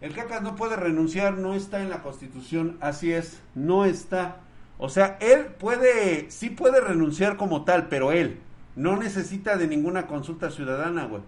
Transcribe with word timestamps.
El 0.00 0.14
CACAS 0.14 0.42
no 0.42 0.56
puede 0.56 0.76
renunciar, 0.76 1.36
no 1.36 1.54
está 1.54 1.82
en 1.82 1.90
la 1.90 2.02
Constitución, 2.02 2.78
así 2.80 3.12
es, 3.12 3.42
no 3.54 3.84
está. 3.84 4.38
O 4.78 4.88
sea, 4.88 5.18
él 5.20 5.46
puede, 5.58 6.30
sí 6.30 6.48
puede 6.48 6.80
renunciar 6.80 7.36
como 7.36 7.64
tal, 7.64 7.88
pero 7.88 8.12
él 8.12 8.40
no 8.76 8.96
necesita 8.96 9.58
de 9.58 9.66
ninguna 9.66 10.06
consulta 10.06 10.50
ciudadana, 10.50 11.04
güey. 11.04 11.22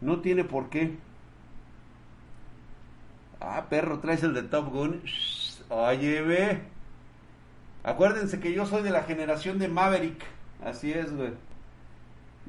No 0.00 0.20
tiene 0.20 0.44
por 0.44 0.70
qué. 0.70 0.96
Ah, 3.40 3.66
perro, 3.68 3.98
traes 4.00 4.22
el 4.22 4.32
de 4.32 4.42
Top 4.42 4.72
Gun. 4.72 5.02
Oye, 5.68 6.22
ve. 6.22 6.62
Acuérdense 7.84 8.40
que 8.40 8.52
yo 8.52 8.64
soy 8.64 8.82
de 8.82 8.90
la 8.90 9.02
generación 9.02 9.58
de 9.58 9.68
Maverick. 9.68 10.24
Así 10.64 10.92
es, 10.92 11.14
güey. 11.14 11.32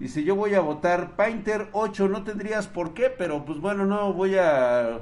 Si 0.07 0.23
yo 0.23 0.35
voy 0.35 0.53
a 0.53 0.61
votar 0.61 1.15
Painter 1.15 1.67
8, 1.73 2.07
no 2.07 2.23
tendrías 2.23 2.67
por 2.67 2.93
qué, 2.93 3.09
pero 3.09 3.43
pues 3.45 3.59
bueno, 3.59 3.85
no 3.85 4.13
voy 4.13 4.35
a... 4.35 4.99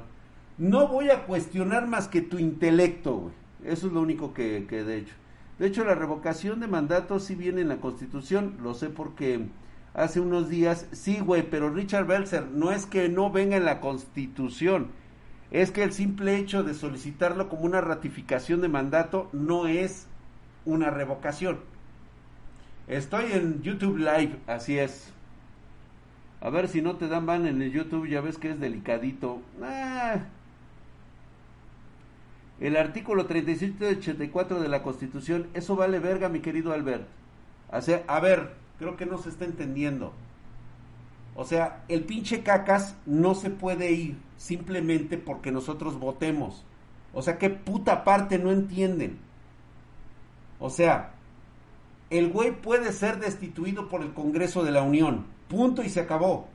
No 0.58 0.88
voy 0.88 1.10
a 1.10 1.24
cuestionar 1.24 1.86
más 1.86 2.08
que 2.08 2.20
tu 2.20 2.38
intelecto, 2.38 3.16
güey. 3.16 3.34
Eso 3.64 3.86
es 3.86 3.92
lo 3.92 4.00
único 4.00 4.34
que, 4.34 4.66
que 4.68 4.82
de 4.82 4.98
hecho. 4.98 5.14
De 5.58 5.66
hecho, 5.66 5.84
la 5.84 5.94
revocación 5.94 6.60
de 6.60 6.66
mandato 6.66 7.20
sí 7.20 7.36
viene 7.36 7.60
en 7.60 7.68
la 7.68 7.80
Constitución, 7.80 8.56
lo 8.62 8.74
sé 8.74 8.90
porque 8.90 9.46
hace 9.94 10.20
unos 10.20 10.48
días, 10.48 10.86
sí, 10.92 11.18
güey, 11.20 11.42
pero 11.48 11.70
Richard 11.70 12.06
Belzer, 12.06 12.46
no 12.46 12.70
es 12.70 12.86
que 12.86 13.08
no 13.08 13.30
venga 13.30 13.56
en 13.56 13.64
la 13.64 13.80
Constitución, 13.80 14.88
es 15.50 15.70
que 15.70 15.82
el 15.82 15.92
simple 15.92 16.36
hecho 16.36 16.62
de 16.62 16.74
solicitarlo 16.74 17.48
como 17.48 17.62
una 17.62 17.80
ratificación 17.80 18.60
de 18.60 18.68
mandato 18.68 19.28
no 19.32 19.66
es 19.66 20.06
una 20.64 20.90
revocación. 20.90 21.58
Estoy 22.88 23.32
en 23.32 23.62
YouTube 23.62 23.98
Live, 23.98 24.38
así 24.46 24.78
es. 24.78 25.12
A 26.40 26.48
ver 26.48 26.68
si 26.68 26.80
no 26.80 26.96
te 26.96 27.06
dan 27.06 27.26
ban 27.26 27.46
en 27.46 27.60
el 27.60 27.70
YouTube, 27.70 28.08
ya 28.08 28.22
ves 28.22 28.38
que 28.38 28.50
es 28.50 28.58
delicadito. 28.58 29.42
Ah. 29.62 30.20
El 32.60 32.76
artículo 32.76 33.26
3784 33.26 34.60
de 34.60 34.68
la 34.68 34.82
Constitución, 34.82 35.48
eso 35.52 35.76
vale 35.76 35.98
verga, 35.98 36.30
mi 36.30 36.40
querido 36.40 36.72
Albert. 36.72 37.06
O 37.70 37.80
sea, 37.82 38.04
a 38.06 38.20
ver, 38.20 38.54
creo 38.78 38.96
que 38.96 39.04
no 39.04 39.18
se 39.18 39.28
está 39.28 39.44
entendiendo. 39.44 40.14
O 41.34 41.44
sea, 41.44 41.84
el 41.88 42.04
pinche 42.04 42.42
cacas 42.42 42.96
no 43.04 43.34
se 43.34 43.50
puede 43.50 43.92
ir 43.92 44.16
simplemente 44.38 45.18
porque 45.18 45.52
nosotros 45.52 45.98
votemos. 46.00 46.64
O 47.12 47.20
sea, 47.20 47.38
¿qué 47.38 47.50
puta 47.50 48.02
parte 48.02 48.38
no 48.38 48.50
entienden? 48.50 49.18
O 50.58 50.70
sea, 50.70 51.17
el 52.10 52.30
güey 52.30 52.52
puede 52.52 52.92
ser 52.92 53.20
destituido 53.20 53.88
por 53.88 54.02
el 54.02 54.14
Congreso 54.14 54.64
de 54.64 54.70
la 54.70 54.82
Unión. 54.82 55.26
Punto 55.48 55.82
y 55.82 55.88
se 55.88 56.00
acabó. 56.00 56.48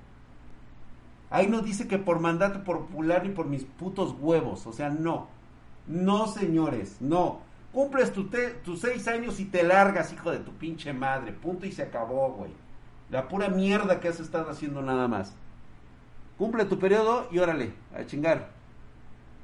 Ahí 1.29 1.47
no 1.47 1.61
dice 1.61 1.87
que 1.87 1.97
por 1.97 2.19
mandato 2.19 2.63
popular 2.63 3.23
ni 3.23 3.29
por 3.29 3.47
mis 3.47 3.63
putos 3.63 4.15
huevos. 4.19 4.65
O 4.67 4.73
sea, 4.73 4.89
no. 4.89 5.27
No, 5.87 6.27
señores, 6.27 6.97
no. 6.99 7.41
Cumples 7.71 8.13
tus 8.13 8.79
seis 8.79 9.07
años 9.07 9.39
y 9.39 9.45
te 9.45 9.63
largas, 9.63 10.13
hijo 10.13 10.31
de 10.31 10.39
tu 10.39 10.51
pinche 10.53 10.93
madre. 10.93 11.33
Punto 11.33 11.65
y 11.65 11.71
se 11.71 11.83
acabó, 11.83 12.31
güey. 12.33 12.51
La 13.09 13.27
pura 13.27 13.49
mierda 13.49 13.99
que 13.99 14.07
has 14.07 14.19
estado 14.19 14.49
haciendo 14.49 14.81
nada 14.81 15.07
más. 15.07 15.35
Cumple 16.37 16.65
tu 16.65 16.79
periodo 16.79 17.27
y 17.31 17.39
órale, 17.39 17.73
a 17.95 18.05
chingar. 18.05 18.49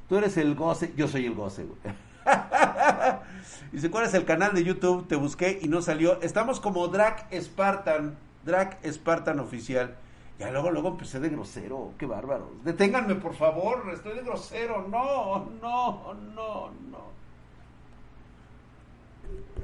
Tú 0.07 0.17
eres 0.17 0.37
el 0.37 0.55
goce, 0.55 0.93
yo 0.95 1.07
soy 1.07 1.25
el 1.25 1.35
goce, 1.35 1.65
güey. 1.65 1.79
Dice, 3.71 3.91
¿cuál 3.91 4.05
es 4.05 4.13
el 4.13 4.25
canal 4.25 4.53
de 4.53 4.63
YouTube? 4.63 5.07
Te 5.07 5.15
busqué 5.15 5.59
y 5.61 5.67
no 5.67 5.81
salió. 5.81 6.21
Estamos 6.21 6.59
como 6.59 6.87
Drac 6.87 7.27
Spartan, 7.33 8.17
Drac 8.43 8.79
Spartan 8.85 9.39
oficial. 9.39 9.95
Ya 10.39 10.51
luego, 10.51 10.71
luego 10.71 10.89
empecé 10.89 11.19
de 11.19 11.29
grosero. 11.29 11.93
Qué 11.97 12.05
bárbaro. 12.05 12.51
Deténganme, 12.63 13.15
por 13.15 13.35
favor. 13.35 13.89
Estoy 13.93 14.15
de 14.15 14.23
grosero. 14.23 14.87
No, 14.87 15.49
no, 15.61 16.13
no, 16.13 16.71
no. 16.89 17.09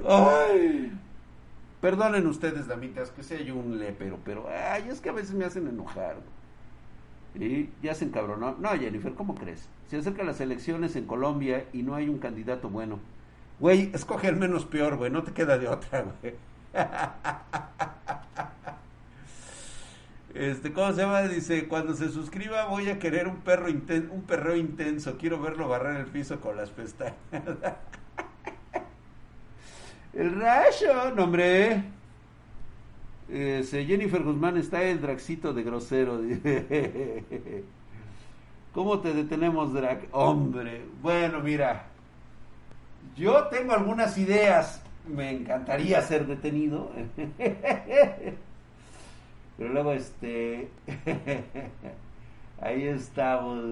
Ay. 0.08 0.92
Perdonen 1.80 2.26
ustedes, 2.26 2.66
damitas, 2.66 3.10
que 3.10 3.22
sea 3.22 3.40
yo 3.40 3.54
un 3.54 3.78
lepero, 3.78 4.18
pero 4.24 4.48
ay, 4.48 4.88
es 4.90 5.00
que 5.00 5.10
a 5.10 5.12
veces 5.12 5.34
me 5.34 5.44
hacen 5.44 5.68
enojar. 5.68 6.16
Y 7.38 7.68
ya 7.82 7.94
se 7.94 8.06
encabronó. 8.06 8.56
No, 8.58 8.70
Jennifer, 8.70 9.14
¿cómo 9.14 9.34
crees? 9.34 9.68
Se 9.88 9.98
acercan 9.98 10.26
las 10.26 10.40
elecciones 10.40 10.96
en 10.96 11.06
Colombia 11.06 11.66
y 11.72 11.82
no 11.82 11.94
hay 11.94 12.08
un 12.08 12.18
candidato 12.18 12.68
bueno. 12.68 12.98
Güey, 13.60 13.90
escoge 13.94 14.28
el 14.28 14.36
menos 14.36 14.64
peor, 14.64 14.96
güey. 14.96 15.10
No 15.10 15.22
te 15.22 15.32
queda 15.32 15.58
de 15.58 15.68
otra, 15.68 16.04
güey. 16.20 16.34
Este, 20.34 20.70
¿cómo 20.70 20.92
se 20.92 21.00
llama? 21.00 21.22
Dice, 21.22 21.66
cuando 21.66 21.94
se 21.94 22.10
suscriba 22.10 22.66
voy 22.66 22.90
a 22.90 22.98
querer 22.98 23.26
un 23.26 23.38
perro 23.38 23.70
inten 23.70 24.10
un 24.12 24.22
perro 24.22 24.54
intenso. 24.54 25.16
Quiero 25.16 25.40
verlo 25.40 25.66
barrer 25.66 25.96
el 25.96 26.06
piso 26.06 26.42
con 26.42 26.58
las 26.58 26.68
pestañas. 26.68 27.14
el 30.12 30.38
rayo, 30.38 31.14
no 31.14 31.26
Este, 33.28 33.84
Jennifer 33.84 34.22
Guzmán 34.22 34.56
está 34.56 34.84
el 34.84 35.00
Draxito 35.00 35.52
de 35.52 35.62
grosero. 35.64 36.20
¿Cómo 38.72 39.00
te 39.00 39.12
detenemos, 39.14 39.72
Drac? 39.72 40.06
Hombre, 40.12 40.82
bueno, 41.02 41.40
mira. 41.40 41.86
Yo 43.16 43.48
tengo 43.48 43.72
algunas 43.72 44.16
ideas. 44.18 44.82
Me 45.08 45.30
encantaría 45.30 46.00
ser 46.02 46.26
detenido. 46.26 46.90
Pero 49.56 49.72
luego, 49.72 49.92
este. 49.92 50.68
ahí 52.60 52.84
estamos. 52.84 53.64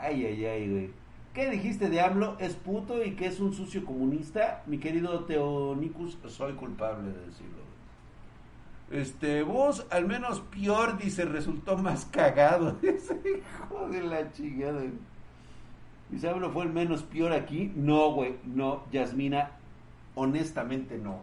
Ay, 0.00 0.24
ay, 0.24 0.44
ay, 0.44 0.70
güey. 0.70 0.90
¿Qué 1.34 1.50
dijiste 1.50 1.88
de 1.88 2.00
AMLO? 2.00 2.36
¿Es 2.40 2.54
puto 2.54 3.04
y 3.04 3.12
que 3.12 3.26
es 3.26 3.38
un 3.38 3.52
sucio 3.52 3.84
comunista? 3.84 4.62
Mi 4.66 4.78
querido 4.78 5.24
Teonicus, 5.24 6.18
soy 6.26 6.54
culpable 6.54 7.12
de 7.12 7.26
decirlo. 7.26 7.57
Este, 8.90 9.42
vos, 9.42 9.86
al 9.90 10.06
menos 10.06 10.40
peor, 10.40 10.96
dice, 10.96 11.24
resultó 11.24 11.76
más 11.76 12.06
cagado. 12.06 12.78
Ese 12.82 13.14
hijo 13.14 13.88
de 13.88 14.02
la 14.02 14.32
chingada. 14.32 14.82
Dice, 16.10 16.28
AMLO 16.28 16.50
fue 16.50 16.64
el 16.64 16.72
menos 16.72 17.02
peor 17.02 17.32
aquí. 17.32 17.70
No, 17.76 18.12
güey, 18.12 18.36
no, 18.44 18.84
Yasmina, 18.90 19.50
honestamente 20.14 20.96
no. 20.96 21.20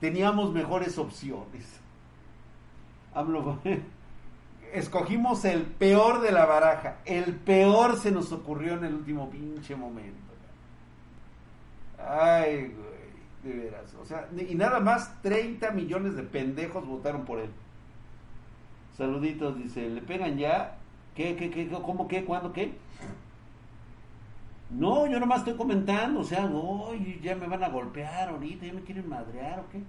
Teníamos 0.00 0.52
mejores 0.52 0.98
opciones. 0.98 1.80
AMLO 3.14 3.58
escogimos 4.74 5.44
el 5.46 5.62
peor 5.62 6.20
de 6.20 6.32
la 6.32 6.44
baraja. 6.44 6.98
El 7.06 7.34
peor 7.36 7.96
se 7.96 8.10
nos 8.10 8.32
ocurrió 8.32 8.74
en 8.74 8.84
el 8.84 8.94
último 8.94 9.30
pinche 9.30 9.74
momento. 9.74 10.26
Ay, 11.98 12.68
güey, 12.68 12.85
de 13.46 13.54
veras. 13.54 13.94
O 13.94 14.04
sea, 14.04 14.28
y 14.36 14.54
nada 14.54 14.80
más 14.80 15.20
30 15.22 15.70
millones 15.72 16.16
de 16.16 16.22
pendejos 16.22 16.86
votaron 16.86 17.24
por 17.24 17.38
él. 17.38 17.50
Saluditos, 18.96 19.58
dice, 19.58 19.88
¿le 19.88 20.00
pegan 20.02 20.38
ya? 20.38 20.78
¿Qué, 21.14 21.36
qué, 21.36 21.50
qué, 21.50 21.68
cómo, 21.68 22.08
qué, 22.08 22.24
cuándo, 22.24 22.52
qué? 22.52 22.72
No, 24.70 25.06
yo 25.06 25.20
nomás 25.20 25.40
estoy 25.40 25.54
comentando, 25.54 26.20
o 26.20 26.24
sea, 26.24 26.46
hoy 26.46 27.20
ya 27.22 27.36
me 27.36 27.46
van 27.46 27.62
a 27.62 27.68
golpear 27.68 28.30
ahorita, 28.30 28.66
ya 28.66 28.72
me 28.72 28.82
quieren 28.82 29.08
madrear 29.08 29.60
o 29.60 29.68
qué. 29.70 29.80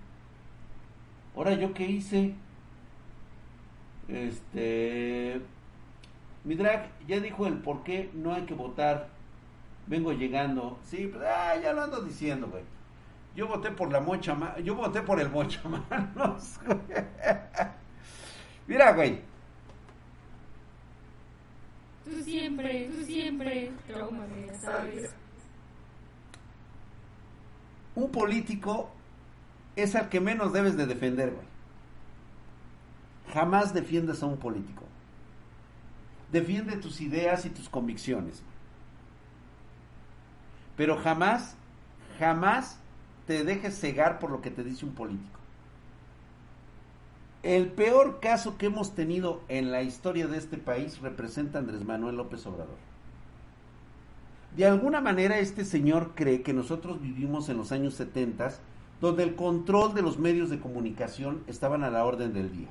Ahora 1.36 1.54
yo 1.54 1.74
qué 1.74 1.86
hice? 1.86 2.36
Este. 4.08 5.42
Mi 6.44 6.56
drag 6.56 6.90
ya 7.08 7.20
dijo 7.20 7.46
el 7.48 7.56
por 7.56 7.84
qué 7.84 8.10
no 8.14 8.34
hay 8.34 8.44
que 8.44 8.54
votar. 8.54 9.10
Vengo 9.88 10.12
llegando. 10.14 10.80
Sí, 10.84 11.10
pues, 11.12 11.24
ah, 11.26 11.56
ya 11.62 11.74
lo 11.74 11.84
ando 11.84 12.02
diciendo, 12.02 12.48
güey. 12.48 12.64
Yo 13.38 13.48
voté 13.48 13.72
por 13.72 13.90
la 13.90 14.02
mocha 14.02 14.36
Yo 14.62 14.76
voté 14.76 15.02
por 15.02 15.22
el 15.22 15.30
mocha 15.30 15.62
manos. 15.90 16.60
Mira, 18.68 18.92
güey. 18.92 19.22
Tú 22.04 22.22
siempre, 22.24 22.90
tú 22.90 23.06
siempre, 23.06 23.72
¿sabes? 24.60 25.14
Un 27.96 28.12
político 28.12 28.90
es 29.78 29.96
al 29.96 30.10
que 30.10 30.20
menos 30.20 30.52
debes 30.52 30.76
de 30.76 30.86
defender, 30.86 31.32
güey 31.32 31.58
jamás 33.34 33.74
defiendas 33.74 34.24
a 34.24 34.26
un 34.26 34.38
político. 34.38 34.84
defiende 36.32 36.76
tus 36.76 37.00
ideas 37.00 37.46
y 37.46 37.50
tus 37.50 37.70
convicciones. 37.70 38.44
Pero 40.76 40.98
jamás, 40.98 41.56
jamás 42.20 42.80
te 43.28 43.44
dejes 43.44 43.78
cegar 43.78 44.20
por 44.20 44.32
lo 44.32 44.42
que 44.42 44.50
te 44.50 44.64
dice 44.64 44.86
un 44.86 44.94
político. 44.94 45.40
El 47.44 47.68
peor 47.68 48.20
caso 48.20 48.58
que 48.58 48.66
hemos 48.66 48.96
tenido 48.96 49.42
en 49.48 49.72
la 49.72 49.84
historia 49.84 50.28
de 50.28 50.38
este 50.38 50.58
país 50.58 51.00
representa 51.02 51.60
Andrés 51.60 51.84
Manuel 51.86 52.18
López 52.18 52.46
Obrador. 52.48 52.78
De 54.56 54.66
alguna 54.66 55.02
manera 55.02 55.40
este 55.40 55.66
señor 55.66 56.14
cree 56.16 56.42
que 56.42 56.54
nosotros 56.54 57.00
vivimos 57.02 57.48
en 57.50 57.58
los 57.58 57.72
años 57.72 57.94
70, 57.94 58.54
donde 59.02 59.24
el 59.24 59.36
control 59.36 59.94
de 59.94 60.02
los 60.02 60.18
medios 60.18 60.50
de 60.50 60.60
comunicación 60.60 61.44
estaban 61.48 61.84
a 61.84 61.92
la 61.92 62.06
orden 62.06 62.34
del 62.34 62.52
día. 62.52 62.70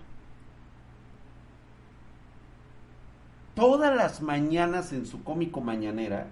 Todas 3.55 3.95
las 3.95 4.21
mañanas 4.21 4.93
en 4.93 5.07
su 5.07 5.23
cómico 5.23 5.61
mañanera, 5.61 6.27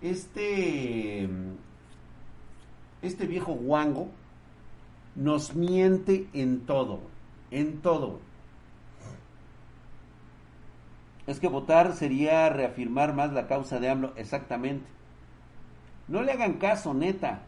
este, 0.00 1.28
este 3.02 3.26
viejo 3.26 3.52
guango 3.52 4.08
nos 5.14 5.54
miente 5.54 6.28
en 6.32 6.60
todo, 6.66 7.00
en 7.50 7.80
todo. 7.80 8.20
Es 11.26 11.40
que 11.40 11.48
votar 11.48 11.92
sería 11.94 12.48
reafirmar 12.48 13.14
más 13.14 13.32
la 13.32 13.46
causa 13.46 13.78
de 13.80 13.90
AMLO. 13.90 14.12
Exactamente. 14.16 14.86
No 16.08 16.22
le 16.22 16.32
hagan 16.32 16.54
caso, 16.54 16.94
neta. 16.94 17.42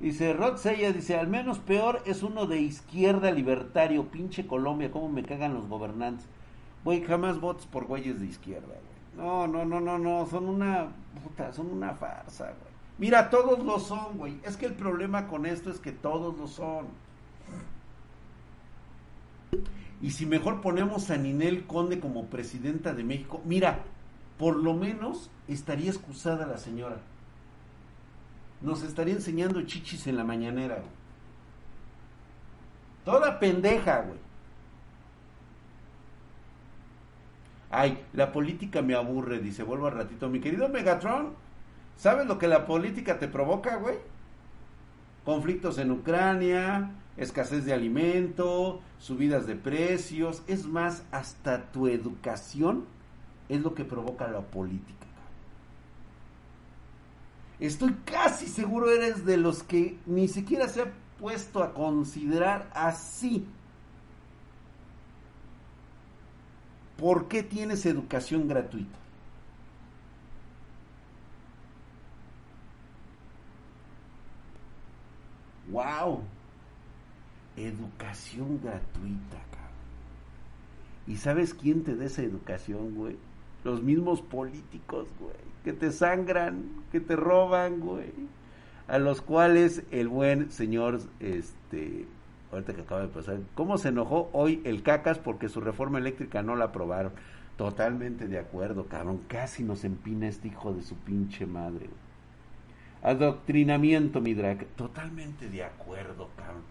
Dice 0.00 0.32
Rod 0.32 0.56
Sella, 0.56 0.92
dice, 0.92 1.16
al 1.16 1.28
menos 1.28 1.58
peor 1.58 2.02
es 2.06 2.22
uno 2.22 2.46
de 2.46 2.60
izquierda 2.60 3.30
libertario, 3.30 4.08
pinche 4.08 4.46
Colombia, 4.46 4.90
cómo 4.90 5.08
me 5.08 5.22
cagan 5.22 5.54
los 5.54 5.68
gobernantes. 5.68 6.26
Güey, 6.84 7.04
jamás 7.04 7.38
votes 7.38 7.66
por 7.66 7.84
güeyes 7.84 8.18
de 8.18 8.26
izquierda, 8.26 8.66
güey. 8.66 9.26
No, 9.26 9.46
no, 9.46 9.64
no, 9.64 9.80
no, 9.80 9.98
no, 9.98 10.26
son 10.26 10.48
una 10.48 10.88
puta, 11.22 11.52
son 11.52 11.70
una 11.70 11.94
farsa, 11.94 12.46
güey. 12.46 12.71
Mira, 12.98 13.30
todos 13.30 13.64
lo 13.64 13.78
son, 13.78 14.18
güey. 14.18 14.38
Es 14.44 14.56
que 14.56 14.66
el 14.66 14.74
problema 14.74 15.26
con 15.26 15.46
esto 15.46 15.70
es 15.70 15.78
que 15.78 15.92
todos 15.92 16.36
lo 16.38 16.46
son. 16.46 16.86
Y 20.00 20.10
si 20.10 20.26
mejor 20.26 20.60
ponemos 20.60 21.10
a 21.10 21.16
Ninel 21.16 21.66
Conde 21.66 22.00
como 22.00 22.26
presidenta 22.26 22.92
de 22.92 23.04
México, 23.04 23.40
mira, 23.44 23.84
por 24.38 24.56
lo 24.56 24.74
menos 24.74 25.30
estaría 25.46 25.90
excusada 25.90 26.46
la 26.46 26.58
señora. 26.58 26.96
Nos 28.60 28.82
estaría 28.82 29.14
enseñando 29.14 29.62
chichis 29.62 30.06
en 30.06 30.16
la 30.16 30.24
mañanera. 30.24 30.76
Güey. 30.76 30.90
Toda 33.04 33.38
pendeja, 33.38 34.02
güey. 34.02 34.18
Ay, 37.70 38.04
la 38.12 38.32
política 38.32 38.82
me 38.82 38.94
aburre, 38.94 39.38
dice, 39.38 39.62
vuelvo 39.62 39.86
al 39.86 39.94
ratito. 39.94 40.28
Mi 40.28 40.40
querido 40.40 40.68
Megatron, 40.68 41.34
¿sabes 41.96 42.26
lo 42.26 42.38
que 42.38 42.48
la 42.48 42.66
política 42.66 43.18
te 43.18 43.28
provoca, 43.28 43.76
güey? 43.76 43.96
Conflictos 45.24 45.78
en 45.78 45.90
Ucrania, 45.90 46.90
escasez 47.16 47.64
de 47.64 47.72
alimento, 47.72 48.80
subidas 48.98 49.46
de 49.46 49.56
precios, 49.56 50.42
es 50.46 50.66
más, 50.66 51.04
hasta 51.10 51.70
tu 51.70 51.88
educación 51.88 52.86
es 53.48 53.60
lo 53.60 53.74
que 53.74 53.84
provoca 53.84 54.28
la 54.28 54.40
política. 54.40 55.06
Estoy 57.60 57.94
casi 58.04 58.46
seguro 58.46 58.90
eres 58.90 59.24
de 59.24 59.36
los 59.36 59.62
que 59.62 59.98
ni 60.06 60.26
siquiera 60.26 60.66
se 60.68 60.82
ha 60.82 60.92
puesto 61.20 61.62
a 61.62 61.72
considerar 61.74 62.68
así. 62.74 63.46
¿Por 66.96 67.28
qué 67.28 67.44
tienes 67.44 67.86
educación 67.86 68.48
gratuita? 68.48 68.98
¡Wow! 75.72 76.20
Educación 77.56 78.60
gratuita, 78.62 79.38
cabrón. 79.50 79.72
¿Y 81.06 81.16
sabes 81.16 81.54
quién 81.54 81.82
te 81.82 81.96
da 81.96 82.04
esa 82.04 82.22
educación, 82.22 82.94
güey? 82.94 83.16
Los 83.64 83.82
mismos 83.82 84.20
políticos, 84.20 85.08
güey. 85.18 85.34
Que 85.64 85.72
te 85.72 85.90
sangran, 85.90 86.64
que 86.92 87.00
te 87.00 87.16
roban, 87.16 87.80
güey. 87.80 88.12
A 88.86 88.98
los 88.98 89.22
cuales 89.22 89.82
el 89.90 90.08
buen 90.08 90.50
señor, 90.50 91.00
este, 91.20 92.06
ahorita 92.50 92.74
que 92.74 92.82
acaba 92.82 93.02
de 93.02 93.08
pasar, 93.08 93.40
¿cómo 93.54 93.78
se 93.78 93.88
enojó 93.88 94.28
hoy 94.32 94.60
el 94.64 94.82
cacas 94.82 95.18
porque 95.18 95.48
su 95.48 95.60
reforma 95.60 95.98
eléctrica 95.98 96.42
no 96.42 96.54
la 96.54 96.66
aprobaron? 96.66 97.12
Totalmente 97.56 98.28
de 98.28 98.38
acuerdo, 98.38 98.86
cabrón. 98.86 99.22
Casi 99.28 99.62
nos 99.62 99.84
empina 99.84 100.28
este 100.28 100.48
hijo 100.48 100.74
de 100.74 100.82
su 100.82 100.96
pinche 100.96 101.46
madre. 101.46 101.88
Adoctrinamiento, 103.02 104.20
mi 104.20 104.34
drag. 104.34 104.66
Totalmente 104.76 105.48
de 105.48 105.64
acuerdo, 105.64 106.28
cabrón. 106.36 106.62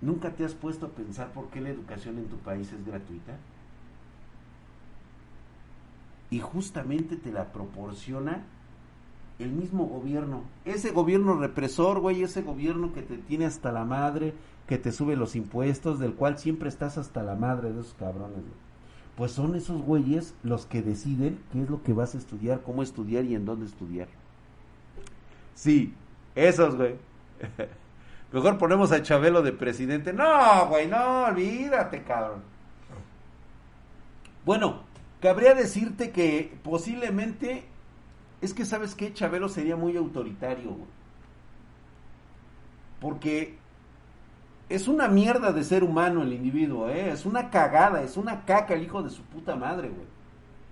¿Nunca 0.00 0.30
te 0.30 0.44
has 0.44 0.54
puesto 0.54 0.86
a 0.86 0.90
pensar 0.90 1.32
por 1.32 1.48
qué 1.48 1.60
la 1.60 1.70
educación 1.70 2.18
en 2.18 2.26
tu 2.26 2.36
país 2.36 2.72
es 2.72 2.86
gratuita? 2.86 3.36
Y 6.30 6.38
justamente 6.38 7.16
te 7.16 7.32
la 7.32 7.52
proporciona 7.52 8.44
el 9.38 9.50
mismo 9.50 9.86
gobierno. 9.86 10.42
Ese 10.64 10.90
gobierno 10.90 11.34
represor, 11.34 12.00
güey, 12.00 12.22
ese 12.22 12.42
gobierno 12.42 12.92
que 12.92 13.02
te 13.02 13.18
tiene 13.18 13.46
hasta 13.46 13.72
la 13.72 13.84
madre, 13.84 14.34
que 14.68 14.78
te 14.78 14.92
sube 14.92 15.16
los 15.16 15.34
impuestos, 15.34 15.98
del 15.98 16.14
cual 16.14 16.38
siempre 16.38 16.68
estás 16.68 16.98
hasta 16.98 17.22
la 17.22 17.34
madre 17.34 17.72
de 17.72 17.80
esos 17.80 17.94
cabrones, 17.94 18.44
Pues 19.18 19.32
son 19.32 19.56
esos 19.56 19.82
güeyes 19.82 20.32
los 20.44 20.66
que 20.66 20.80
deciden 20.80 21.40
qué 21.50 21.60
es 21.60 21.68
lo 21.68 21.82
que 21.82 21.92
vas 21.92 22.14
a 22.14 22.18
estudiar, 22.18 22.62
cómo 22.62 22.84
estudiar 22.84 23.24
y 23.24 23.34
en 23.34 23.44
dónde 23.44 23.66
estudiar. 23.66 24.06
Sí, 25.56 25.92
esos, 26.36 26.76
güey. 26.76 26.94
Mejor 28.32 28.58
ponemos 28.58 28.92
a 28.92 29.02
Chabelo 29.02 29.42
de 29.42 29.50
presidente. 29.50 30.12
No, 30.12 30.68
güey, 30.68 30.86
no, 30.86 31.24
olvídate, 31.24 32.04
cabrón. 32.04 32.44
Bueno, 34.44 34.82
cabría 35.20 35.52
decirte 35.54 36.12
que 36.12 36.56
posiblemente 36.62 37.64
es 38.40 38.54
que 38.54 38.64
sabes 38.64 38.94
que 38.94 39.12
Chabelo 39.12 39.48
sería 39.48 39.74
muy 39.74 39.96
autoritario, 39.96 40.70
güey. 40.70 40.90
Porque 43.00 43.57
es 44.68 44.86
una 44.88 45.08
mierda 45.08 45.52
de 45.52 45.64
ser 45.64 45.82
humano 45.82 46.22
el 46.22 46.32
individuo, 46.32 46.88
¿eh? 46.90 47.10
Es 47.10 47.24
una 47.24 47.50
cagada, 47.50 48.02
es 48.02 48.16
una 48.16 48.44
caca 48.44 48.74
el 48.74 48.82
hijo 48.82 49.02
de 49.02 49.10
su 49.10 49.22
puta 49.22 49.56
madre, 49.56 49.88
güey. 49.88 50.06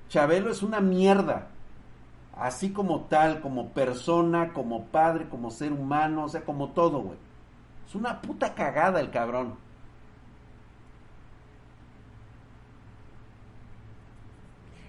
Chabelo 0.08 0.50
es 0.50 0.62
una 0.62 0.80
mierda. 0.80 1.48
Así 2.36 2.70
como 2.72 3.02
tal, 3.06 3.40
como 3.40 3.70
persona, 3.70 4.52
como 4.52 4.86
padre, 4.86 5.28
como 5.28 5.50
ser 5.50 5.72
humano, 5.72 6.24
o 6.24 6.28
sea, 6.28 6.44
como 6.44 6.70
todo, 6.70 7.00
güey. 7.00 7.18
Es 7.88 7.94
una 7.94 8.20
puta 8.20 8.54
cagada 8.54 9.00
el 9.00 9.10
cabrón. 9.10 9.54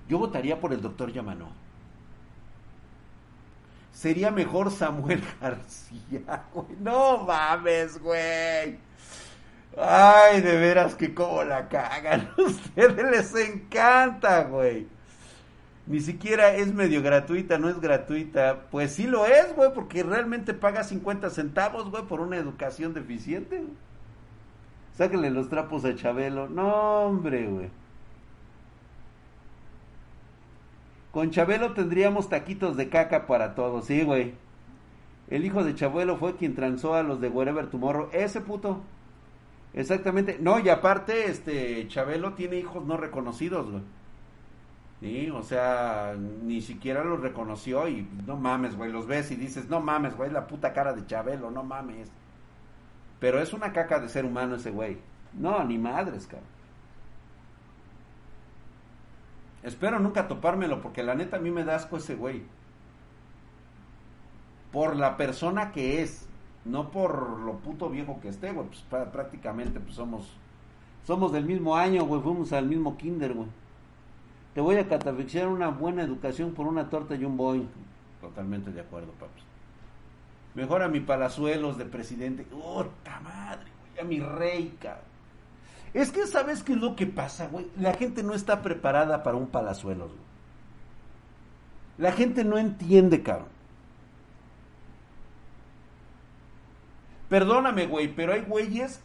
Yo 0.09 0.17
votaría 0.19 0.59
por 0.59 0.73
el 0.73 0.81
doctor 0.81 1.11
Yamano. 1.11 1.49
Sería 3.91 4.31
mejor 4.31 4.71
Samuel 4.71 5.23
García, 5.41 6.45
güey. 6.53 6.67
No 6.79 7.23
mames, 7.25 8.01
güey. 8.01 8.86
Ay, 9.79 10.41
de 10.41 10.57
veras 10.57 10.95
que 10.95 11.13
como 11.13 11.43
la 11.43 11.69
cagan. 11.69 12.31
Ustedes 12.37 13.11
les 13.11 13.35
encanta, 13.35 14.43
güey 14.45 14.87
ni 15.87 16.01
siquiera 16.01 16.53
es 16.53 16.73
medio 16.73 17.01
gratuita, 17.01 17.57
no 17.57 17.69
es 17.69 17.79
gratuita. 17.79 18.65
Pues 18.71 18.91
sí 18.91 19.07
lo 19.07 19.25
es, 19.25 19.55
güey, 19.55 19.73
porque 19.73 20.03
realmente 20.03 20.53
paga 20.53 20.83
50 20.83 21.29
centavos, 21.29 21.89
güey, 21.89 22.03
por 22.03 22.19
una 22.19 22.37
educación 22.37 22.93
deficiente. 22.93 23.63
Sáquenle 24.93 25.29
los 25.29 25.49
trapos 25.49 25.85
a 25.85 25.95
Chabelo. 25.95 26.49
No, 26.49 27.03
hombre, 27.03 27.47
güey. 27.47 27.69
Con 31.11 31.31
Chabelo 31.31 31.73
tendríamos 31.73 32.29
taquitos 32.29 32.75
de 32.75 32.89
caca 32.89 33.25
para 33.25 33.55
todos, 33.55 33.85
sí, 33.85 34.03
güey. 34.03 34.33
El 35.29 35.45
hijo 35.45 35.63
de 35.63 35.73
Chabelo 35.73 36.17
fue 36.17 36.35
quien 36.35 36.53
transó 36.53 36.95
a 36.95 37.03
los 37.03 37.21
de 37.21 37.29
Wherever 37.29 37.67
Tomorrow. 37.67 38.09
Ese 38.11 38.41
puto. 38.41 38.81
Exactamente. 39.73 40.37
No, 40.39 40.59
y 40.59 40.69
aparte, 40.69 41.29
este, 41.29 41.87
Chabelo 41.87 42.33
tiene 42.33 42.57
hijos 42.57 42.85
no 42.85 42.97
reconocidos, 42.97 43.69
güey. 43.71 43.83
O 45.31 45.43
sea, 45.43 46.15
ni 46.17 46.61
siquiera 46.61 47.03
los 47.03 47.19
reconoció 47.21 47.87
y 47.87 48.07
no 48.25 48.35
mames, 48.35 48.75
güey, 48.75 48.91
los 48.91 49.05
ves 49.05 49.29
y 49.31 49.35
dices, 49.35 49.69
no 49.69 49.79
mames, 49.79 50.15
güey, 50.17 50.31
la 50.31 50.47
puta 50.47 50.73
cara 50.73 50.93
de 50.93 51.05
Chabelo, 51.05 51.51
no 51.51 51.63
mames. 51.63 52.11
Pero 53.19 53.39
es 53.41 53.53
una 53.53 53.73
caca 53.73 53.99
de 53.99 54.09
ser 54.09 54.25
humano 54.25 54.55
ese 54.55 54.71
güey. 54.71 54.97
No, 55.33 55.63
ni 55.63 55.77
madres, 55.77 56.25
cabrón. 56.27 56.47
Espero 59.63 59.99
nunca 59.99 60.27
topármelo 60.27 60.81
porque 60.81 61.03
la 61.03 61.13
neta 61.15 61.37
a 61.37 61.39
mí 61.39 61.51
me 61.51 61.63
da 61.63 61.75
asco 61.75 61.97
ese 61.97 62.15
güey. 62.15 62.43
Por 64.71 64.95
la 64.95 65.17
persona 65.17 65.71
que 65.71 66.01
es, 66.01 66.26
no 66.67 66.91
por 66.91 67.39
lo 67.39 67.53
puto 67.59 67.89
viejo 67.89 68.19
que 68.21 68.29
esté, 68.29 68.51
güey. 68.51 68.67
Pues 68.67 68.81
prácticamente 69.11 69.79
pues 69.79 69.95
somos 69.95 70.31
somos 71.07 71.31
del 71.31 71.45
mismo 71.45 71.75
año, 71.77 72.05
güey, 72.05 72.21
fuimos 72.21 72.51
al 72.51 72.65
mismo 72.65 72.97
kinder, 72.97 73.33
güey. 73.33 73.47
Te 74.53 74.59
voy 74.59 74.75
a 74.75 74.89
catafixiar 74.89 75.47
una 75.47 75.69
buena 75.69 76.03
educación 76.03 76.51
por 76.53 76.67
una 76.67 76.89
torta 76.89 77.15
y 77.15 77.23
un 77.23 77.37
boy. 77.37 77.65
Totalmente 78.19 78.71
de 78.71 78.81
acuerdo, 78.81 79.13
papi. 79.13 79.41
Mejor 80.55 80.81
a 80.81 80.89
mi 80.89 80.99
palazuelos 80.99 81.77
de 81.77 81.85
presidente. 81.85 82.43
¡Puta 82.43 83.21
madre, 83.21 83.69
güey! 83.79 84.01
A 84.01 84.03
mi 84.03 84.19
rey, 84.19 84.75
cabrón. 84.81 85.05
Es 85.93 86.11
que, 86.11 86.27
¿sabes 86.27 86.61
qué 86.63 86.73
es 86.73 86.79
lo 86.79 86.95
que 86.95 87.05
pasa, 87.05 87.47
güey? 87.47 87.67
La 87.77 87.93
gente 87.93 88.21
no 88.21 88.33
está 88.33 88.61
preparada 88.61 89.23
para 89.23 89.37
un 89.37 89.47
palazuelos, 89.47 90.09
güey. 90.09 90.27
La 91.99 92.11
gente 92.11 92.43
no 92.43 92.57
entiende, 92.57 93.23
cabrón. 93.23 93.47
Perdóname, 97.29 97.87
güey, 97.87 98.13
pero 98.13 98.33
hay 98.33 98.41
güeyes 98.41 99.01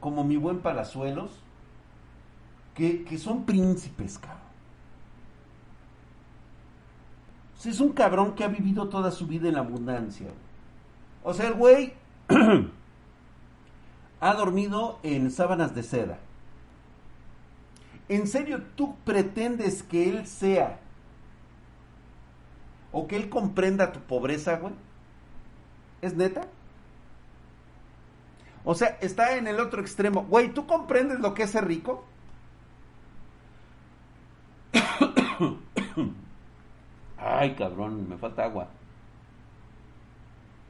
como 0.00 0.24
mi 0.24 0.36
buen 0.36 0.60
Palazuelos 0.60 1.30
que, 2.74 3.04
que 3.04 3.18
son 3.18 3.44
príncipes, 3.44 4.18
cabrón. 4.18 4.40
O 7.56 7.60
sea, 7.60 7.72
es 7.72 7.80
un 7.80 7.92
cabrón 7.92 8.34
que 8.34 8.44
ha 8.44 8.48
vivido 8.48 8.88
toda 8.88 9.10
su 9.10 9.26
vida 9.26 9.48
en 9.48 9.56
abundancia. 9.56 10.28
O 11.22 11.32
sea, 11.34 11.48
el 11.48 11.54
güey 11.54 11.94
ha 14.20 14.34
dormido 14.34 14.98
en 15.02 15.30
sábanas 15.30 15.74
de 15.74 15.82
seda. 15.82 16.18
¿En 18.08 18.26
serio 18.26 18.62
tú 18.76 18.96
pretendes 19.04 19.82
que 19.82 20.08
él 20.08 20.26
sea 20.26 20.80
o 22.90 23.06
que 23.06 23.16
él 23.16 23.28
comprenda 23.28 23.92
tu 23.92 24.00
pobreza, 24.00 24.56
güey? 24.56 24.74
¿Es 26.02 26.14
neta? 26.14 26.48
O 28.64 28.74
sea, 28.74 28.98
está 29.00 29.36
en 29.36 29.46
el 29.46 29.58
otro 29.60 29.80
extremo. 29.80 30.24
Güey, 30.24 30.52
¿tú 30.52 30.66
comprendes 30.66 31.18
lo 31.20 31.34
que 31.34 31.42
es 31.44 31.50
ser 31.50 31.66
rico? 31.66 32.04
Ay, 37.18 37.54
cabrón, 37.54 38.08
me 38.08 38.16
falta 38.16 38.44
agua. 38.44 38.68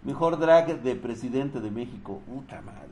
Mejor 0.04 0.38
drag 0.38 0.82
de 0.82 0.96
presidente 0.96 1.60
de 1.60 1.70
México. 1.70 2.20
Puta 2.26 2.60
madre. 2.62 2.88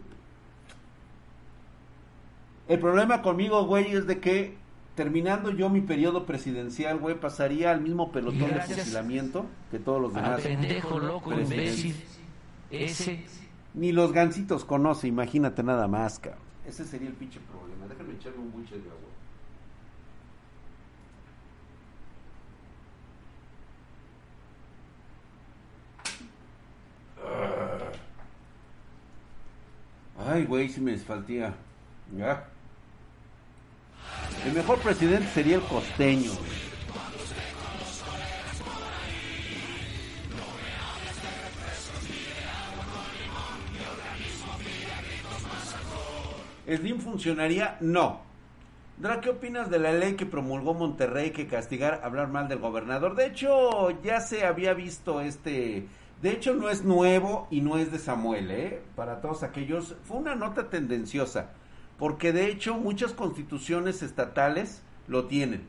El 2.69 2.79
problema 2.79 3.21
conmigo, 3.21 3.65
güey, 3.67 3.93
es 3.93 4.07
de 4.07 4.21
que 4.21 4.57
terminando 4.95 5.51
yo 5.51 5.69
mi 5.71 5.81
periodo 5.81 6.25
presidencial, 6.25 6.99
güey, 6.99 7.19
pasaría 7.19 7.71
al 7.73 7.81
mismo 7.81 8.13
pelotón 8.13 8.51
de 8.51 8.61
fusilamiento 8.61 9.47
que 9.71 9.79
todos 9.79 10.01
los 10.01 10.15
Al 10.15 10.23
demás. 10.23 10.41
pendejo, 10.43 10.99
loco, 11.01 11.33
imbécil. 11.33 11.97
Ese. 12.71 13.25
Ni 13.75 13.93
los 13.93 14.13
gancitos 14.13 14.65
conoce, 14.65 15.07
imagínate 15.07 15.63
nada 15.63 15.87
más, 15.87 16.19
cabrón. 16.19 16.43
Ese 16.67 16.85
sería 16.85 17.09
el 17.09 17.15
pinche 17.15 17.41
problema. 17.41 17.87
Déjame 17.89 18.15
echarme 18.15 18.41
un 18.41 18.53
buche 18.53 18.77
de 18.77 18.89
agua. 18.91 19.11
Ay, 30.27 30.45
güey, 30.45 30.69
si 30.69 30.81
me 30.81 30.93
desfaltía. 30.93 31.55
Ya. 32.17 32.47
El 34.45 34.53
mejor 34.53 34.79
presidente 34.79 35.27
sería 35.29 35.57
el 35.57 35.63
costeño. 35.63 36.31
güey. 36.33 36.70
¿Slim 46.77 47.01
funcionaría? 47.01 47.77
No. 47.81 48.21
Dra, 48.97 49.21
¿qué 49.21 49.31
opinas 49.31 49.71
de 49.71 49.79
la 49.79 49.93
ley 49.93 50.15
que 50.15 50.27
promulgó 50.27 50.75
Monterrey 50.75 51.31
que 51.31 51.47
castigar 51.47 52.03
hablar 52.05 52.29
mal 52.29 52.49
del 52.49 52.59
gobernador? 52.59 53.17
De 53.17 53.27
hecho, 53.27 53.91
ya 54.03 54.21
se 54.21 54.45
había 54.45 54.75
visto 54.75 55.21
este... 55.21 55.89
De 56.23 56.31
hecho, 56.31 56.55
no 56.55 56.69
es 56.69 56.85
nuevo 56.85 57.49
y 57.51 57.63
no 57.63 57.79
es 57.79 57.91
de 57.91 57.99
Samuel, 57.99 58.51
¿eh? 58.51 58.83
Para 58.95 59.21
todos 59.21 59.43
aquellos... 59.43 59.97
Fue 60.05 60.19
una 60.19 60.35
nota 60.35 60.69
tendenciosa, 60.69 61.51
porque 61.99 62.33
de 62.33 62.49
hecho 62.49 62.77
muchas 62.77 63.15
constituciones 63.15 64.03
estatales 64.03 64.83
lo 65.09 65.25
tienen, 65.25 65.63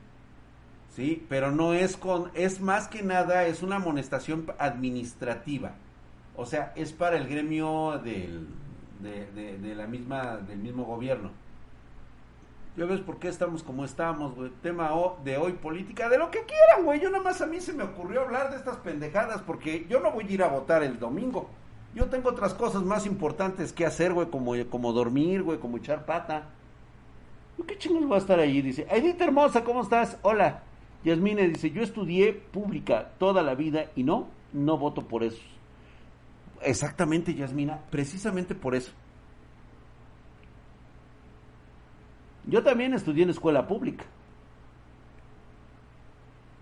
¿sí? 0.93 1.25
Pero 1.29 1.51
no 1.51 1.73
es 1.73 1.95
con... 1.95 2.31
Es 2.33 2.59
más 2.59 2.89
que 2.89 3.01
nada, 3.01 3.45
es 3.47 3.63
una 3.63 3.77
amonestación 3.77 4.45
administrativa. 4.59 5.71
O 6.35 6.45
sea, 6.45 6.73
es 6.75 6.91
para 6.91 7.17
el 7.17 7.27
gremio 7.27 7.99
del, 8.03 8.45
de, 9.01 9.31
de- 9.31 9.57
de 9.57 9.75
la 9.75 9.87
misma, 9.87 10.37
del 10.37 10.59
mismo 10.59 10.83
gobierno. 10.85 11.29
Ya 12.77 12.85
ves 12.85 13.01
por 13.01 13.17
qué 13.17 13.27
estamos 13.27 13.63
como 13.63 13.83
estamos, 13.83 14.33
güey. 14.33 14.49
Tema 14.61 14.91
de 15.25 15.37
hoy, 15.37 15.51
política, 15.53 16.07
de 16.07 16.17
lo 16.17 16.31
que 16.31 16.39
quieran, 16.45 16.85
güey. 16.85 17.01
Yo 17.01 17.09
nada 17.09 17.23
más 17.23 17.41
a 17.41 17.45
mí 17.45 17.59
se 17.59 17.73
me 17.73 17.83
ocurrió 17.83 18.21
hablar 18.21 18.49
de 18.49 18.55
estas 18.57 18.77
pendejadas 18.77 19.41
porque 19.41 19.85
yo 19.89 19.99
no 19.99 20.11
voy 20.11 20.25
a 20.25 20.31
ir 20.31 20.43
a 20.43 20.47
votar 20.47 20.81
el 20.81 20.97
domingo. 20.97 21.49
Yo 21.93 22.05
tengo 22.05 22.29
otras 22.29 22.53
cosas 22.53 22.83
más 22.83 23.05
importantes 23.05 23.73
que 23.73 23.85
hacer, 23.85 24.13
güey, 24.13 24.29
como, 24.29 24.53
como 24.69 24.93
dormir, 24.93 25.43
güey, 25.43 25.59
como 25.59 25.75
echar 25.77 26.05
pata. 26.05 26.45
¿Yo 27.57 27.65
qué 27.65 27.77
chingados 27.77 28.07
voy 28.07 28.15
a 28.15 28.19
estar 28.19 28.39
ahí? 28.39 28.61
Dice, 28.61 28.87
Edith 28.89 29.19
hermosa, 29.19 29.65
¿cómo 29.65 29.81
estás? 29.81 30.17
Hola. 30.21 30.61
Yasmine 31.03 31.47
dice, 31.49 31.71
yo 31.71 31.81
estudié 31.81 32.31
pública 32.31 33.09
toda 33.17 33.41
la 33.41 33.55
vida 33.55 33.87
y 33.95 34.03
no, 34.03 34.27
no 34.53 34.77
voto 34.77 35.01
por 35.01 35.23
eso. 35.23 35.41
Exactamente, 36.63 37.33
Yasmina, 37.33 37.79
precisamente 37.89 38.55
por 38.55 38.75
eso. 38.75 38.91
Yo 42.45 42.63
también 42.63 42.93
estudié 42.93 43.23
en 43.23 43.29
escuela 43.29 43.67
pública. 43.67 44.05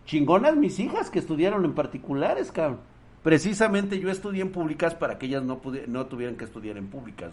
Chingonas 0.05 0.55
mis 0.55 0.79
hijas 0.79 1.09
que 1.09 1.19
estudiaron 1.19 1.65
en 1.65 1.73
particulares, 1.73 2.51
cabrón. 2.51 2.79
Precisamente 3.23 3.99
yo 3.99 4.09
estudié 4.09 4.41
en 4.41 4.51
públicas 4.51 4.95
para 4.95 5.17
que 5.17 5.27
ellas 5.27 5.43
no, 5.43 5.61
no 5.87 6.05
tuvieran 6.07 6.35
que 6.35 6.45
estudiar 6.45 6.77
en 6.77 6.87
públicas. 6.87 7.31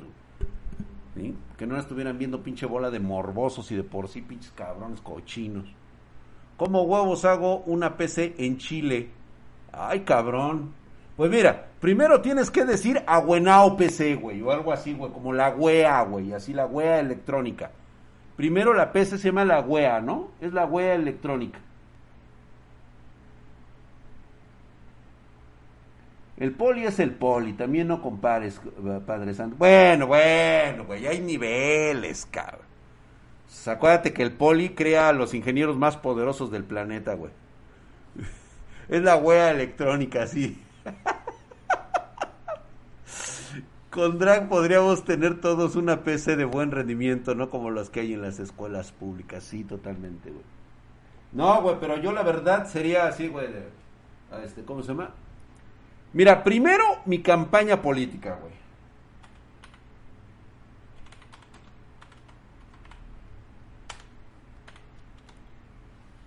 ¿Sí? 1.15 1.35
Que 1.57 1.67
no 1.67 1.79
estuvieran 1.79 2.19
viendo 2.19 2.43
pinche 2.43 2.67
bola 2.67 2.91
de 2.91 3.01
morbosos 3.01 3.71
y 3.73 3.77
de 3.77 3.85
por 3.85 4.09
sí 4.09 4.21
pinches 4.21 4.53
cabrones 4.53 5.01
cochinos. 5.01 5.65
¿Cómo 6.57 6.83
huevos 6.83 7.25
hago 7.25 7.61
una 7.61 7.97
PC 7.97 8.35
en 8.39 8.59
Chile? 8.59 9.11
Ay, 9.73 10.01
cabrón. 10.01 10.73
Pues 11.17 11.31
mira, 11.31 11.69
primero 11.81 12.21
tienes 12.21 12.51
que 12.51 12.65
decir 12.65 13.03
Agüenao 13.07 13.77
PC, 13.77 14.17
güey, 14.17 14.43
o 14.43 14.51
algo 14.51 14.73
así, 14.73 14.93
güey, 14.93 15.11
como 15.13 15.33
la 15.33 15.49
wea, 15.51 16.03
güey, 16.03 16.33
así 16.33 16.53
la 16.53 16.67
wea 16.67 17.01
electrónica. 17.01 17.71
Primero 18.37 18.75
la 18.75 18.93
PC 18.93 19.17
se 19.17 19.29
llama 19.29 19.47
la 19.47 19.61
wea, 19.61 20.01
¿no? 20.01 20.29
Es 20.43 20.53
la 20.53 20.67
wea 20.67 20.95
electrónica. 20.95 21.59
El 26.37 26.53
poli 26.53 26.85
es 26.85 26.99
el 26.99 27.13
poli, 27.13 27.55
también 27.55 27.89
no 27.89 28.03
compares, 28.03 28.61
eh, 28.67 29.01
Padre 29.07 29.33
Santo. 29.33 29.57
Bueno, 29.57 30.07
bueno, 30.07 30.85
güey, 30.85 31.07
hay 31.07 31.21
niveles, 31.21 32.27
cabrón. 32.31 32.67
Pues 33.47 33.69
acuérdate 33.69 34.13
que 34.13 34.23
el 34.23 34.33
poli 34.33 34.71
crea 34.71 35.09
a 35.09 35.13
los 35.15 35.33
ingenieros 35.33 35.79
más 35.79 35.97
poderosos 35.97 36.51
del 36.51 36.65
planeta, 36.65 37.15
güey. 37.15 37.33
Es 38.91 39.03
la 39.03 39.17
wea 39.17 39.51
electrónica, 39.51 40.27
sí. 40.27 40.63
Con 43.91 44.19
drag 44.19 44.49
podríamos 44.49 45.05
tener 45.05 45.41
todos 45.41 45.77
una 45.77 46.05
PC 46.05 46.37
de 46.37 46.45
buen 46.45 46.71
rendimiento, 46.71 47.35
no 47.35 47.51
como 47.51 47.71
los 47.71 47.89
que 47.89 48.01
hay 48.01 48.13
en 48.13 48.23
las 48.23 48.39
escuelas 48.39 48.93
públicas. 48.93 49.43
Sí, 49.43 49.65
totalmente, 49.65 50.31
güey. 50.31 50.45
No, 51.33 51.63
güey, 51.63 51.77
pero 51.81 51.99
yo 51.99 52.13
la 52.13 52.23
verdad 52.23 52.67
sería 52.67 53.07
así, 53.07 53.29
güey. 53.29 53.47
Este, 54.45 54.65
¿Cómo 54.65 54.83
se 54.83 54.89
llama? 54.89 55.11
Mira, 56.13 56.45
primero 56.45 56.85
mi 57.05 57.23
campaña 57.23 57.81
política, 57.81 58.39
güey. 58.41 58.53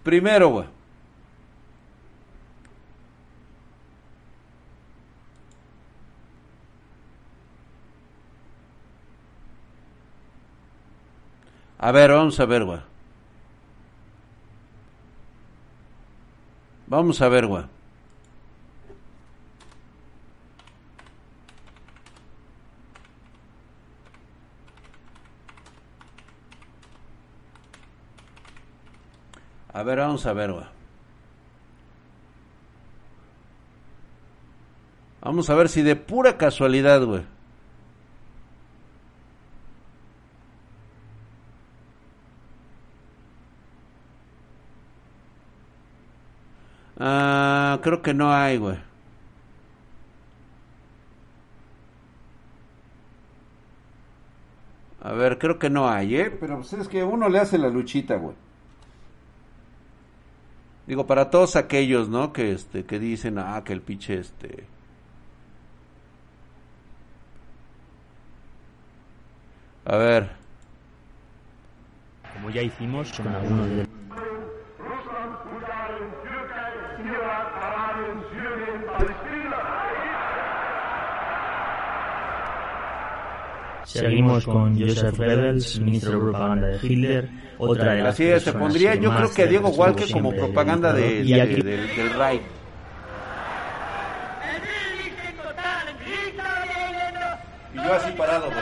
Primero, 0.04 0.50
güey. 0.50 0.79
A 11.80 11.92
ver, 11.94 12.12
vamos 12.12 12.40
a 12.40 12.46
ver, 12.46 12.66
güey. 12.66 12.80
Vamos 16.88 17.22
a 17.22 17.30
ver, 17.30 17.46
güey. 17.48 17.64
A 29.72 29.84
ver, 29.84 30.00
vamos 30.00 30.26
a 30.26 30.34
ver, 30.34 30.52
güey. 30.52 30.66
Vamos 35.22 35.50
a 35.50 35.56
ver 35.56 35.70
si 35.70 35.82
de 35.82 35.96
pura 35.96 36.38
casualidad, 36.38 37.06
güey. 37.06 37.24
Ah, 47.00 47.80
creo 47.82 48.02
que 48.02 48.14
no 48.14 48.34
hay, 48.34 48.58
güey. 48.58 48.78
A 55.02 55.14
ver, 55.14 55.38
creo 55.40 55.58
que 55.58 55.70
no 55.70 55.90
hay, 55.90 56.16
¿eh? 56.18 56.30
Pero 56.30 56.58
pues 56.58 56.74
es 56.74 56.88
que 56.90 57.04
uno 57.04 57.30
le 57.30 57.40
hace 57.40 57.58
la 57.58 57.70
luchita, 57.70 58.16
güey. 58.18 58.36
Digo, 60.88 61.06
para 61.08 61.30
todos 61.30 61.56
aquellos, 61.56 62.10
¿no? 62.10 62.34
Que 62.34 62.52
este, 62.52 62.84
que 62.84 63.00
dicen, 63.00 63.38
ah, 63.40 63.62
que 63.64 63.74
el 63.74 63.82
pinche, 63.82 64.20
este... 64.20 64.66
A 69.86 69.96
ver. 69.98 70.30
Como 72.34 72.50
ya 72.50 72.62
hicimos 72.62 73.14
con 73.14 73.28
algunos 73.28 73.70
de 73.70 73.99
Seguimos 84.00 84.46
con 84.46 84.80
Joseph 84.80 85.18
Goebbels, 85.18 85.80
ministro 85.80 86.12
de 86.12 86.18
propaganda 86.20 86.68
de 86.68 86.80
Hitler, 86.82 87.30
otra 87.58 87.94
de 87.94 88.02
las 88.04 88.14
Así 88.14 88.24
es, 88.26 88.44
se 88.44 88.54
pondría 88.54 88.96
yo 88.96 89.14
creo 89.16 89.32
que 89.34 89.44
a 89.44 89.46
Diego 89.48 89.70
Walker 89.70 90.12
como 90.12 90.32
propaganda 90.34 90.94
de, 90.94 91.24
de- 91.24 91.42
aquí- 91.42 91.62
del, 91.62 91.96
del 91.96 92.14
Reich. 92.14 92.42
Y 97.74 97.78
yo 97.78 97.94
así 97.94 98.12
parado, 98.14 98.46
güey. 98.46 98.58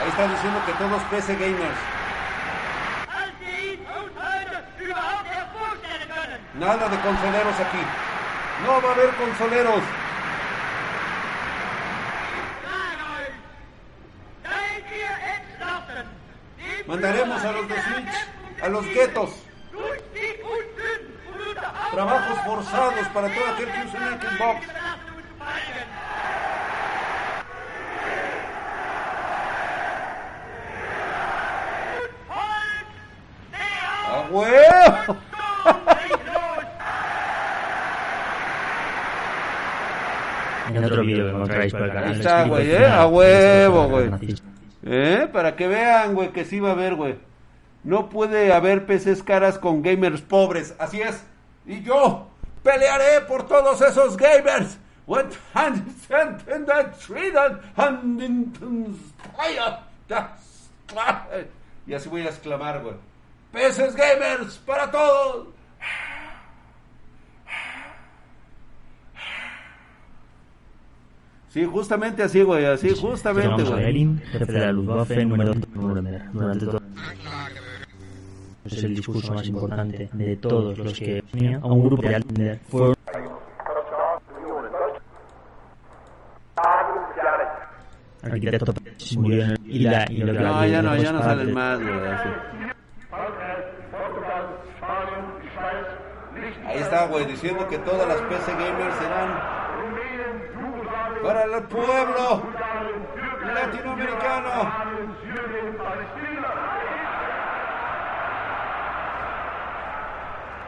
Ahí 0.00 0.08
están 0.08 0.30
diciendo 0.30 0.60
que 0.66 0.72
todos 0.72 1.02
PC 1.04 1.34
gamers. 1.36 1.99
Nada 6.54 6.88
de 6.88 6.98
consoleros 7.00 7.60
aquí. 7.60 7.82
No 8.64 8.82
va 8.82 8.88
a 8.88 8.92
haber 8.92 9.14
consoleros. 9.14 9.82
Mandaremos 16.86 17.44
a 17.44 17.52
los 17.52 17.68
de 17.68 17.82
Switch 17.82 18.30
a 18.62 18.68
los 18.68 18.84
guetos. 18.86 19.30
Trabajos 21.92 22.38
forzados 22.44 23.08
para 23.08 23.34
todo 23.34 23.46
aquel 23.52 23.72
que 23.72 23.80
use 23.86 23.96
un. 23.96 24.20
¡A 34.12 34.20
huevo! 34.30 35.29
En 40.76 40.84
otro 40.84 41.02
vídeo 41.02 41.24
que 41.24 41.30
encontráis 41.30 41.72
por 41.72 41.82
el 41.82 41.92
canal. 41.92 42.12
Está, 42.16 42.44
güey, 42.44 42.70
¿eh? 42.70 42.86
A 42.86 43.06
huevo, 43.06 43.88
güey. 43.88 44.10
¿Eh? 44.82 45.28
Para 45.32 45.56
que 45.56 45.68
vean, 45.68 46.14
güey, 46.14 46.30
que 46.30 46.44
sí 46.44 46.58
va 46.60 46.70
a 46.70 46.72
haber, 46.72 46.94
güey. 46.94 47.16
No 47.84 48.08
puede 48.08 48.52
haber 48.52 48.86
peces 48.86 49.22
caras 49.22 49.58
con 49.58 49.82
gamers 49.82 50.20
pobres. 50.22 50.74
Así 50.78 51.00
es. 51.00 51.22
Y 51.66 51.82
yo 51.82 52.28
pelearé 52.62 53.22
por 53.26 53.46
todos 53.46 53.80
esos 53.80 54.16
gamers. 54.16 54.78
What 55.06 55.26
hand 55.54 55.82
and 56.52 56.66
that 56.66 56.92
tree 57.04 57.32
that 57.32 57.60
cla- 60.88 61.44
Y 61.86 61.94
así 61.94 62.08
voy 62.08 62.22
a 62.22 62.26
exclamar, 62.26 62.80
güey. 62.82 62.94
Peces 63.52 63.96
gamers 63.96 64.58
para 64.58 64.90
todos. 64.90 65.48
Sí, 71.50 71.64
justamente 71.64 72.22
así, 72.22 72.42
güey, 72.42 72.64
así, 72.64 72.90
justamente, 72.94 73.64
güey. 73.64 73.82
Lenin, 73.84 74.20
jefe 74.20 74.52
de 74.52 74.60
la 74.60 74.72
Luftwaffe, 74.72 75.24
número 75.24 75.52
2 75.52 75.60
de 75.60 75.66
Nuremberg. 75.80 76.32
Durante 76.32 76.66
todo 76.66 76.80
es 78.64 78.84
el 78.84 78.94
discurso 78.94 79.34
más 79.34 79.46
importante 79.48 80.08
de 80.12 80.36
todos 80.36 80.78
los 80.78 80.92
que 80.98 81.24
unía 81.34 81.58
a 81.60 81.66
un 81.66 81.84
grupo 81.84 82.02
de 82.02 82.14
altos 82.14 82.58
fueron 82.68 82.94
arquitecto 88.22 88.74
murió 89.16 89.44
en 89.44 89.50
el- 89.52 89.58
y 89.64 89.78
la 89.80 90.04
y 90.10 90.18
lo 90.18 90.32
que 90.32 90.38
No, 90.40 90.66
ya 90.66 90.82
no, 90.82 90.96
ya 90.96 91.12
no 91.12 91.22
salen 91.22 91.54
más, 91.54 91.80
güey. 91.80 92.06
así. 92.06 92.28
Ahí 96.66 96.78
está, 96.78 97.06
güey, 97.06 97.24
diciendo 97.26 97.66
que 97.68 97.78
todas 97.78 98.06
las 98.06 98.18
PC 98.22 98.52
gamers 98.52 98.94
serán 98.96 99.59
para 101.22 101.44
el 101.44 101.62
pueblo 101.64 102.42
latinoamericano. 103.54 105.00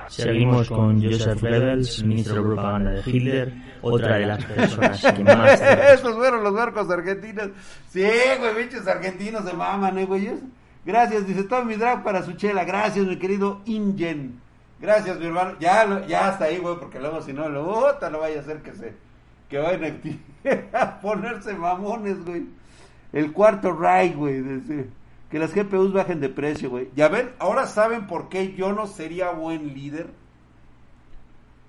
Seguimos 0.09 0.69
con 0.69 1.03
Joseph 1.03 1.41
Goebbels, 1.41 2.05
ministro 2.05 2.35
de 2.35 2.43
propaganda 2.43 2.91
de 2.91 3.03
Hitler, 3.07 3.55
otra 3.81 4.17
de 4.17 4.27
las 4.27 4.45
personas 4.45 5.01
que 5.01 5.25
más 5.25 5.61
Estos 5.95 6.15
fueron 6.17 6.45
los 6.45 6.53
barcos 6.53 6.91
argentinos. 6.91 7.49
Sí, 7.89 8.07
güey, 8.39 8.65
bichos 8.65 8.87
argentinos 8.87 9.45
se 9.45 9.55
maman, 9.55 9.99
eh, 9.99 10.05
güey. 10.05 10.39
Gracias, 10.85 11.27
dice 11.27 11.45
todo 11.45 11.65
mi 11.65 11.77
drag 11.77 12.03
para 12.05 12.23
su 12.23 12.33
chela. 12.35 12.65
Gracias, 12.65 13.07
mi 13.07 13.17
querido 13.17 13.63
Ingen. 13.65 14.39
Gracias, 14.81 15.19
mi 15.19 15.27
hermano. 15.27 15.57
Ya, 15.61 16.05
ya 16.07 16.29
hasta 16.29 16.45
ahí, 16.47 16.59
güey, 16.59 16.77
porque 16.79 16.99
luego 16.99 17.23
si 17.23 17.33
no, 17.33 17.49
lo 17.49 17.65
bota, 17.65 18.11
no 18.11 18.19
vaya 18.19 18.41
a 18.41 18.45
ser 18.45 18.59
que 18.59 18.73
se. 18.73 18.93
Que 19.53 19.59
vayan 19.59 20.01
a 20.73 20.99
ponerse 21.03 21.53
mamones, 21.53 22.25
güey. 22.25 22.47
El 23.13 23.33
cuarto 23.33 23.71
Ray, 23.75 24.15
güey. 24.15 24.43
Que 25.29 25.39
las 25.39 25.55
GPUs 25.55 25.93
bajen 25.93 26.21
de 26.21 26.31
precio, 26.31 26.71
güey. 26.71 26.89
Ya 26.97 27.09
ven, 27.09 27.33
ahora 27.39 27.67
saben 27.67 28.07
por 28.07 28.31
qué 28.31 28.55
yo 28.55 28.73
no 28.73 28.87
sería 28.87 29.31
buen 29.31 29.75
líder. 29.75 30.09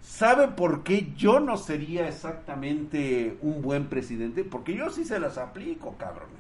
¿Sabe 0.02 0.48
por 0.48 0.84
qué 0.84 1.12
yo 1.17 1.41
no 1.41 1.58
sería 1.58 2.08
exactamente 2.08 3.38
un 3.41 3.62
buen 3.62 3.88
presidente? 3.88 4.46
Porque 4.46 4.76
yo 4.76 4.89
sí 4.89 5.04
se 5.04 5.19
las 5.19 5.38
aplico, 5.38 5.98
cabrones. 5.98 6.39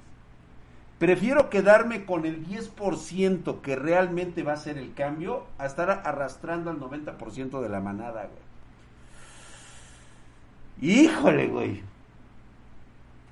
Prefiero 0.97 1.49
quedarme 1.49 2.05
con 2.05 2.25
el 2.25 2.47
10% 2.47 3.59
que 3.59 3.75
realmente 3.75 4.43
va 4.43 4.53
a 4.53 4.57
ser 4.57 4.77
el 4.77 4.93
cambio 4.93 5.43
a 5.57 5.65
estar 5.65 5.89
arrastrando 6.05 6.69
al 6.69 6.79
90% 6.79 7.59
de 7.59 7.67
la 7.67 7.81
manada, 7.81 8.27
güey. 8.27 8.42
Híjole, 10.81 11.47
güey. 11.47 11.81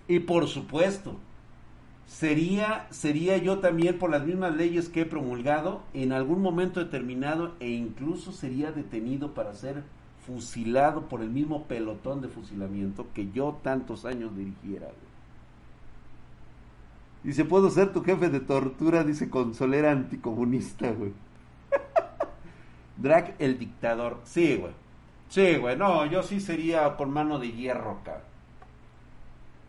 Y 0.08 0.19
por 0.19 0.47
supuesto, 0.47 1.15
sería, 2.06 2.88
sería 2.89 3.38
yo 3.38 3.60
también 3.60 3.97
por 3.97 4.10
las 4.10 4.25
mismas 4.25 4.56
leyes 4.56 4.89
que 4.89 5.01
he 5.01 5.06
promulgado 5.06 5.84
en 5.93 6.12
algún 6.12 6.41
momento 6.41 6.80
determinado 6.80 7.54
e 7.60 7.69
incluso 7.69 8.32
sería 8.32 8.71
detenido 8.71 9.34
para 9.34 9.54
ser 9.54 9.84
fusilado 10.25 11.08
por 11.08 11.21
el 11.21 11.30
mismo 11.30 11.65
pelotón 11.67 12.21
de 12.21 12.27
fusilamiento 12.27 13.08
que 13.13 13.32
yo 13.32 13.60
tantos 13.63 14.06
años 14.06 14.36
dirigiera. 14.36 14.88
güey. 14.88 15.12
Dice, 17.23 17.45
puedo 17.45 17.69
ser 17.69 17.93
tu 17.93 18.04
jefe 18.04 18.30
de 18.30 18.39
tortura, 18.39 19.04
dice 19.04 19.30
consolera 19.30 19.91
anticomunista, 19.91 20.91
güey. 20.91 21.13
Drag 22.97 23.36
el 23.39 23.60
dictador. 23.60 24.19
Sí, 24.23 24.58
güey. 24.58 24.73
Sí, 25.32 25.56
güey. 25.56 25.78
No, 25.78 26.06
yo 26.06 26.24
sí 26.24 26.41
sería 26.41 26.98
con 26.98 27.10
mano 27.10 27.39
de 27.39 27.54
hierro, 27.54 28.02
cabrón. 28.04 28.24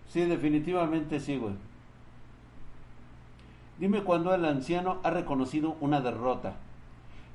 Sí, 0.08 0.24
definitivamente 0.24 1.20
sí, 1.20 1.36
güey. 1.36 1.54
Dime 3.78 4.02
cuándo 4.02 4.34
el 4.34 4.44
anciano 4.44 4.98
ha 5.04 5.10
reconocido 5.10 5.76
una 5.80 6.00
derrota. 6.00 6.54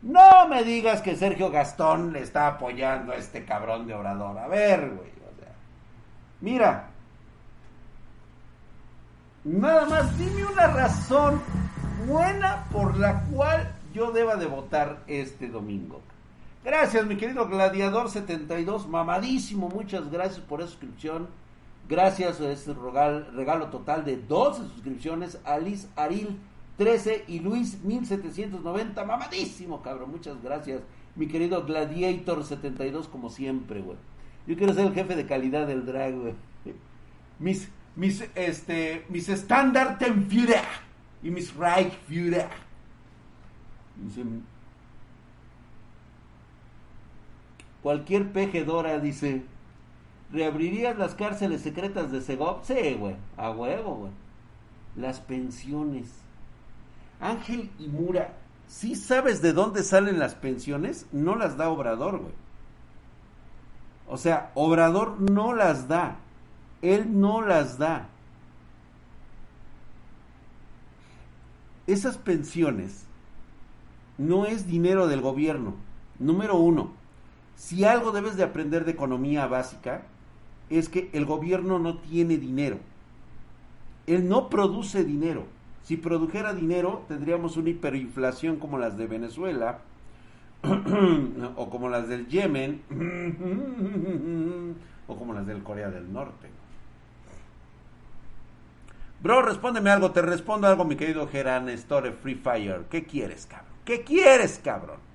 No 0.02 0.46
me 0.50 0.66
digas 0.66 1.02
que 1.02 1.16
Sergio 1.16 1.50
Gastón 1.52 2.12
le 2.12 2.22
está 2.22 2.48
apoyando 2.48 3.13
a 3.13 3.16
este 3.16 3.46
cabrón 3.46 3.88
de 3.88 3.94
Obrador. 3.94 4.38
A 4.38 4.48
ver, 4.50 4.90
güey. 4.90 5.10
O 5.10 5.40
sea, 5.40 5.54
mira. 6.42 6.90
Nada 9.46 9.86
más 9.86 10.18
dime 10.18 10.44
una 10.44 10.68
razón 10.68 11.42
buena 12.06 12.66
por 12.74 12.98
la 12.98 13.22
cual 13.32 13.74
yo 13.94 14.12
deba 14.12 14.36
de 14.36 14.48
votar 14.48 14.98
este 15.08 15.48
domingo. 15.48 16.02
Gracias, 16.68 17.06
mi 17.06 17.16
querido 17.16 17.48
Gladiador 17.48 18.10
72, 18.10 18.90
mamadísimo, 18.90 19.70
muchas 19.70 20.12
gracias 20.12 20.42
por 20.42 20.60
esa 20.60 20.72
suscripción. 20.72 21.30
Gracias 21.88 22.42
a 22.42 22.52
este 22.52 22.74
regal- 22.74 23.32
regalo 23.34 23.68
total 23.68 24.04
de 24.04 24.18
12 24.18 24.64
suscripciones 24.64 25.40
a 25.46 25.60
Liz 25.60 25.88
Aril 25.96 26.38
13 26.78 27.24
y 27.30 27.40
Luis 27.40 27.82
1790, 27.86 29.06
mamadísimo, 29.06 29.82
cabrón, 29.82 30.12
muchas 30.12 30.44
gracias. 30.44 30.82
Mi 31.16 31.30
querido 31.30 31.64
Gladiator 31.64 32.44
72, 32.44 33.08
como 33.08 33.30
siempre, 33.30 33.80
güey. 33.80 33.98
Yo 34.46 34.58
quiero 34.58 34.74
ser 34.74 34.88
el 34.88 34.94
jefe 34.94 35.16
de 35.16 35.26
calidad 35.26 35.68
del 35.68 35.86
drag, 35.86 36.16
güey. 36.20 36.34
Mis, 37.40 37.70
mis, 37.96 38.26
este, 38.36 39.06
mis 39.08 39.30
estándar 39.30 39.98
Führer. 40.28 40.66
y 41.24 41.30
mis 41.32 41.56
Reichführer. 41.56 42.50
Dice, 43.96 44.24
cualquier 47.88 48.34
pejedora 48.34 49.00
dice, 49.00 49.45
¿reabrirías 50.34 50.97
las 50.97 51.15
cárceles 51.15 51.62
secretas 51.62 52.12
de 52.12 52.19
Segov? 52.19 52.65
Sí, 52.65 52.95
güey, 53.00 53.15
a 53.38 53.50
huevo, 53.52 53.95
güey. 53.95 54.12
Las 54.97 55.21
pensiones. 55.21 56.10
Ángel 57.21 57.71
y 57.80 57.88
Mura, 57.88 58.34
¿sí 58.67 58.93
sabes 58.93 59.41
de 59.41 59.54
dónde 59.54 59.84
salen 59.84 60.19
las 60.19 60.36
pensiones? 60.36 61.06
No 61.13 61.38
las 61.38 61.56
da 61.56 61.69
Obrador, 61.69 62.19
güey. 62.19 62.34
O 64.10 64.17
sea, 64.17 64.52
Obrador 64.54 65.21
no 65.21 65.54
las 65.54 65.88
da. 65.88 66.17
Él 66.82 67.17
no 67.21 67.41
las 67.41 67.78
da. 67.78 68.10
Esas 71.88 72.17
pensiones 72.17 73.06
no 74.17 74.45
es 74.45 74.67
dinero 74.67 75.08
del 75.08 75.21
gobierno. 75.21 75.76
Número 76.19 76.58
uno, 76.58 76.97
si 77.58 77.84
algo 77.84 78.12
debes 78.12 78.38
de 78.38 78.43
aprender 78.43 78.86
de 78.86 78.91
economía 78.91 79.48
básica, 79.48 80.04
es 80.70 80.88
que 80.89 81.10
el 81.12 81.26
gobierno 81.26 81.80
no 81.80 81.98
tiene 81.98 82.38
dinero. 82.38 82.78
Él 84.06 84.30
no 84.30 84.48
produce 84.48 85.04
dinero. 85.04 85.46
Si 85.84 85.98
produjera 85.98 86.54
dinero, 86.54 87.04
tendríamos 87.08 87.58
una 87.58 87.72
hiperinflación 87.72 88.58
como 88.58 88.78
las 88.78 88.96
de 88.96 89.08
Venezuela 89.08 89.80
o 91.56 91.70
como 91.70 91.89
las 91.89 92.08
del 92.08 92.28
Yemen 92.28 92.84
o 95.08 95.15
como 95.17 95.34
las 95.34 95.48
del 95.48 95.63
Corea 95.63 95.89
del 95.89 96.13
Norte. 96.13 96.50
Bro, 99.24 99.41
respóndeme 99.41 99.89
algo, 99.89 100.12
te 100.12 100.22
respondo 100.22 100.67
algo, 100.67 100.86
mi 100.86 100.96
querido 100.96 101.28
Geran 101.28 101.70
Store 101.70 102.12
Free 102.12 102.36
Fire. 102.36 102.86
¿Qué 102.91 103.04
quieres, 103.06 103.48
cabrón? 103.48 103.74
¿Qué 103.84 104.04
quieres, 104.04 104.62
cabrón? 104.63 105.07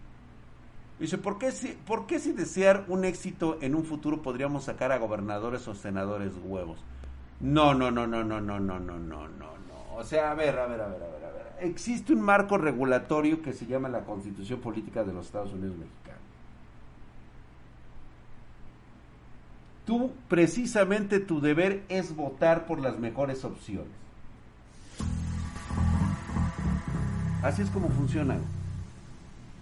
Dice, 1.03 1.19
¿por 1.19 1.37
qué, 1.37 1.51
si, 1.51 1.77
¿por 1.85 2.07
qué 2.07 2.21
si 2.21 2.31
desear 2.31 2.85
un 2.87 3.05
éxito 3.05 3.59
en 3.61 3.75
un 3.75 3.83
futuro 3.83 4.23
podríamos 4.23 4.67
sacar 4.67 4.93
a 4.93 4.99
gobernadores 4.99 5.67
o 5.67 5.75
senadores 5.75 6.33
huevos? 6.45 6.79
No, 7.41 7.75
no, 7.75 7.91
no, 7.91 8.07
no, 8.07 8.23
no, 8.23 8.41
no, 8.41 8.61
no, 8.61 8.79
no, 8.79 8.99
no, 8.99 9.27
no. 9.29 9.97
O 9.97 10.05
sea, 10.05 10.31
a 10.31 10.35
ver, 10.35 10.57
a 10.57 10.67
ver, 10.69 10.81
a 10.81 10.87
ver, 10.87 11.03
a 11.03 11.07
ver, 11.09 11.25
a 11.25 11.33
ver. 11.33 11.57
Existe 11.59 12.13
un 12.13 12.21
marco 12.21 12.57
regulatorio 12.57 13.43
que 13.43 13.53
se 13.53 13.67
llama 13.67 13.89
la 13.89 14.05
Constitución 14.05 14.61
Política 14.61 15.03
de 15.03 15.13
los 15.13 15.27
Estados 15.27 15.53
Unidos 15.53 15.77
Mexicanos. 15.77 16.23
Tú, 19.85 20.13
precisamente, 20.29 21.19
tu 21.19 21.41
deber 21.41 21.83
es 21.89 22.15
votar 22.15 22.65
por 22.65 22.79
las 22.79 23.01
mejores 23.01 23.45
opciones. 23.45 23.91
Así 27.43 27.63
es 27.63 27.71
como 27.71 27.89
funciona. 27.89 28.37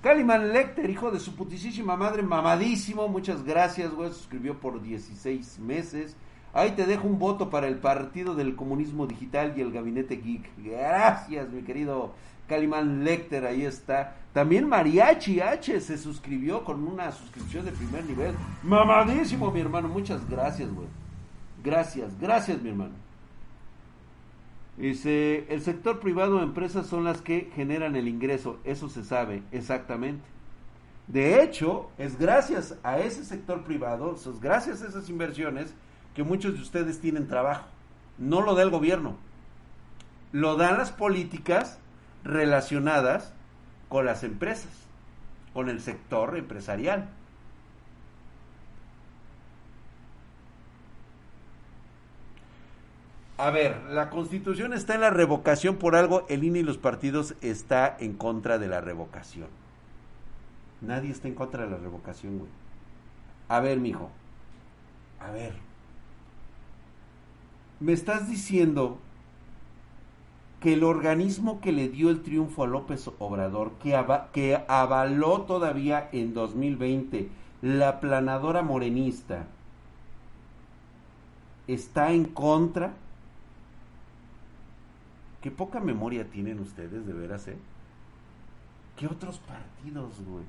Caliman 0.03 0.55
Lecter, 0.55 0.89
hijo 0.89 1.11
de 1.11 1.21
su 1.21 1.35
putisísima 1.35 1.95
madre, 1.95 2.23
mamadísimo. 2.23 3.07
Muchas 3.07 3.45
gracias, 3.45 3.93
güey. 3.93 4.11
Suscribió 4.11 4.59
por 4.59 4.81
16 4.81 5.59
meses. 5.59 6.17
Ahí 6.55 6.71
te 6.71 6.87
dejo 6.87 7.07
un 7.07 7.19
voto 7.19 7.51
para 7.51 7.69
el 7.69 7.77
Partido 7.77 8.35
del 8.35 8.57
Comunismo 8.57 9.07
Digital 9.07 9.53
y 9.57 9.61
el 9.61 9.73
Gabinete 9.73 10.17
Geek. 10.17 10.51
Gracias, 10.65 11.51
mi 11.51 11.63
querido 11.63 12.13
Calimán 12.49 13.05
Lecter, 13.05 13.45
ahí 13.45 13.65
está. 13.65 14.17
También 14.33 14.67
Mariachi 14.67 15.41
H 15.41 15.81
se 15.81 15.99
suscribió 15.99 16.65
con 16.65 16.89
una 16.89 17.13
suscripción 17.13 17.67
de 17.67 17.73
primer 17.73 18.05
nivel. 18.05 18.35
Mamadísimo, 18.63 19.51
mi 19.53 19.61
hermano. 19.61 19.89
Muchas 19.89 20.29
gracias, 20.29 20.73
güey. 20.73 20.89
Gracias, 21.63 22.19
gracias, 22.19 22.61
mi 22.63 22.71
hermano. 22.71 22.95
Dice, 24.77 25.47
el 25.49 25.61
sector 25.63 26.01
privado 26.01 26.39
de 26.39 26.45
empresas 26.45 26.87
son 26.87 27.05
las 27.05 27.21
que 27.21 27.51
generan 27.55 27.97
el 27.97 28.09
ingreso. 28.09 28.59
Eso 28.65 28.89
se 28.89 29.05
sabe, 29.05 29.43
exactamente. 29.53 30.25
De 31.07 31.43
hecho, 31.43 31.91
es 31.99 32.19
gracias 32.19 32.77
a 32.83 33.01
ese 33.01 33.25
sector 33.25 33.65
privado, 33.65 34.15
es 34.15 34.41
gracias 34.41 34.83
a 34.83 34.87
esas 34.87 35.09
inversiones, 35.09 35.75
que 36.15 36.23
muchos 36.23 36.55
de 36.55 36.63
ustedes 36.63 37.01
tienen 37.01 37.29
trabajo. 37.29 37.67
No 38.17 38.43
lo 38.43 38.55
da 38.55 38.63
el 38.63 38.71
gobierno. 38.71 39.17
Lo 40.33 40.57
dan 40.57 40.79
las 40.79 40.93
políticas 40.93 41.79
relacionadas 42.23 43.33
con 43.89 44.07
las 44.07 44.23
empresas, 44.23 44.71
con 45.53 45.69
el 45.69 45.81
sector 45.81 46.37
empresarial. 46.37 47.09
A 53.41 53.51
ver, 53.51 53.81
la 53.89 54.11
constitución 54.11 54.75
está 54.75 54.95
en 54.95 55.01
la 55.01 55.09
revocación 55.09 55.77
por 55.77 55.97
algo, 55.97 56.27
el 56.29 56.45
INE 56.45 56.59
y 56.59 56.63
los 56.63 56.77
partidos 56.77 57.37
está 57.41 57.97
en 57.99 58.13
contra 58.13 58.59
de 58.59 58.69
la 58.69 58.83
revocación. 58.83 59.49
Nadie 60.83 61.11
está 61.11 61.27
en 61.27 61.35
contra 61.35 61.65
de 61.65 61.71
la 61.71 61.79
revocación, 61.79 62.39
güey. 62.39 62.51
A 63.49 63.61
ver, 63.61 63.79
mijo. 63.79 64.11
A 65.21 65.31
ver. 65.31 65.55
Me 67.81 67.95
estás 67.95 68.29
diciendo 68.29 68.99
que 70.61 70.75
el 70.75 70.85
organismo 70.85 71.63
que 71.63 71.73
le 71.73 71.89
dio 71.89 72.11
el 72.11 72.21
triunfo 72.23 72.65
a 72.65 72.67
López 72.67 73.09
Obrador, 73.19 73.73
que, 73.83 73.99
que 74.35 74.63
avaló 74.69 75.43
todavía 75.43 76.11
en 76.13 76.35
2020 76.35 77.31
la 77.63 78.01
planadora 78.01 78.61
morenista, 78.61 79.47
está 81.67 82.13
en 82.13 82.27
contra. 82.27 82.93
Qué 85.41 85.51
poca 85.51 85.81
memoria 85.81 86.29
tienen 86.31 86.61
ustedes, 86.61 87.07
de 87.07 87.13
veras, 87.13 87.49
¿eh? 87.49 87.57
¿Qué 88.97 89.07
otros 89.07 89.39
partidos, 89.39 90.21
güey? 90.27 90.45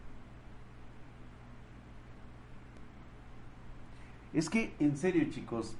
Es 4.33 4.49
que, 4.49 4.73
en 4.79 4.97
serio, 4.97 5.25
chicos, 5.29 5.75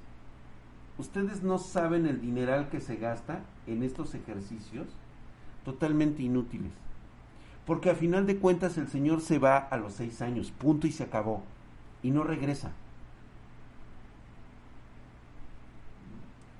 ustedes 0.98 1.42
no 1.42 1.58
saben 1.58 2.06
el 2.06 2.20
dineral 2.20 2.68
que 2.70 2.80
se 2.80 2.96
gasta 2.96 3.40
en 3.66 3.82
estos 3.82 4.14
ejercicios 4.14 4.86
totalmente 5.64 6.22
inútiles. 6.22 6.72
Porque 7.66 7.90
a 7.90 7.94
final 7.94 8.26
de 8.26 8.38
cuentas 8.38 8.76
el 8.78 8.88
señor 8.88 9.20
se 9.20 9.38
va 9.38 9.58
a 9.58 9.76
los 9.76 9.92
seis 9.94 10.20
años, 10.22 10.50
punto 10.50 10.86
y 10.86 10.92
se 10.92 11.04
acabó. 11.04 11.42
Y 12.02 12.10
no 12.10 12.24
regresa. 12.24 12.72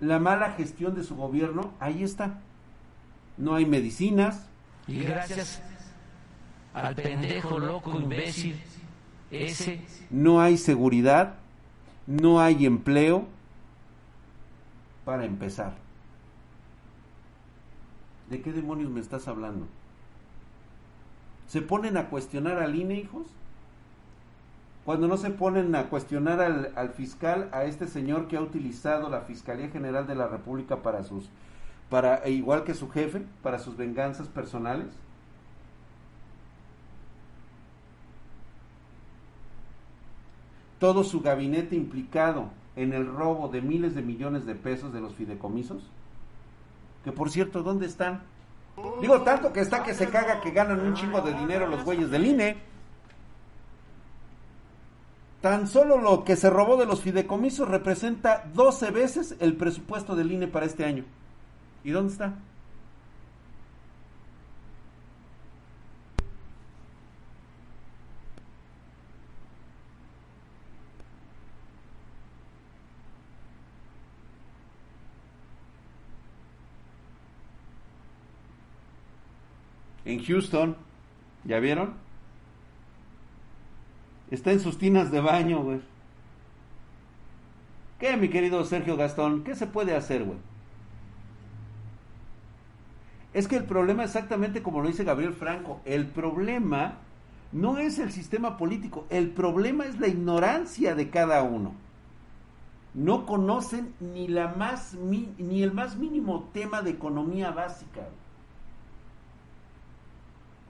La 0.02 0.18
mala 0.18 0.50
gestión 0.50 0.96
de 0.96 1.04
su 1.04 1.14
gobierno, 1.14 1.72
ahí 1.78 2.02
está. 2.02 2.40
No 3.36 3.54
hay 3.54 3.66
medicinas. 3.66 4.48
Y 4.88 4.98
gracias 5.04 5.62
al 6.74 6.96
pendejo 6.96 7.60
loco 7.60 8.00
imbécil 8.00 8.60
ese. 9.30 9.80
No 10.10 10.40
hay 10.40 10.56
seguridad. 10.56 11.36
No 12.08 12.40
hay 12.40 12.66
empleo. 12.66 13.28
Para 15.04 15.24
empezar. 15.24 15.76
¿De 18.28 18.42
qué 18.42 18.52
demonios 18.52 18.90
me 18.90 18.98
estás 18.98 19.28
hablando? 19.28 19.68
¿Se 21.46 21.62
ponen 21.62 21.96
a 21.96 22.08
cuestionar 22.08 22.58
al 22.58 22.74
INE, 22.74 22.96
hijos? 22.96 23.28
Cuando 24.84 25.06
no 25.06 25.16
se 25.16 25.30
ponen 25.30 25.74
a 25.76 25.84
cuestionar 25.84 26.40
al, 26.40 26.72
al, 26.74 26.90
fiscal, 26.90 27.48
a 27.52 27.64
este 27.64 27.86
señor 27.86 28.26
que 28.26 28.36
ha 28.36 28.40
utilizado 28.40 29.08
la 29.08 29.20
Fiscalía 29.20 29.68
General 29.68 30.06
de 30.06 30.16
la 30.16 30.26
República 30.26 30.82
para 30.82 31.04
sus, 31.04 31.28
para, 31.88 32.16
e 32.24 32.32
igual 32.32 32.64
que 32.64 32.74
su 32.74 32.90
jefe, 32.90 33.22
para 33.42 33.60
sus 33.60 33.76
venganzas 33.76 34.26
personales. 34.26 34.88
Todo 40.80 41.04
su 41.04 41.20
gabinete 41.20 41.76
implicado 41.76 42.50
en 42.74 42.92
el 42.92 43.06
robo 43.06 43.48
de 43.48 43.62
miles 43.62 43.94
de 43.94 44.02
millones 44.02 44.46
de 44.46 44.56
pesos 44.56 44.92
de 44.92 45.00
los 45.00 45.14
fideicomisos. 45.14 45.88
Que 47.04 47.12
por 47.12 47.30
cierto, 47.30 47.62
¿dónde 47.62 47.86
están? 47.86 48.22
Digo, 49.00 49.22
tanto 49.22 49.52
que 49.52 49.60
está 49.60 49.84
que 49.84 49.94
se 49.94 50.08
caga 50.08 50.40
que 50.40 50.50
ganan 50.50 50.80
un 50.80 50.94
chingo 50.94 51.20
de 51.20 51.34
dinero 51.34 51.66
los 51.68 51.84
güeyes 51.84 52.10
del 52.10 52.26
INE. 52.26 52.71
Tan 55.42 55.66
solo 55.66 55.98
lo 55.98 56.24
que 56.24 56.36
se 56.36 56.48
robó 56.48 56.76
de 56.76 56.86
los 56.86 57.02
fideicomisos 57.02 57.68
representa 57.68 58.48
12 58.54 58.90
veces 58.92 59.36
el 59.40 59.56
presupuesto 59.56 60.16
del 60.16 60.32
INE 60.32 60.46
para 60.46 60.66
este 60.66 60.84
año. 60.84 61.04
¿Y 61.84 61.90
dónde 61.90 62.12
está? 62.12 62.34
en 80.04 80.24
Houston. 80.24 80.76
¿Ya 81.44 81.58
vieron? 81.58 81.94
Está 84.32 84.50
en 84.50 84.60
sus 84.60 84.78
tinas 84.78 85.10
de 85.10 85.20
baño, 85.20 85.62
güey. 85.62 85.82
¿Qué, 87.98 88.16
mi 88.16 88.30
querido 88.30 88.64
Sergio 88.64 88.96
Gastón? 88.96 89.44
¿Qué 89.44 89.54
se 89.54 89.66
puede 89.66 89.94
hacer, 89.94 90.24
güey? 90.24 90.38
Es 93.34 93.46
que 93.46 93.56
el 93.56 93.64
problema, 93.64 94.04
exactamente 94.04 94.62
como 94.62 94.80
lo 94.80 94.88
dice 94.88 95.04
Gabriel 95.04 95.34
Franco, 95.34 95.82
el 95.84 96.06
problema 96.06 96.94
no 97.52 97.76
es 97.76 97.98
el 97.98 98.10
sistema 98.10 98.56
político, 98.56 99.06
el 99.10 99.28
problema 99.28 99.84
es 99.84 100.00
la 100.00 100.08
ignorancia 100.08 100.94
de 100.94 101.10
cada 101.10 101.42
uno. 101.42 101.74
No 102.94 103.26
conocen 103.26 103.92
ni, 104.00 104.28
la 104.28 104.48
más, 104.48 104.94
ni 104.94 105.62
el 105.62 105.72
más 105.72 105.96
mínimo 105.96 106.48
tema 106.54 106.80
de 106.80 106.90
economía 106.90 107.50
básica. 107.50 108.08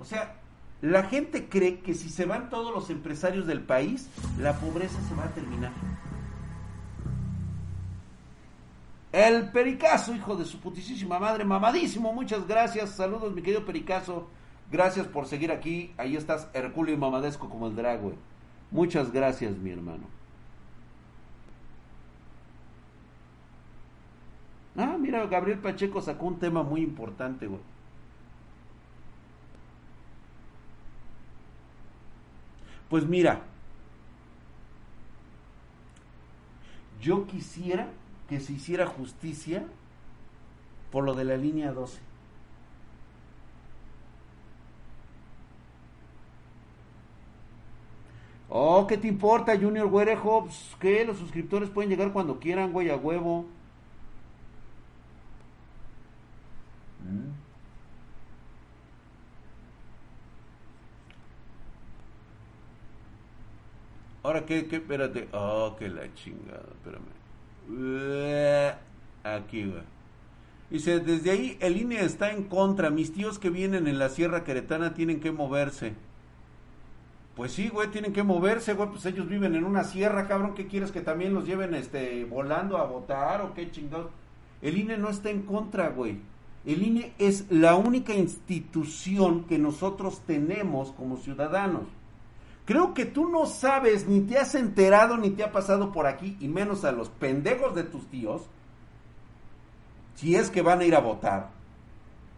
O 0.00 0.04
sea, 0.04 0.41
la 0.82 1.04
gente 1.04 1.48
cree 1.48 1.78
que 1.78 1.94
si 1.94 2.08
se 2.08 2.26
van 2.26 2.50
todos 2.50 2.74
los 2.74 2.90
empresarios 2.90 3.46
del 3.46 3.60
país, 3.60 4.08
la 4.38 4.58
pobreza 4.58 5.00
se 5.08 5.14
va 5.14 5.24
a 5.24 5.30
terminar. 5.30 5.72
El 9.12 9.50
Pericazo, 9.50 10.14
hijo 10.14 10.36
de 10.36 10.44
su 10.44 10.58
putísima 10.58 11.20
madre, 11.20 11.44
mamadísimo, 11.44 12.12
muchas 12.12 12.48
gracias. 12.48 12.90
Saludos, 12.90 13.32
mi 13.32 13.42
querido 13.42 13.64
Pericazo. 13.64 14.28
Gracias 14.72 15.06
por 15.06 15.26
seguir 15.26 15.52
aquí. 15.52 15.92
Ahí 15.98 16.16
estás, 16.16 16.48
Herculio 16.52 16.94
y 16.94 16.98
mamadesco 16.98 17.48
como 17.48 17.68
el 17.68 17.76
drag, 17.76 18.00
güey. 18.00 18.16
Muchas 18.72 19.12
gracias, 19.12 19.56
mi 19.58 19.70
hermano. 19.70 20.04
Ah, 24.76 24.96
mira, 24.98 25.26
Gabriel 25.26 25.58
Pacheco 25.58 26.00
sacó 26.00 26.26
un 26.26 26.38
tema 26.38 26.62
muy 26.62 26.80
importante, 26.80 27.46
güey. 27.46 27.60
Pues 32.92 33.06
mira, 33.06 33.40
yo 37.00 37.26
quisiera 37.26 37.88
que 38.28 38.38
se 38.38 38.52
hiciera 38.52 38.86
justicia 38.86 39.64
por 40.90 41.04
lo 41.04 41.14
de 41.14 41.24
la 41.24 41.38
línea 41.38 41.72
12. 41.72 42.00
Oh, 48.50 48.86
¿qué 48.86 48.98
te 48.98 49.08
importa, 49.08 49.58
Junior 49.58 49.88
Güere 49.88 50.14
Hobbs? 50.16 50.76
¿Qué? 50.78 51.06
Los 51.06 51.16
suscriptores 51.16 51.70
pueden 51.70 51.88
llegar 51.88 52.12
cuando 52.12 52.38
quieran, 52.38 52.74
güey, 52.74 52.90
a 52.90 52.96
huevo. 52.96 53.46
Mm. 57.02 57.41
Ahora, 64.22 64.44
¿qué? 64.46 64.66
¿Qué? 64.66 64.76
Espérate. 64.76 65.28
Oh, 65.32 65.74
que 65.78 65.88
la 65.88 66.12
chingada, 66.14 66.64
espérame. 66.72 67.12
Aquí, 69.24 69.64
güey. 69.64 69.82
Dice, 70.70 71.00
desde 71.00 71.30
ahí 71.30 71.58
el 71.60 71.76
INE 71.76 72.00
está 72.02 72.32
en 72.32 72.44
contra. 72.44 72.90
Mis 72.90 73.12
tíos 73.12 73.38
que 73.38 73.50
vienen 73.50 73.86
en 73.86 73.98
la 73.98 74.08
Sierra 74.08 74.44
Queretana 74.44 74.94
tienen 74.94 75.20
que 75.20 75.30
moverse. 75.32 75.94
Pues 77.36 77.52
sí, 77.52 77.68
güey, 77.68 77.88
tienen 77.88 78.12
que 78.12 78.22
moverse, 78.22 78.74
güey. 78.74 78.88
Pues 78.90 79.04
ellos 79.06 79.28
viven 79.28 79.54
en 79.54 79.64
una 79.64 79.84
sierra, 79.84 80.28
cabrón. 80.28 80.54
¿Qué 80.54 80.66
quieres 80.66 80.92
que 80.92 81.00
también 81.00 81.34
los 81.34 81.46
lleven 81.46 81.74
este, 81.74 82.24
volando 82.24 82.78
a 82.78 82.84
votar 82.84 83.42
o 83.42 83.54
qué 83.54 83.70
chingados? 83.70 84.10
El 84.60 84.78
INE 84.78 84.96
no 84.98 85.08
está 85.08 85.30
en 85.30 85.42
contra, 85.42 85.88
güey. 85.88 86.20
El 86.64 86.82
INE 86.82 87.12
es 87.18 87.50
la 87.50 87.74
única 87.74 88.14
institución 88.14 89.44
que 89.44 89.58
nosotros 89.58 90.20
tenemos 90.26 90.92
como 90.92 91.16
ciudadanos. 91.16 91.84
Creo 92.64 92.94
que 92.94 93.04
tú 93.04 93.28
no 93.28 93.46
sabes, 93.46 94.06
ni 94.06 94.20
te 94.20 94.38
has 94.38 94.54
enterado, 94.54 95.16
ni 95.16 95.30
te 95.30 95.42
ha 95.42 95.50
pasado 95.50 95.92
por 95.92 96.06
aquí, 96.06 96.36
y 96.40 96.48
menos 96.48 96.84
a 96.84 96.92
los 96.92 97.08
pendejos 97.08 97.74
de 97.74 97.82
tus 97.82 98.06
tíos, 98.08 98.42
si 100.14 100.36
es 100.36 100.50
que 100.50 100.62
van 100.62 100.80
a 100.80 100.84
ir 100.84 100.94
a 100.94 101.00
votar. 101.00 101.50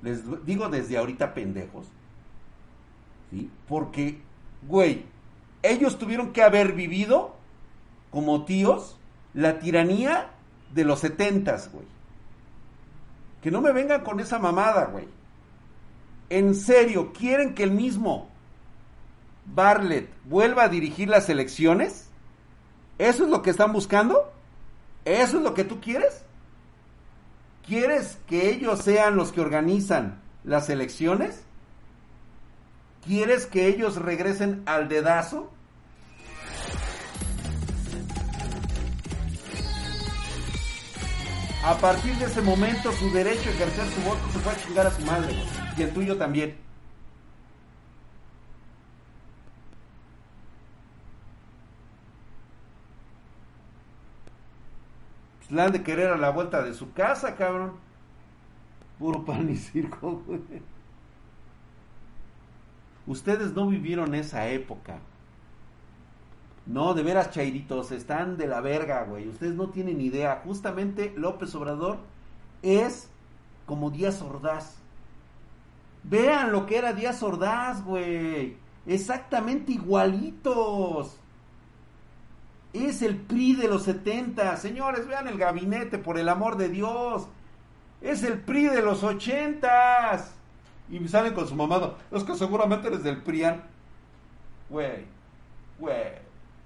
Les 0.03 0.23
digo 0.47 0.69
desde 0.69 0.97
ahorita 0.97 1.35
pendejos. 1.35 1.87
¿Sí? 3.31 3.51
Porque, 3.69 4.21
güey, 4.67 5.05
ellos 5.63 5.99
tuvieron 5.99 6.33
que 6.33 6.43
haber 6.43 6.73
vivido, 6.73 7.35
como 8.11 8.45
tíos, 8.45 8.97
la 9.35 9.59
tiranía 9.59 10.31
de 10.73 10.85
los 10.85 11.01
setentas, 11.01 11.71
güey. 11.73 11.87
Que 13.43 13.51
no 13.51 13.61
me 13.61 13.73
vengan 13.73 14.03
con 14.03 14.21
esa 14.21 14.39
mamada, 14.39 14.87
güey. 14.87 15.07
En 16.31 16.55
serio, 16.55 17.13
quieren 17.13 17.55
que 17.55 17.65
el 17.65 17.73
mismo 17.73 18.29
Barlett 19.47 20.11
vuelva 20.25 20.65
a 20.65 20.69
dirigir 20.69 21.09
las 21.09 21.29
elecciones? 21.29 22.09
¿Eso 22.99 23.25
es 23.25 23.31
lo 23.31 23.43
que 23.43 23.51
están 23.51 23.73
buscando? 23.73 24.33
¿Eso 25.05 25.39
es 25.39 25.43
lo 25.43 25.55
que 25.55 25.65
tú 25.65 25.81
quieres? 25.81 26.25
¿Quieres 27.67 28.19
que 28.27 28.51
ellos 28.51 28.81
sean 28.81 29.17
los 29.17 29.33
que 29.33 29.41
organizan 29.41 30.21
las 30.45 30.69
elecciones? 30.69 31.43
¿Quieres 33.05 33.47
que 33.47 33.69
ellos 33.69 33.97
regresen 33.97 34.63
al 34.67 34.89
dedazo? 34.89 35.51
A 41.65 41.75
partir 41.79 42.15
de 42.17 42.27
ese 42.27 42.43
momento 42.43 42.93
su 42.93 43.11
derecho 43.11 43.49
a 43.49 43.53
ejercer 43.53 43.87
su 43.89 44.01
voto 44.03 44.21
se 44.31 44.39
fue 44.39 44.53
a 44.53 44.57
chingar 44.57 44.87
a 44.87 44.91
su 44.91 45.03
madre 45.03 45.35
y 45.79 45.83
el 45.83 45.91
tuyo 45.95 46.17
también. 46.17 46.64
De 55.55 55.83
querer 55.83 56.11
a 56.11 56.17
la 56.17 56.31
vuelta 56.31 56.63
de 56.63 56.75
su 56.75 56.93
casa, 56.93 57.37
cabrón. 57.37 57.73
Puro 58.99 59.25
pan 59.25 59.49
y 59.51 59.57
circo, 59.57 60.23
güey. 60.27 60.41
Ustedes 63.07 63.53
no 63.53 63.67
vivieron 63.69 64.15
esa 64.15 64.49
época. 64.49 64.99
No, 66.67 66.95
de 66.95 67.03
veras, 67.03 67.31
chairitos, 67.31 67.93
están 67.93 68.37
de 68.37 68.47
la 68.47 68.61
verga, 68.61 69.05
güey. 69.05 69.29
Ustedes 69.29 69.55
no 69.55 69.69
tienen 69.69 70.01
idea. 70.01 70.43
Justamente 70.45 71.13
López 71.17 71.55
Obrador 71.55 71.99
es 72.63 73.11
como 73.67 73.91
Díaz 73.91 74.23
Ordaz. 74.23 74.77
Vean 76.03 76.53
lo 76.53 76.67
que 76.67 76.79
era 76.79 76.93
Díaz 76.93 77.23
Ordaz, 77.23 77.85
güey. 77.85 78.57
Exactamente 78.87 79.73
igualitos. 79.73 81.19
Es 82.75 83.03
el 83.03 83.17
PRI 83.17 83.55
de 83.55 83.69
los 83.69 83.85
70. 83.85 84.57
Señores, 84.57 85.07
vean 85.07 85.29
el 85.29 85.39
gabinete, 85.39 85.97
por 85.97 86.19
el 86.19 86.29
amor 86.29 86.57
de 86.57 86.69
Dios. 86.69 87.29
Es 88.03 88.25
el 88.25 88.41
PRI 88.41 88.65
de 88.67 88.83
los 88.83 89.05
80. 89.05 90.27
Y 90.91 91.09
salen 91.09 91.35
con 91.35 91.47
su 91.47 91.55
mamado. 91.55 91.97
Es 92.11 92.25
que 92.25 92.35
seguramente 92.35 92.89
eres 92.89 93.05
del 93.05 93.23
PRIAN. 93.23 93.63
Güey, 94.69 95.05
güey, 95.79 96.13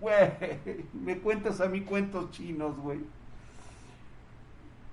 güey. 0.01 0.31
Me 0.95 1.19
cuentas 1.19 1.61
a 1.61 1.69
mí 1.69 1.83
cuentos 1.83 2.31
chinos, 2.31 2.79
güey. 2.79 3.01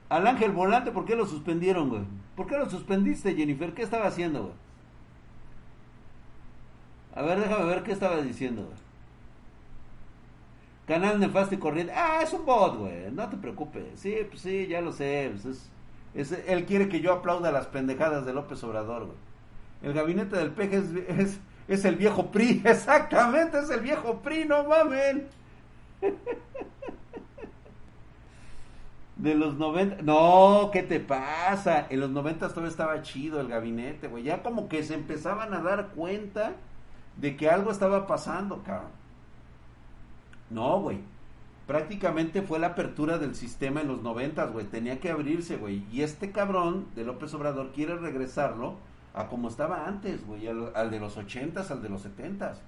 Al 0.09 0.27
Ángel 0.27 0.51
Volante, 0.51 0.91
¿por 0.91 1.05
qué 1.05 1.15
lo 1.15 1.25
suspendieron, 1.25 1.89
güey? 1.89 2.03
¿Por 2.35 2.45
qué 2.45 2.57
lo 2.57 2.69
suspendiste, 2.69 3.35
Jennifer? 3.35 3.73
¿Qué 3.73 3.83
estaba 3.83 4.07
haciendo, 4.07 4.43
güey? 4.43 4.53
A 7.15 7.21
ver, 7.21 7.39
déjame 7.39 7.65
ver 7.65 7.83
qué 7.83 7.93
estaba 7.93 8.21
diciendo, 8.21 8.65
güey. 8.65 8.84
Canal 10.87 11.19
nefasto 11.19 11.55
y 11.55 11.57
corriente. 11.57 11.93
Ah, 11.95 12.19
es 12.21 12.31
un 12.33 12.45
bot, 12.45 12.77
güey. 12.77 13.11
No 13.11 13.27
te 13.27 13.37
preocupes. 13.37 13.83
Sí, 13.95 14.17
pues 14.29 14.41
sí, 14.41 14.67
ya 14.67 14.81
lo 14.81 14.91
sé. 14.91 15.31
Pues 15.41 15.69
es, 16.13 16.31
él 16.47 16.65
quiere 16.65 16.87
que 16.87 17.01
yo 17.01 17.11
aplauda 17.13 17.51
las 17.51 17.67
pendejadas 17.67 18.25
de 18.25 18.33
López 18.33 18.63
Obrador, 18.63 19.05
güey. 19.05 19.17
El 19.81 19.93
gabinete 19.93 20.37
del 20.37 20.51
peje 20.51 20.77
es, 21.09 21.39
es, 21.67 21.85
el 21.85 21.95
viejo 21.95 22.31
PRI. 22.31 22.61
Exactamente, 22.65 23.59
es 23.59 23.69
el 23.69 23.81
viejo 23.81 24.19
PRI, 24.21 24.45
no 24.45 24.63
mamen. 24.63 25.27
De 29.15 29.33
los 29.33 29.55
90. 29.55 30.03
No, 30.03 30.69
¿qué 30.71 30.83
te 30.83 30.99
pasa? 30.99 31.87
En 31.89 31.99
los 31.99 32.11
90 32.11 32.49
todavía 32.49 32.69
estaba 32.69 33.01
chido 33.01 33.41
el 33.41 33.47
gabinete, 33.47 34.07
güey. 34.07 34.23
Ya 34.23 34.43
como 34.43 34.69
que 34.69 34.83
se 34.83 34.93
empezaban 34.93 35.53
a 35.53 35.61
dar 35.61 35.89
cuenta 35.89 36.53
de 37.17 37.35
que 37.35 37.49
algo 37.49 37.71
estaba 37.71 38.07
pasando, 38.07 38.61
cabrón. 38.63 39.04
No, 40.49 40.81
güey. 40.81 40.99
Prácticamente 41.67 42.43
fue 42.43 42.59
la 42.59 42.67
apertura 42.67 43.17
del 43.17 43.33
sistema 43.33 43.81
en 43.81 43.87
los 43.87 44.03
noventas, 44.03 44.51
güey. 44.51 44.67
Tenía 44.67 44.99
que 44.99 45.09
abrirse, 45.09 45.57
güey. 45.57 45.83
Y 45.91 46.01
este 46.01 46.31
cabrón 46.31 46.85
de 46.95 47.03
López 47.03 47.33
Obrador 47.33 47.71
quiere 47.71 47.95
regresarlo 47.95 48.75
a 49.15 49.27
como 49.27 49.47
estaba 49.47 49.87
antes, 49.87 50.25
güey. 50.27 50.47
Al, 50.47 50.91
de 50.91 50.99
los 50.99 51.17
ochentas, 51.17 51.71
al 51.71 51.81
de 51.81 51.89
los 51.89 52.03
setentas. 52.03 52.61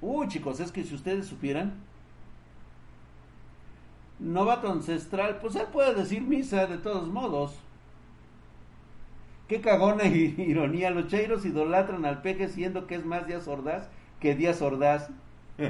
Uy, 0.00 0.26
chicos, 0.26 0.58
es 0.58 0.72
que 0.72 0.82
si 0.82 0.94
ustedes 0.94 1.26
supieran. 1.26 1.74
Novato 4.18 4.70
ancestral, 4.70 5.38
pues 5.40 5.54
él 5.54 5.66
puede 5.72 5.94
decir 5.94 6.22
misa 6.22 6.66
de 6.66 6.78
todos 6.78 7.08
modos. 7.08 7.54
Qué 9.46 9.60
cagona 9.60 10.06
y 10.06 10.34
ironía. 10.38 10.90
Los 10.90 11.06
cheiros 11.06 11.44
idolatran 11.44 12.04
al 12.04 12.20
peje 12.20 12.48
siendo 12.48 12.88
que 12.88 12.96
es 12.96 13.04
más 13.04 13.28
Díaz 13.28 13.46
Ordaz 13.46 13.88
que 14.22 14.36
Díaz 14.36 14.62
Ordaz. 14.62 15.10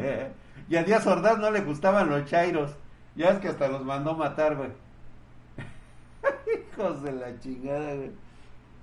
y 0.68 0.76
a 0.76 0.84
Díaz 0.84 1.06
Ordaz 1.06 1.38
no 1.38 1.50
le 1.50 1.62
gustaban 1.62 2.10
los 2.10 2.26
chairos. 2.26 2.76
Ya 3.16 3.30
es 3.30 3.38
que 3.40 3.48
hasta 3.48 3.66
los 3.68 3.84
mandó 3.84 4.14
matar, 4.14 4.56
güey. 4.56 4.70
Hijos 6.76 7.02
de 7.02 7.12
la 7.12 7.38
chingada, 7.40 7.94
güey. 7.94 8.12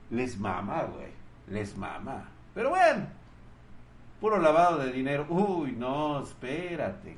Les 0.09 0.37
mama, 0.37 0.83
güey. 0.83 1.11
Les 1.47 1.77
mama. 1.77 2.27
Pero 2.55 2.71
bueno, 2.71 3.05
puro 4.19 4.39
lavado 4.39 4.79
de 4.79 4.91
dinero. 4.91 5.27
Uy, 5.29 5.71
no, 5.73 6.23
espérate. 6.23 7.15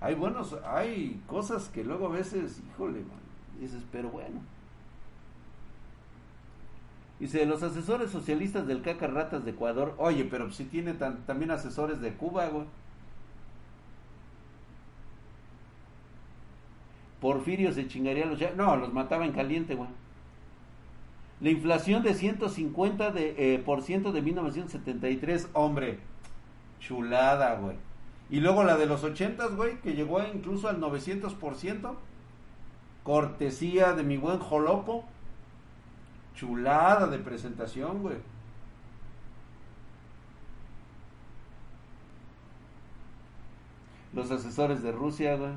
Hay 0.00 0.14
buenos, 0.14 0.56
hay 0.66 1.22
cosas 1.26 1.68
que 1.68 1.84
luego 1.84 2.06
a 2.06 2.10
veces, 2.10 2.62
híjole, 2.66 3.00
man, 3.00 3.20
dices, 3.58 3.82
pero 3.92 4.08
bueno. 4.10 4.40
Dice, 7.20 7.46
los 7.46 7.62
asesores 7.62 8.10
socialistas 8.10 8.66
del 8.66 8.82
Caca 8.82 9.06
Ratas 9.06 9.44
de 9.44 9.52
Ecuador, 9.52 9.94
oye, 9.98 10.24
pero 10.24 10.50
si 10.50 10.64
tiene 10.64 10.94
también 10.94 11.50
asesores 11.50 12.00
de 12.00 12.12
Cuba, 12.14 12.48
güey. 12.48 12.66
Porfirio 17.20 17.72
se 17.72 17.88
chingaría 17.88 18.24
a 18.24 18.26
los... 18.26 18.38
No, 18.56 18.76
los 18.76 18.92
mataba 18.92 19.24
en 19.24 19.32
caliente, 19.32 19.74
güey. 19.74 19.88
La 21.40 21.50
inflación 21.50 22.02
de 22.02 22.14
150 22.14 23.10
de, 23.10 23.54
eh, 23.54 23.58
por 23.58 23.82
ciento 23.82 24.12
de 24.12 24.22
1973, 24.22 25.48
hombre, 25.52 25.98
chulada, 26.80 27.54
güey. 27.56 27.76
Y 28.30 28.40
luego 28.40 28.64
la 28.64 28.76
de 28.76 28.86
los 28.86 29.04
80, 29.04 29.46
güey, 29.48 29.80
que 29.80 29.94
llegó 29.94 30.22
incluso 30.22 30.68
al 30.68 30.80
900%, 30.80 31.94
cortesía 33.02 33.92
de 33.92 34.02
mi 34.02 34.16
buen 34.16 34.38
Jolopo. 34.38 35.04
Chulada 36.34 37.06
de 37.06 37.18
presentación, 37.18 38.02
güey. 38.02 38.16
Los 44.12 44.30
asesores 44.30 44.82
de 44.82 44.92
Rusia, 44.92 45.36
güey. 45.36 45.52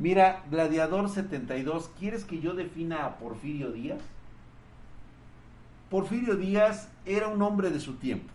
Mira, 0.00 0.42
Gladiador 0.50 1.10
72, 1.10 1.90
¿quieres 1.98 2.24
que 2.24 2.40
yo 2.40 2.54
defina 2.54 3.04
a 3.04 3.18
Porfirio 3.18 3.70
Díaz? 3.70 4.00
Porfirio 5.90 6.36
Díaz 6.36 6.88
era 7.04 7.28
un 7.28 7.42
hombre 7.42 7.70
de 7.70 7.80
su 7.80 7.96
tiempo. 7.96 8.32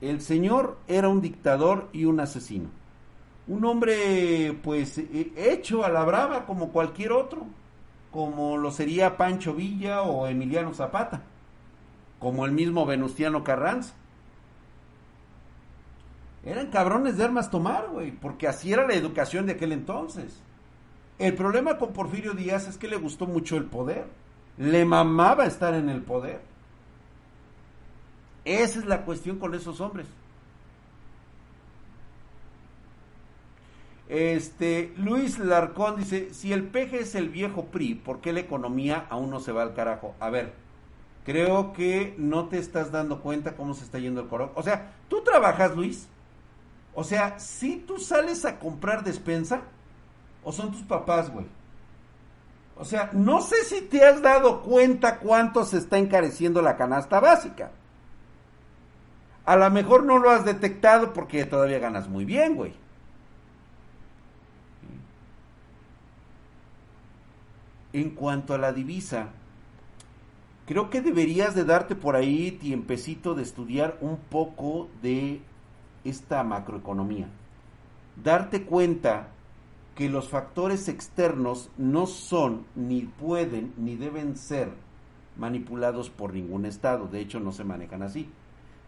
El 0.00 0.20
señor 0.20 0.78
era 0.86 1.08
un 1.08 1.20
dictador 1.20 1.88
y 1.92 2.04
un 2.04 2.20
asesino. 2.20 2.68
Un 3.48 3.64
hombre, 3.64 4.58
pues, 4.62 4.98
eh, 4.98 5.32
hecho 5.36 5.84
a 5.84 5.88
la 5.88 6.04
brava 6.04 6.46
como 6.46 6.70
cualquier 6.70 7.12
otro, 7.12 7.46
como 8.10 8.56
lo 8.56 8.70
sería 8.70 9.16
Pancho 9.16 9.54
Villa 9.54 10.02
o 10.02 10.26
Emiliano 10.26 10.74
Zapata, 10.74 11.22
como 12.18 12.44
el 12.44 12.52
mismo 12.52 12.86
Venustiano 12.86 13.44
Carranza. 13.44 13.94
Eran 16.44 16.68
cabrones 16.70 17.16
de 17.16 17.24
armas 17.24 17.50
tomar, 17.50 17.88
güey, 17.88 18.12
porque 18.12 18.48
así 18.48 18.72
era 18.72 18.86
la 18.86 18.94
educación 18.94 19.46
de 19.46 19.52
aquel 19.52 19.72
entonces. 19.72 20.40
El 21.18 21.34
problema 21.34 21.78
con 21.78 21.92
Porfirio 21.92 22.34
Díaz 22.34 22.68
es 22.68 22.78
que 22.78 22.88
le 22.88 22.96
gustó 22.96 23.26
mucho 23.26 23.56
el 23.56 23.64
poder. 23.64 24.06
Le 24.58 24.84
mamaba 24.84 25.46
estar 25.46 25.74
en 25.74 25.88
el 25.88 26.02
poder. 26.02 26.40
Esa 28.44 28.78
es 28.78 28.86
la 28.86 29.04
cuestión 29.04 29.38
con 29.38 29.54
esos 29.54 29.80
hombres. 29.80 30.06
Este, 34.08 34.92
Luis 34.96 35.38
Larcón 35.38 35.96
dice, 35.96 36.32
si 36.32 36.52
el 36.52 36.64
peje 36.64 37.00
es 37.00 37.14
el 37.14 37.28
viejo 37.28 37.66
PRI, 37.66 37.96
¿por 37.96 38.20
qué 38.20 38.32
la 38.32 38.40
economía 38.40 39.06
aún 39.10 39.30
no 39.30 39.40
se 39.40 39.52
va 39.52 39.62
al 39.62 39.74
carajo? 39.74 40.14
A 40.20 40.30
ver, 40.30 40.52
creo 41.24 41.72
que 41.72 42.14
no 42.18 42.48
te 42.48 42.58
estás 42.58 42.92
dando 42.92 43.20
cuenta 43.20 43.56
cómo 43.56 43.74
se 43.74 43.84
está 43.84 43.98
yendo 43.98 44.20
el 44.20 44.28
coro. 44.28 44.52
O 44.54 44.62
sea, 44.62 44.92
tú 45.08 45.22
trabajas, 45.22 45.74
Luis. 45.74 46.08
O 46.94 47.02
sea, 47.02 47.38
si 47.38 47.76
tú 47.76 47.98
sales 47.98 48.44
a 48.44 48.58
comprar 48.58 49.02
despensa, 49.02 49.62
o 50.44 50.52
son 50.52 50.70
tus 50.70 50.82
papás, 50.82 51.30
güey. 51.32 51.46
O 52.78 52.84
sea, 52.84 53.10
no 53.12 53.40
sé 53.40 53.64
si 53.64 53.80
te 53.82 54.04
has 54.04 54.22
dado 54.22 54.62
cuenta 54.62 55.18
cuánto 55.18 55.64
se 55.64 55.78
está 55.78 55.98
encareciendo 55.98 56.62
la 56.62 56.76
canasta 56.76 57.18
básica. 57.18 57.72
A 59.44 59.56
lo 59.56 59.68
mejor 59.70 60.04
no 60.04 60.18
lo 60.18 60.30
has 60.30 60.44
detectado 60.44 61.12
porque 61.12 61.44
todavía 61.46 61.78
ganas 61.78 62.08
muy 62.08 62.24
bien, 62.24 62.54
güey. 62.54 62.74
En 67.96 68.10
cuanto 68.10 68.52
a 68.52 68.58
la 68.58 68.74
divisa, 68.74 69.30
creo 70.66 70.90
que 70.90 71.00
deberías 71.00 71.54
de 71.54 71.64
darte 71.64 71.94
por 71.94 72.14
ahí 72.14 72.50
tiempecito 72.50 73.34
de 73.34 73.42
estudiar 73.42 73.96
un 74.02 74.18
poco 74.18 74.90
de 75.00 75.40
esta 76.04 76.44
macroeconomía. 76.44 77.26
Darte 78.22 78.64
cuenta 78.64 79.28
que 79.94 80.10
los 80.10 80.28
factores 80.28 80.90
externos 80.90 81.70
no 81.78 82.04
son, 82.06 82.66
ni 82.74 83.04
pueden, 83.04 83.72
ni 83.78 83.96
deben 83.96 84.36
ser 84.36 84.68
manipulados 85.38 86.10
por 86.10 86.34
ningún 86.34 86.66
Estado. 86.66 87.06
De 87.06 87.20
hecho, 87.20 87.40
no 87.40 87.50
se 87.50 87.64
manejan 87.64 88.02
así. 88.02 88.28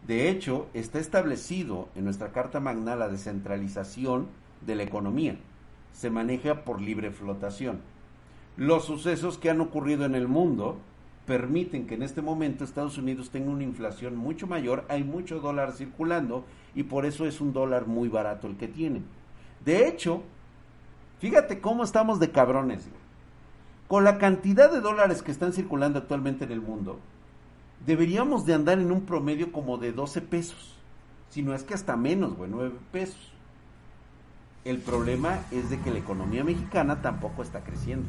De 0.07 0.29
hecho, 0.29 0.67
está 0.75 0.99
establecido 0.99 1.89
en 1.95 2.05
nuestra 2.05 2.31
Carta 2.31 2.61
Magna 2.61 2.95
la 2.95 3.09
descentralización 3.09 4.29
de 4.67 4.75
la 4.75 4.83
economía. 4.83 5.39
Se 5.95 6.11
maneja 6.11 6.63
por 6.63 6.83
libre 6.83 7.11
flotación. 7.11 7.81
Los 8.59 8.87
sucesos 8.87 9.39
que 9.39 9.51
han 9.51 9.61
ocurrido 9.61 10.05
en 10.05 10.17
el 10.17 10.27
mundo 10.27 10.79
permiten 11.27 11.87
que 11.87 11.95
en 11.95 12.03
este 12.03 12.23
momento 12.23 12.65
Estados 12.65 12.99
Unidos 12.99 13.31
tenga 13.31 13.53
una 13.53 13.63
inflación 13.63 14.17
mucho 14.17 14.49
mayor, 14.49 14.85
hay 14.89 15.05
mucho 15.05 15.39
dólar 15.39 15.71
circulando 15.71 16.45
y 16.75 16.83
por 16.83 17.07
eso 17.07 17.25
es 17.25 17.41
un 17.41 17.53
dólar 17.53 17.87
muy 17.87 18.09
barato 18.09 18.49
el 18.49 18.57
que 18.57 18.67
tienen. 18.67 19.05
De 19.65 19.87
hecho, 19.87 20.25
fíjate 21.21 21.61
cómo 21.61 21.85
estamos 21.85 22.19
de 22.19 22.33
cabrones. 22.33 22.89
Con 23.87 24.03
la 24.03 24.19
cantidad 24.19 24.73
de 24.73 24.81
dólares 24.81 25.23
que 25.23 25.31
están 25.31 25.53
circulando 25.53 26.01
actualmente 26.01 26.45
en 26.45 26.51
el 26.51 26.61
mundo, 26.61 26.99
deberíamos 27.87 28.45
de 28.45 28.55
andar 28.55 28.81
en 28.81 28.91
un 28.91 29.03
promedio 29.03 29.53
como 29.53 29.79
de 29.79 29.93
12 29.93 30.21
pesos. 30.23 30.75
Si 31.31 31.43
no 31.43 31.55
es 31.55 31.63
que 31.63 31.75
hasta 31.75 31.97
menos, 31.97 32.37
güey, 32.37 32.51
9 32.51 32.75
pesos. 32.91 33.33
El 34.65 34.79
problema 34.79 35.43
es 35.53 35.71
de 35.71 35.79
que 35.79 35.93
la 35.93 36.01
economía 36.01 36.43
mexicana 36.43 37.03
tampoco 37.03 37.43
está 37.43 37.61
creciendo. 37.61 38.09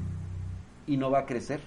Y 0.89 0.97
no 0.97 1.09
va 1.11 1.19
a 1.19 1.25
crecer. 1.25 1.61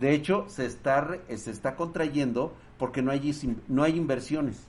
De 0.00 0.12
hecho, 0.14 0.46
se 0.48 0.66
está, 0.66 1.00
re- 1.02 1.38
se 1.38 1.50
está 1.52 1.76
contrayendo 1.76 2.54
porque 2.78 3.02
no 3.02 3.12
hay, 3.12 3.32
no 3.68 3.84
hay 3.84 3.96
inversiones. 3.96 4.66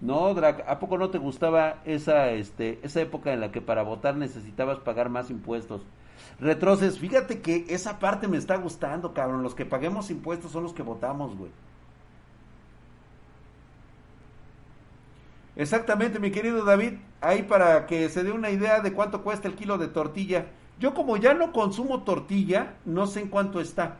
No, 0.00 0.34
Drac, 0.34 0.64
¿a 0.68 0.78
poco 0.78 0.98
no 0.98 1.10
te 1.10 1.18
gustaba 1.18 1.80
esa, 1.84 2.30
este, 2.32 2.80
esa 2.82 3.00
época 3.00 3.32
en 3.32 3.40
la 3.40 3.50
que 3.50 3.62
para 3.62 3.82
votar 3.82 4.16
necesitabas 4.16 4.78
pagar 4.80 5.08
más 5.08 5.30
impuestos? 5.30 5.82
Retroces, 6.38 6.98
fíjate 6.98 7.40
que 7.40 7.64
esa 7.68 7.98
parte 7.98 8.28
me 8.28 8.36
está 8.36 8.56
gustando, 8.56 9.14
cabrón. 9.14 9.42
Los 9.42 9.54
que 9.54 9.64
paguemos 9.66 10.10
impuestos 10.10 10.52
son 10.52 10.64
los 10.64 10.74
que 10.74 10.82
votamos, 10.82 11.36
güey. 11.36 11.50
Exactamente, 15.56 16.18
mi 16.18 16.30
querido 16.30 16.64
David. 16.64 16.94
Ahí 17.20 17.42
para 17.42 17.86
que 17.86 18.08
se 18.08 18.22
dé 18.22 18.30
una 18.32 18.50
idea 18.50 18.80
de 18.80 18.92
cuánto 18.92 19.22
cuesta 19.22 19.48
el 19.48 19.54
kilo 19.54 19.78
de 19.78 19.88
tortilla. 19.88 20.46
Yo 20.78 20.94
como 20.94 21.16
ya 21.16 21.34
no 21.34 21.52
consumo 21.52 22.02
tortilla, 22.02 22.74
no 22.84 23.06
sé 23.06 23.20
en 23.20 23.28
cuánto 23.28 23.60
está. 23.60 23.96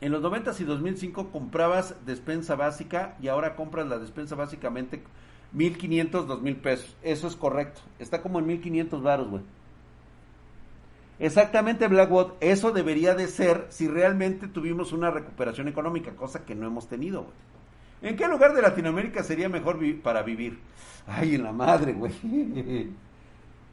En 0.00 0.12
los 0.12 0.20
90 0.22 0.52
y 0.58 0.64
2005 0.64 1.30
comprabas 1.32 1.94
despensa 2.04 2.54
básica 2.54 3.16
y 3.20 3.28
ahora 3.28 3.56
compras 3.56 3.86
la 3.86 3.98
despensa 3.98 4.34
básicamente 4.34 5.02
1500, 5.52 6.26
2000 6.26 6.56
pesos. 6.56 6.96
Eso 7.02 7.26
es 7.26 7.34
correcto. 7.34 7.80
Está 7.98 8.22
como 8.22 8.38
en 8.38 8.46
1500 8.46 9.02
varos, 9.02 9.28
güey. 9.28 9.42
Exactamente, 11.18 11.88
Blackwood. 11.88 12.32
Eso 12.40 12.72
debería 12.72 13.14
de 13.14 13.26
ser 13.26 13.66
si 13.70 13.88
realmente 13.88 14.48
tuvimos 14.48 14.92
una 14.92 15.10
recuperación 15.10 15.66
económica, 15.66 16.12
cosa 16.12 16.44
que 16.44 16.54
no 16.54 16.66
hemos 16.66 16.88
tenido, 16.88 17.22
güey. 17.22 17.34
¿En 18.02 18.16
qué 18.16 18.28
lugar 18.28 18.54
de 18.54 18.60
Latinoamérica 18.60 19.22
sería 19.22 19.48
mejor 19.48 19.78
para 20.02 20.22
vivir? 20.22 20.58
Ay, 21.06 21.36
en 21.36 21.44
la 21.44 21.52
madre, 21.52 21.94
güey. 21.94 22.12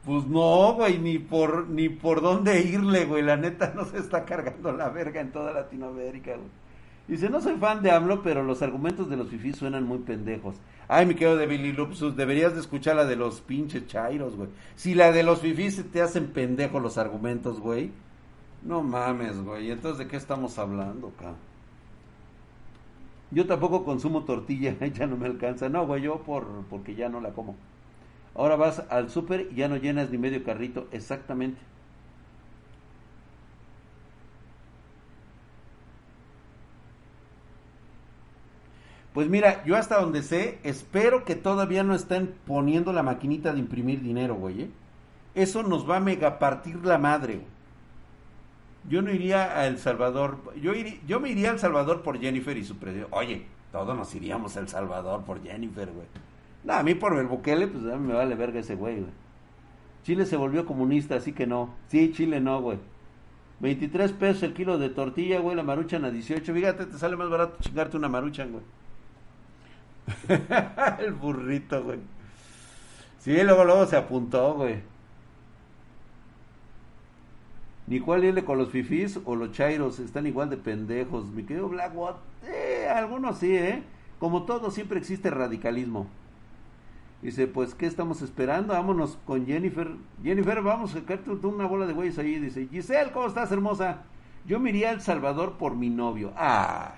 Pues 0.04 0.26
no, 0.26 0.74
güey, 0.74 0.98
ni 0.98 1.18
por, 1.18 1.68
ni 1.68 1.88
por 1.88 2.20
dónde 2.20 2.60
irle, 2.60 3.06
güey. 3.06 3.22
La 3.22 3.36
neta 3.36 3.72
no 3.74 3.84
se 3.84 3.98
está 3.98 4.24
cargando 4.24 4.72
la 4.72 4.90
verga 4.90 5.20
en 5.20 5.32
toda 5.32 5.52
Latinoamérica, 5.52 6.36
güey. 6.36 6.48
Dice, 7.08 7.28
no 7.28 7.40
soy 7.40 7.56
fan 7.56 7.82
de 7.82 7.90
AMLO, 7.90 8.22
pero 8.22 8.42
los 8.42 8.62
argumentos 8.62 9.10
de 9.10 9.16
los 9.16 9.28
fifís 9.28 9.56
suenan 9.56 9.84
muy 9.84 9.98
pendejos. 9.98 10.56
Ay, 10.88 11.06
mi 11.06 11.14
querido 11.14 11.36
de 11.36 11.46
Billy 11.46 11.72
Lupsus, 11.72 12.16
deberías 12.16 12.54
de 12.54 12.60
escuchar 12.60 12.96
la 12.96 13.04
de 13.04 13.16
los 13.16 13.40
pinches 13.42 13.86
chairos, 13.86 14.36
güey. 14.36 14.48
Si 14.74 14.94
la 14.94 15.12
de 15.12 15.22
los 15.22 15.40
fifís 15.40 15.82
te 15.90 16.02
hacen 16.02 16.28
pendejos 16.28 16.82
los 16.82 16.98
argumentos, 16.98 17.60
güey. 17.60 17.90
No 18.62 18.82
mames, 18.82 19.42
güey. 19.42 19.70
Entonces, 19.70 19.98
¿de 19.98 20.08
qué 20.08 20.16
estamos 20.16 20.58
hablando, 20.58 21.12
cabrón? 21.18 21.36
Yo 23.30 23.46
tampoco 23.46 23.84
consumo 23.84 24.24
tortilla, 24.24 24.76
ya 24.94 25.06
no 25.06 25.16
me 25.16 25.26
alcanza. 25.26 25.68
No, 25.68 25.86
güey, 25.86 26.02
yo 26.02 26.22
por, 26.22 26.46
porque 26.70 26.94
ya 26.94 27.08
no 27.08 27.20
la 27.20 27.32
como. 27.32 27.56
Ahora 28.34 28.56
vas 28.56 28.82
al 28.90 29.10
súper 29.10 29.48
y 29.52 29.56
ya 29.56 29.68
no 29.68 29.76
llenas 29.76 30.10
ni 30.10 30.18
medio 30.18 30.42
carrito. 30.44 30.88
Exactamente. 30.92 31.60
Pues 39.12 39.28
mira, 39.28 39.64
yo 39.64 39.76
hasta 39.76 40.00
donde 40.00 40.22
sé, 40.22 40.58
espero 40.64 41.24
que 41.24 41.36
todavía 41.36 41.84
no 41.84 41.94
estén 41.94 42.34
poniendo 42.46 42.92
la 42.92 43.04
maquinita 43.04 43.52
de 43.52 43.60
imprimir 43.60 44.02
dinero, 44.02 44.34
güey. 44.34 44.62
¿eh? 44.62 44.70
eso 45.36 45.62
nos 45.64 45.88
va 45.88 45.96
a 45.96 46.00
mega 46.00 46.38
partir 46.38 46.84
la 46.84 46.98
madre. 46.98 47.40
Yo 48.88 49.02
no 49.02 49.10
iría 49.12 49.58
a 49.58 49.66
El 49.66 49.78
Salvador, 49.78 50.38
yo, 50.60 50.74
iría- 50.74 51.00
yo 51.06 51.20
me 51.20 51.30
iría 51.30 51.50
a 51.50 51.52
El 51.54 51.58
Salvador 51.58 52.02
por 52.02 52.20
Jennifer 52.20 52.56
y 52.56 52.64
su 52.64 52.76
presidente. 52.76 53.08
Oye, 53.12 53.46
todos 53.72 53.96
nos 53.96 54.14
iríamos 54.14 54.56
a 54.56 54.60
El 54.60 54.68
Salvador 54.68 55.22
por 55.24 55.42
Jennifer, 55.42 55.90
güey. 55.90 56.06
No, 56.64 56.72
a 56.72 56.82
mí 56.82 56.94
por 56.94 57.16
el 57.18 57.26
Bukele, 57.26 57.68
pues 57.68 57.84
a 57.84 57.96
mí 57.96 58.08
me 58.08 58.14
vale 58.14 58.34
verga 58.34 58.60
ese 58.60 58.74
güey, 58.74 59.00
güey. 59.00 59.12
Chile 60.02 60.26
se 60.26 60.36
volvió 60.36 60.66
comunista, 60.66 61.16
así 61.16 61.32
que 61.32 61.46
no. 61.46 61.74
Sí, 61.88 62.12
Chile 62.12 62.40
no, 62.40 62.60
güey. 62.60 62.78
23 63.60 64.12
pesos 64.12 64.42
el 64.42 64.54
kilo 64.54 64.78
de 64.78 64.90
tortilla, 64.90 65.40
güey, 65.40 65.56
la 65.56 65.62
maruchan 65.62 66.04
a 66.04 66.10
18. 66.10 66.52
Fíjate, 66.52 66.86
te 66.86 66.98
sale 66.98 67.16
más 67.16 67.30
barato 67.30 67.56
chingarte 67.60 67.96
una 67.96 68.08
maruchan, 68.08 68.52
güey. 68.52 68.64
el 71.00 71.12
burrito, 71.12 71.82
güey. 71.82 71.98
Sí, 73.18 73.32
luego, 73.42 73.64
luego 73.64 73.86
se 73.86 73.96
apuntó, 73.96 74.54
güey. 74.54 74.80
Ni 77.86 78.00
cuál 78.00 78.24
irle 78.24 78.44
con 78.44 78.58
los 78.58 78.70
fifís 78.70 79.20
o 79.24 79.36
los 79.36 79.52
chairos, 79.52 79.98
están 79.98 80.26
igual 80.26 80.48
de 80.50 80.56
pendejos. 80.56 81.26
Mi 81.26 81.44
querido 81.44 81.68
Blackwood, 81.68 82.16
eh, 82.46 82.88
algunos 82.88 83.38
sí, 83.38 83.54
¿eh? 83.54 83.82
Como 84.18 84.44
todo, 84.44 84.70
siempre 84.70 84.98
existe 84.98 85.30
radicalismo. 85.30 86.06
Dice, 87.24 87.46
pues, 87.46 87.74
¿qué 87.74 87.86
estamos 87.86 88.20
esperando? 88.20 88.74
Vámonos 88.74 89.16
con 89.24 89.46
Jennifer. 89.46 89.92
Jennifer, 90.22 90.60
vamos 90.60 90.90
a 90.90 91.00
sacarte 91.00 91.30
una 91.30 91.64
bola 91.64 91.86
de 91.86 91.94
güeyes 91.94 92.18
ahí. 92.18 92.38
Dice, 92.38 92.68
Giselle, 92.70 93.12
¿cómo 93.12 93.26
estás, 93.26 93.50
hermosa? 93.50 94.02
Yo 94.46 94.60
me 94.60 94.68
iría 94.68 94.90
a 94.90 94.92
El 94.92 95.00
Salvador 95.00 95.56
por 95.56 95.74
mi 95.74 95.88
novio. 95.88 96.34
Ah. 96.36 96.96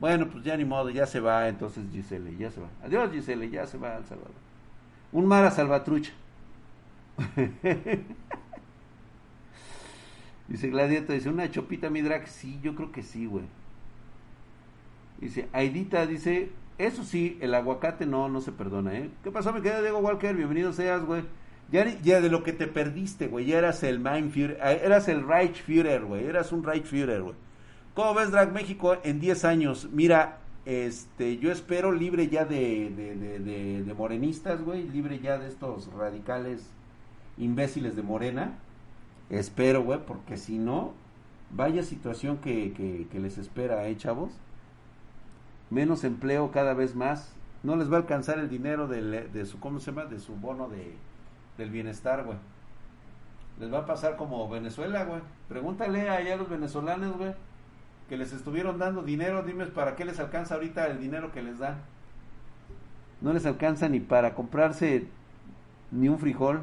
Bueno, 0.00 0.30
pues 0.30 0.44
ya 0.44 0.56
ni 0.56 0.64
modo, 0.64 0.88
ya 0.88 1.06
se 1.06 1.20
va 1.20 1.46
entonces 1.46 1.84
Giselle, 1.92 2.34
ya 2.38 2.50
se 2.50 2.62
va. 2.62 2.68
Adiós 2.82 3.12
Giselle, 3.12 3.50
ya 3.50 3.66
se 3.66 3.76
va 3.76 3.96
al 3.96 4.06
Salvador. 4.06 4.32
Un 5.12 5.26
mar 5.26 5.44
a 5.44 5.50
salvatrucha. 5.50 6.12
dice 10.48 10.70
Gladiato, 10.70 11.12
dice, 11.12 11.28
una 11.28 11.50
chopita 11.50 11.90
mi 11.90 12.00
drag. 12.00 12.28
Sí, 12.28 12.58
yo 12.62 12.74
creo 12.74 12.90
que 12.92 13.02
sí, 13.02 13.26
güey. 13.26 13.44
Dice, 15.20 15.50
Aidita 15.52 16.06
dice, 16.06 16.50
eso 16.78 17.04
sí, 17.04 17.38
el 17.40 17.54
aguacate 17.54 18.06
no, 18.06 18.28
no 18.28 18.40
se 18.40 18.52
perdona, 18.52 18.98
¿eh? 18.98 19.10
¿Qué 19.22 19.30
pasó, 19.30 19.52
mi 19.52 19.62
querido 19.62 19.82
Diego 19.82 19.98
Walker? 19.98 20.34
Bienvenido 20.34 20.72
seas, 20.72 21.04
güey. 21.04 21.22
Ya, 21.70 21.86
ya 22.02 22.20
de 22.20 22.28
lo 22.28 22.42
que 22.42 22.52
te 22.52 22.66
perdiste, 22.66 23.28
güey, 23.28 23.46
ya 23.46 23.58
eras 23.58 23.82
el 23.82 23.98
Mindführer, 23.98 24.58
eh, 24.62 24.80
eras 24.84 25.08
el 25.08 25.26
Reichführer, 25.26 26.04
güey, 26.04 26.26
eras 26.26 26.52
un 26.52 26.62
Reichführer, 26.62 27.22
güey. 27.22 27.34
¿Cómo 27.94 28.14
ves 28.14 28.32
Drag 28.32 28.52
México 28.52 28.96
en 29.04 29.20
10 29.20 29.44
años? 29.44 29.88
Mira, 29.92 30.38
este, 30.66 31.38
yo 31.38 31.52
espero 31.52 31.92
libre 31.92 32.28
ya 32.28 32.44
de, 32.44 32.90
de, 32.90 33.14
de, 33.14 33.38
de, 33.38 33.82
de 33.84 33.94
morenistas, 33.94 34.62
güey, 34.62 34.88
libre 34.88 35.20
ya 35.20 35.38
de 35.38 35.48
estos 35.48 35.92
radicales 35.92 36.70
imbéciles 37.38 37.96
de 37.96 38.02
Morena. 38.02 38.58
Espero, 39.30 39.82
güey, 39.82 40.00
porque 40.04 40.36
si 40.36 40.58
no, 40.58 40.92
vaya 41.50 41.82
situación 41.82 42.38
que, 42.38 42.72
que, 42.72 43.06
que 43.10 43.20
les 43.20 43.38
espera, 43.38 43.86
¿eh, 43.88 43.96
chavos? 43.96 44.32
Menos 45.74 46.04
empleo 46.04 46.50
cada 46.52 46.72
vez 46.72 46.94
más. 46.94 47.34
No 47.62 47.76
les 47.76 47.90
va 47.90 47.96
a 47.96 48.00
alcanzar 48.00 48.38
el 48.38 48.48
dinero 48.48 48.88
de 48.88 49.46
su, 49.46 49.60
¿cómo 49.60 49.80
se 49.80 49.90
llama? 49.90 50.04
De 50.04 50.20
su 50.20 50.34
bono 50.36 50.68
de, 50.68 50.94
del 51.58 51.70
bienestar, 51.70 52.24
güey. 52.24 52.38
Les 53.60 53.72
va 53.72 53.80
a 53.80 53.86
pasar 53.86 54.16
como 54.16 54.48
Venezuela, 54.48 55.04
güey. 55.04 55.20
Pregúntale 55.48 56.08
allá 56.08 56.34
a 56.34 56.36
los 56.36 56.48
venezolanos, 56.48 57.16
güey 57.16 57.34
que 58.08 58.16
les 58.16 58.32
estuvieron 58.32 58.78
dando 58.78 59.02
dinero, 59.02 59.42
dime 59.42 59.66
para 59.66 59.96
qué 59.96 60.04
les 60.04 60.20
alcanza 60.20 60.54
ahorita 60.54 60.86
el 60.88 61.00
dinero 61.00 61.32
que 61.32 61.42
les 61.42 61.58
dan. 61.58 61.76
No 63.20 63.32
les 63.32 63.46
alcanza 63.46 63.88
ni 63.88 64.00
para 64.00 64.34
comprarse 64.34 65.06
ni 65.90 66.08
un 66.08 66.18
frijol. 66.18 66.60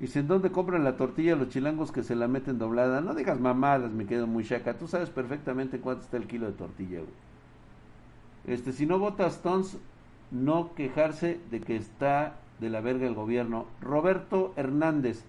Dicen, 0.00 0.26
¿dónde 0.26 0.50
compran 0.50 0.82
la 0.82 0.96
tortilla 0.96 1.36
los 1.36 1.50
chilangos 1.50 1.92
que 1.92 2.02
se 2.02 2.16
la 2.16 2.26
meten 2.26 2.58
doblada? 2.58 3.02
No 3.02 3.14
digas 3.14 3.38
mamadas, 3.38 3.92
me 3.92 4.06
quedo 4.06 4.26
muy 4.26 4.44
chaca. 4.44 4.78
Tú 4.78 4.88
sabes 4.88 5.10
perfectamente 5.10 5.78
cuánto 5.78 6.04
está 6.04 6.16
el 6.16 6.26
kilo 6.26 6.46
de 6.46 6.52
tortilla, 6.52 7.00
güey. 7.00 7.30
Este, 8.46 8.72
si 8.72 8.86
no 8.86 8.98
votas 8.98 9.34
Stones, 9.34 9.76
no 10.30 10.74
quejarse 10.74 11.38
de 11.50 11.60
que 11.60 11.76
está 11.76 12.36
de 12.60 12.70
la 12.70 12.80
verga 12.80 13.06
el 13.06 13.14
gobierno. 13.14 13.66
Roberto 13.82 14.54
Hernández. 14.56 15.22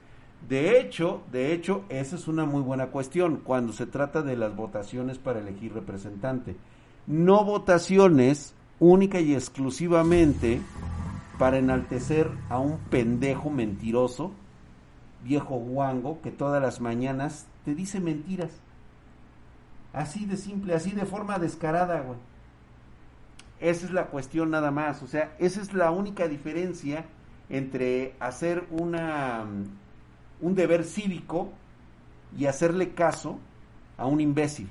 De 0.47 0.79
hecho, 0.79 1.21
de 1.31 1.53
hecho, 1.53 1.83
esa 1.89 2.15
es 2.15 2.29
una 2.29 2.45
muy 2.45 2.61
buena 2.61 2.87
cuestión 2.87 3.41
cuando 3.43 3.73
se 3.73 3.85
trata 3.85 4.21
de 4.21 4.37
las 4.37 4.55
votaciones 4.55 5.17
para 5.17 5.39
elegir 5.39 5.73
representante. 5.73 6.55
No 7.07 7.43
votaciones 7.43 8.55
única 8.79 9.19
y 9.19 9.33
exclusivamente 9.33 10.61
para 11.37 11.57
enaltecer 11.57 12.29
a 12.49 12.59
un 12.59 12.77
pendejo 12.89 13.49
mentiroso, 13.49 14.31
viejo 15.23 15.55
guango, 15.55 16.21
que 16.21 16.31
todas 16.31 16.61
las 16.61 16.81
mañanas 16.81 17.47
te 17.65 17.75
dice 17.75 17.99
mentiras. 17.99 18.51
Así 19.93 20.25
de 20.25 20.37
simple, 20.37 20.73
así 20.73 20.91
de 20.91 21.05
forma 21.05 21.37
descarada, 21.37 22.01
güey. 22.01 22.17
Esa 23.59 23.85
es 23.85 23.91
la 23.91 24.07
cuestión 24.07 24.49
nada 24.49 24.71
más. 24.71 25.03
O 25.03 25.07
sea, 25.07 25.35
esa 25.37 25.61
es 25.61 25.73
la 25.73 25.91
única 25.91 26.27
diferencia 26.27 27.05
entre 27.49 28.15
hacer 28.19 28.65
una 28.71 29.45
un 30.39 30.55
deber 30.55 30.83
cívico 30.83 31.51
y 32.35 32.45
hacerle 32.45 32.93
caso 32.93 33.39
a 33.97 34.07
un 34.07 34.19
imbécil. 34.19 34.69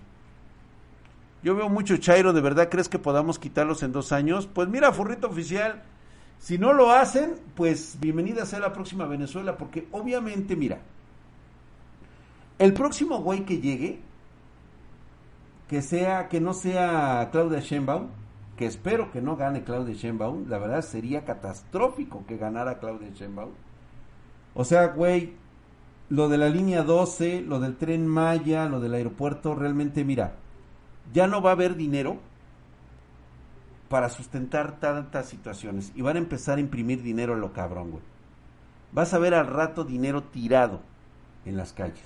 Yo 1.43 1.55
veo 1.55 1.69
mucho 1.69 1.97
Chairo, 1.97 2.33
¿de 2.33 2.41
verdad 2.41 2.69
crees 2.69 2.89
que 2.89 2.99
podamos 2.99 3.39
quitarlos 3.39 3.83
en 3.83 3.93
dos 3.93 4.13
años? 4.13 4.47
Pues 4.47 4.69
mira, 4.69 4.93
Furrito 4.93 5.29
Oficial, 5.29 5.83
si 6.41 6.57
no 6.57 6.73
lo 6.73 6.91
hacen, 6.91 7.35
pues 7.55 7.99
bienvenida 8.01 8.47
sea 8.47 8.61
la 8.61 8.73
próxima 8.73 9.05
Venezuela, 9.05 9.59
porque 9.59 9.87
obviamente, 9.93 10.57
mira, 10.57 10.81
el 12.59 12.73
próximo 12.73 13.21
güey 13.21 13.45
que 13.45 13.61
llegue, 13.61 14.01
que 15.69 15.83
sea, 15.83 16.29
que 16.29 16.41
no 16.41 16.55
sea 16.55 17.29
Claudia 17.31 17.61
Sheinbaum, 17.61 18.09
que 18.57 18.65
espero 18.65 19.13
que 19.13 19.21
no 19.21 19.37
gane 19.37 19.65
Claudia 19.65 19.95
Sheinbaum, 19.95 20.49
la 20.49 20.57
verdad 20.57 20.81
sería 20.81 21.27
catastrófico 21.27 22.25
que 22.27 22.39
ganara 22.39 22.79
Claudia 22.79 23.11
Sheinbaum. 23.11 23.51
O 24.55 24.65
sea, 24.65 24.87
güey, 24.89 25.35
lo 26.09 26.31
de 26.31 26.39
la 26.39 26.49
línea 26.49 26.83
12, 26.83 27.43
lo 27.43 27.61
del 27.61 27.77
tren 27.77 28.07
Maya, 28.07 28.67
lo 28.67 28.81
del 28.81 28.95
aeropuerto, 28.95 29.55
realmente 29.55 30.05
mira, 30.05 30.37
ya 31.13 31.27
no 31.27 31.43
va 31.43 31.51
a 31.51 31.53
haber 31.53 31.77
dinero 31.77 32.17
para 33.91 34.09
sustentar 34.09 34.79
tantas 34.79 35.29
situaciones 35.29 35.91
y 35.97 36.03
van 36.03 36.15
a 36.15 36.21
empezar 36.21 36.59
a 36.59 36.61
imprimir 36.61 37.03
dinero 37.03 37.35
lo 37.35 37.53
cabrón, 37.53 37.91
güey. 37.91 38.03
Vas 38.93 39.13
a 39.15 39.19
ver 39.19 39.35
al 39.35 39.49
rato 39.49 39.83
dinero 39.83 40.23
tirado 40.23 40.81
en 41.45 41.57
las 41.57 41.73
calles. 41.73 42.05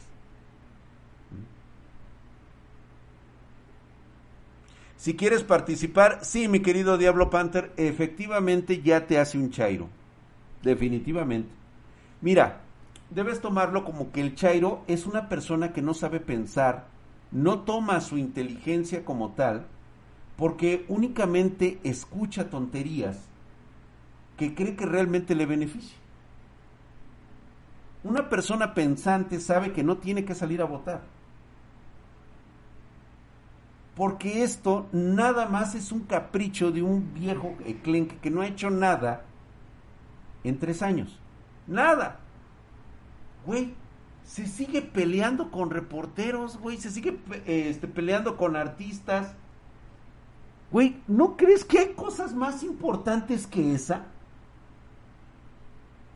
Si 4.96 5.14
quieres 5.14 5.44
participar, 5.44 6.20
sí, 6.22 6.48
mi 6.48 6.60
querido 6.60 6.96
Diablo 6.96 7.28
Panther, 7.28 7.70
efectivamente 7.76 8.80
ya 8.80 9.06
te 9.06 9.18
hace 9.18 9.36
un 9.36 9.50
chairo. 9.50 9.90
Definitivamente. 10.62 11.50
Mira, 12.22 12.62
debes 13.10 13.42
tomarlo 13.42 13.84
como 13.84 14.10
que 14.10 14.22
el 14.22 14.34
Chairo 14.34 14.82
es 14.86 15.04
una 15.04 15.28
persona 15.28 15.74
que 15.74 15.82
no 15.82 15.92
sabe 15.92 16.20
pensar, 16.20 16.86
no 17.30 17.60
toma 17.60 18.00
su 18.00 18.16
inteligencia 18.16 19.04
como 19.04 19.32
tal, 19.32 19.66
porque 20.36 20.84
únicamente 20.88 21.78
escucha 21.84 22.50
tonterías 22.50 23.18
que 24.36 24.54
cree 24.54 24.76
que 24.76 24.86
realmente 24.86 25.34
le 25.34 25.46
beneficia. 25.46 25.96
Una 28.02 28.28
persona 28.28 28.74
pensante 28.74 29.40
sabe 29.40 29.72
que 29.72 29.82
no 29.82 29.98
tiene 29.98 30.24
que 30.24 30.34
salir 30.34 30.60
a 30.60 30.66
votar. 30.66 31.02
Porque 33.94 34.42
esto 34.42 34.88
nada 34.92 35.46
más 35.48 35.74
es 35.74 35.92
un 35.92 36.00
capricho 36.00 36.72
de 36.72 36.82
un 36.82 37.14
viejo 37.14 37.54
enclenque 37.64 38.16
que 38.16 38.30
no 38.30 38.42
ha 38.42 38.48
hecho 38.48 38.68
nada 38.68 39.24
en 40.42 40.58
tres 40.58 40.82
años. 40.82 41.18
Nada 41.66 42.20
güey, 43.46 43.74
se 44.24 44.46
sigue 44.46 44.82
peleando 44.82 45.50
con 45.50 45.70
reporteros, 45.70 46.58
güey, 46.58 46.78
se 46.78 46.90
sigue 46.90 47.18
este, 47.46 47.88
peleando 47.88 48.36
con 48.36 48.56
artistas. 48.56 49.34
Güey, 50.74 50.96
¿no 51.06 51.36
crees 51.36 51.64
que 51.64 51.78
hay 51.78 51.92
cosas 51.92 52.34
más 52.34 52.64
importantes 52.64 53.46
que 53.46 53.76
esa? 53.76 54.06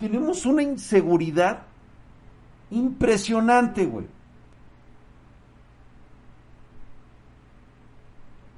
Tenemos 0.00 0.44
una 0.46 0.64
inseguridad 0.64 1.62
impresionante, 2.72 3.86
güey. 3.86 4.08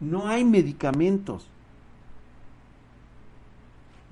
No 0.01 0.27
hay 0.27 0.43
medicamentos. 0.43 1.47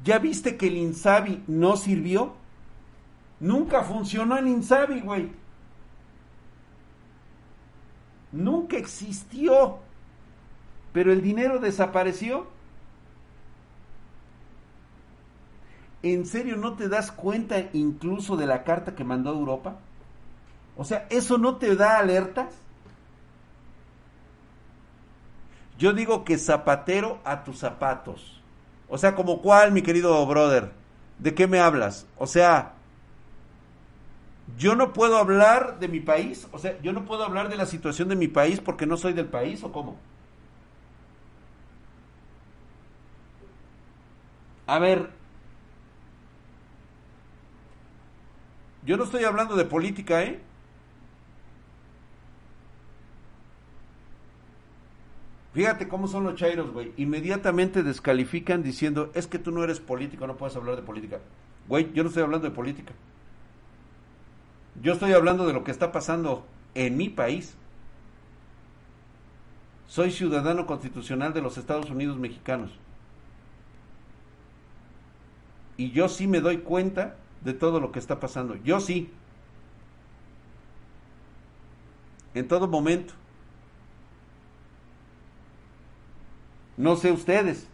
¿Ya 0.05 0.18
viste 0.18 0.59
que 0.59 0.66
el 0.66 0.76
Insabi 0.76 1.43
no 1.47 1.78
sirvió? 1.78 2.34
Nunca 3.41 3.82
funcionó 3.82 4.36
el 4.36 4.49
Insabi, 4.49 5.01
güey. 5.01 5.32
Nunca 8.30 8.76
existió. 8.76 9.88
Pero 10.99 11.12
el 11.12 11.22
dinero 11.22 11.61
desapareció. 11.61 12.49
¿En 16.03 16.26
serio 16.26 16.57
no 16.57 16.72
te 16.72 16.88
das 16.88 17.12
cuenta 17.12 17.68
incluso 17.72 18.36
de 18.36 18.46
la 18.46 18.64
carta 18.64 18.96
que 18.96 19.05
mandó 19.05 19.30
Europa? 19.30 19.76
O 20.76 20.82
sea, 20.82 21.07
¿eso 21.09 21.38
no 21.38 21.55
te 21.55 21.76
da 21.76 22.01
alertas? 22.01 22.53
Yo 25.78 25.92
digo 25.92 26.24
que 26.24 26.36
zapatero 26.36 27.20
a 27.22 27.44
tus 27.44 27.59
zapatos. 27.59 28.42
O 28.88 28.99
sea, 28.99 29.14
como 29.14 29.40
cuál, 29.40 29.70
mi 29.70 29.82
querido 29.82 30.26
brother. 30.26 30.72
¿De 31.20 31.32
qué 31.32 31.46
me 31.46 31.61
hablas? 31.61 32.09
O 32.16 32.26
sea, 32.26 32.72
yo 34.57 34.74
no 34.74 34.92
puedo 34.92 35.16
hablar 35.16 35.78
de 35.78 35.86
mi 35.86 36.01
país. 36.01 36.49
O 36.51 36.59
sea, 36.59 36.76
yo 36.82 36.92
no 36.92 37.05
puedo 37.05 37.22
hablar 37.22 37.49
de 37.49 37.57
la 37.57 37.66
situación 37.66 38.09
de 38.09 38.16
mi 38.16 38.26
país 38.26 38.59
porque 38.59 38.84
no 38.84 38.96
soy 38.96 39.12
del 39.12 39.26
país 39.26 39.62
o 39.62 39.70
cómo. 39.70 39.96
A 44.69 44.79
ver, 44.79 45.09
yo 48.85 48.99
no 48.99 49.05
estoy 49.05 49.25
hablando 49.25 49.57
de 49.57 49.64
política, 49.64 50.23
¿eh? 50.23 50.43
Fíjate 55.55 55.89
cómo 55.89 56.07
son 56.07 56.25
los 56.25 56.35
chairos, 56.35 56.71
güey. 56.71 56.93
Inmediatamente 56.99 57.83
descalifican 57.83 58.62
diciendo, 58.62 59.11
es 59.14 59.27
que 59.27 59.39
tú 59.39 59.53
no 59.53 59.64
eres 59.64 59.81
político, 59.81 60.27
no 60.27 60.37
puedes 60.37 60.55
hablar 60.55 60.77
de 60.77 60.83
política. 60.83 61.19
Güey, 61.66 61.91
yo 61.95 62.03
no 62.03 62.11
estoy 62.11 62.25
hablando 62.25 62.47
de 62.47 62.55
política. 62.55 62.93
Yo 64.83 64.93
estoy 64.93 65.14
hablando 65.14 65.47
de 65.47 65.55
lo 65.55 65.64
que 65.64 65.71
está 65.71 65.93
pasando 65.93 66.47
en 66.75 66.99
mi 66.99 67.09
país. 67.09 67.57
Soy 69.87 70.12
ciudadano 70.12 70.66
constitucional 70.66 71.33
de 71.33 71.41
los 71.41 71.57
Estados 71.57 71.89
Unidos 71.89 72.19
mexicanos. 72.19 72.71
Y 75.79 75.93
yo 75.93 76.09
sí 76.09 76.26
me 76.26 76.41
doy 76.41 76.59
cuenta 76.59 77.16
de 77.43 77.55
todo 77.55 77.81
lo 77.81 77.93
que 77.93 78.01
está 78.01 78.20
pasando. 78.20 78.57
Yo 78.57 78.81
sí. 78.81 79.11
En 82.35 82.49
todo 82.49 82.66
momento. 82.68 83.14
No 86.76 86.97
sé 86.97 87.12
ustedes. 87.12 87.68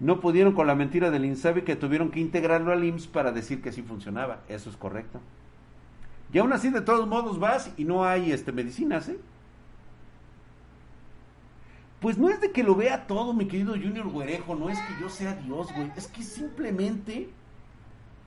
No 0.00 0.18
pudieron 0.18 0.54
con 0.54 0.66
la 0.66 0.74
mentira 0.74 1.10
del 1.10 1.24
INSABI 1.24 1.62
que 1.62 1.76
tuvieron 1.76 2.10
que 2.10 2.18
integrarlo 2.18 2.72
al 2.72 2.82
IMSS 2.82 3.06
para 3.06 3.30
decir 3.30 3.62
que 3.62 3.70
sí 3.70 3.82
funcionaba. 3.82 4.40
Eso 4.48 4.70
es 4.70 4.76
correcto. 4.76 5.20
Y 6.32 6.38
aún 6.38 6.52
así, 6.52 6.70
de 6.70 6.80
todos 6.80 7.08
modos, 7.08 7.38
vas 7.38 7.70
y 7.76 7.84
no 7.84 8.04
hay 8.04 8.32
este, 8.32 8.52
medicinas, 8.52 9.08
¿eh? 9.08 9.18
Pues 12.00 12.16
no 12.16 12.30
es 12.30 12.40
de 12.40 12.50
que 12.50 12.62
lo 12.62 12.74
vea 12.74 13.06
todo, 13.06 13.34
mi 13.34 13.46
querido 13.46 13.72
Junior 13.72 14.08
Güerejo, 14.08 14.54
no 14.54 14.70
es 14.70 14.78
que 14.78 15.00
yo 15.00 15.10
sea 15.10 15.34
Dios, 15.34 15.68
güey. 15.74 15.92
Es 15.96 16.06
que 16.06 16.22
simplemente 16.22 17.28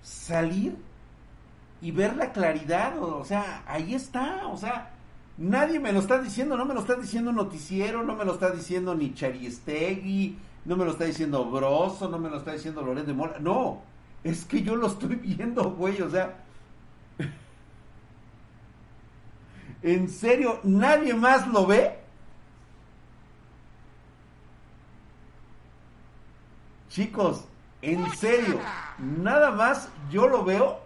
salir 0.03 0.75
y 1.81 1.91
ver 1.91 2.15
la 2.15 2.31
claridad, 2.31 3.01
o, 3.01 3.25
sea, 3.25 3.63
ahí 3.65 3.95
está, 3.95 4.47
o 4.47 4.57
sea, 4.57 4.91
nadie 5.37 5.79
me 5.79 5.91
lo 5.91 5.99
está 5.99 6.21
diciendo, 6.21 6.55
no 6.55 6.65
me 6.65 6.73
lo 6.73 6.81
está 6.81 6.95
diciendo 6.95 7.31
noticiero, 7.31 8.03
no 8.03 8.15
me 8.15 8.25
lo 8.25 8.33
está 8.33 8.51
diciendo 8.51 8.93
ni 8.93 9.13
Chariestegui, 9.13 10.37
no 10.65 10.77
me 10.77 10.85
lo 10.85 10.91
está 10.91 11.05
diciendo 11.05 11.43
Broso, 11.49 12.07
no 12.09 12.19
me 12.19 12.29
lo 12.29 12.37
está 12.37 12.53
diciendo 12.53 12.81
Loret 12.83 13.05
de 13.05 13.13
Mola, 13.13 13.39
no, 13.39 13.81
es 14.23 14.45
que 14.45 14.61
yo 14.61 14.75
lo 14.75 14.87
estoy 14.87 15.15
viendo, 15.21 15.71
güey, 15.71 16.01
o 16.01 16.09
sea, 16.09 16.42
en 19.83 20.09
serio, 20.09 20.59
nadie 20.63 21.13
más 21.13 21.47
lo 21.47 21.67
ve. 21.67 21.99
Chicos, 26.89 27.45
en 27.81 28.09
serio, 28.11 28.59
nada 28.97 29.51
más 29.51 29.89
yo 30.11 30.27
lo 30.27 30.43
veo 30.43 30.83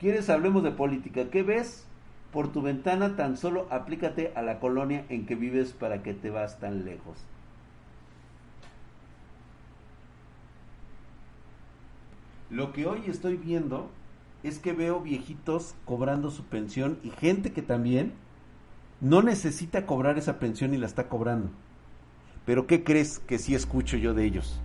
¿Quieres 0.00 0.28
hablemos 0.28 0.62
de 0.62 0.72
política? 0.72 1.30
¿Qué 1.30 1.42
ves? 1.42 1.86
Por 2.30 2.52
tu 2.52 2.60
ventana 2.60 3.16
tan 3.16 3.36
solo 3.38 3.66
aplícate 3.70 4.32
a 4.36 4.42
la 4.42 4.60
colonia 4.60 5.06
en 5.08 5.24
que 5.24 5.34
vives 5.34 5.72
para 5.72 6.02
que 6.02 6.12
te 6.12 6.28
vas 6.28 6.60
tan 6.60 6.84
lejos. 6.84 7.16
Lo 12.50 12.72
que 12.72 12.86
hoy 12.86 13.02
estoy 13.06 13.36
viendo 13.36 13.90
es 14.42 14.58
que 14.58 14.72
veo 14.72 15.00
viejitos 15.00 15.74
cobrando 15.84 16.30
su 16.30 16.44
pensión 16.44 16.98
y 17.02 17.10
gente 17.10 17.52
que 17.52 17.62
también 17.62 18.12
no 19.00 19.22
necesita 19.22 19.86
cobrar 19.86 20.18
esa 20.18 20.38
pensión 20.38 20.72
y 20.72 20.78
la 20.78 20.86
está 20.86 21.08
cobrando. 21.08 21.50
Pero 22.44 22.66
¿qué 22.66 22.84
crees 22.84 23.18
que 23.18 23.38
sí 23.38 23.54
escucho 23.54 23.96
yo 23.96 24.14
de 24.14 24.24
ellos? 24.24 24.60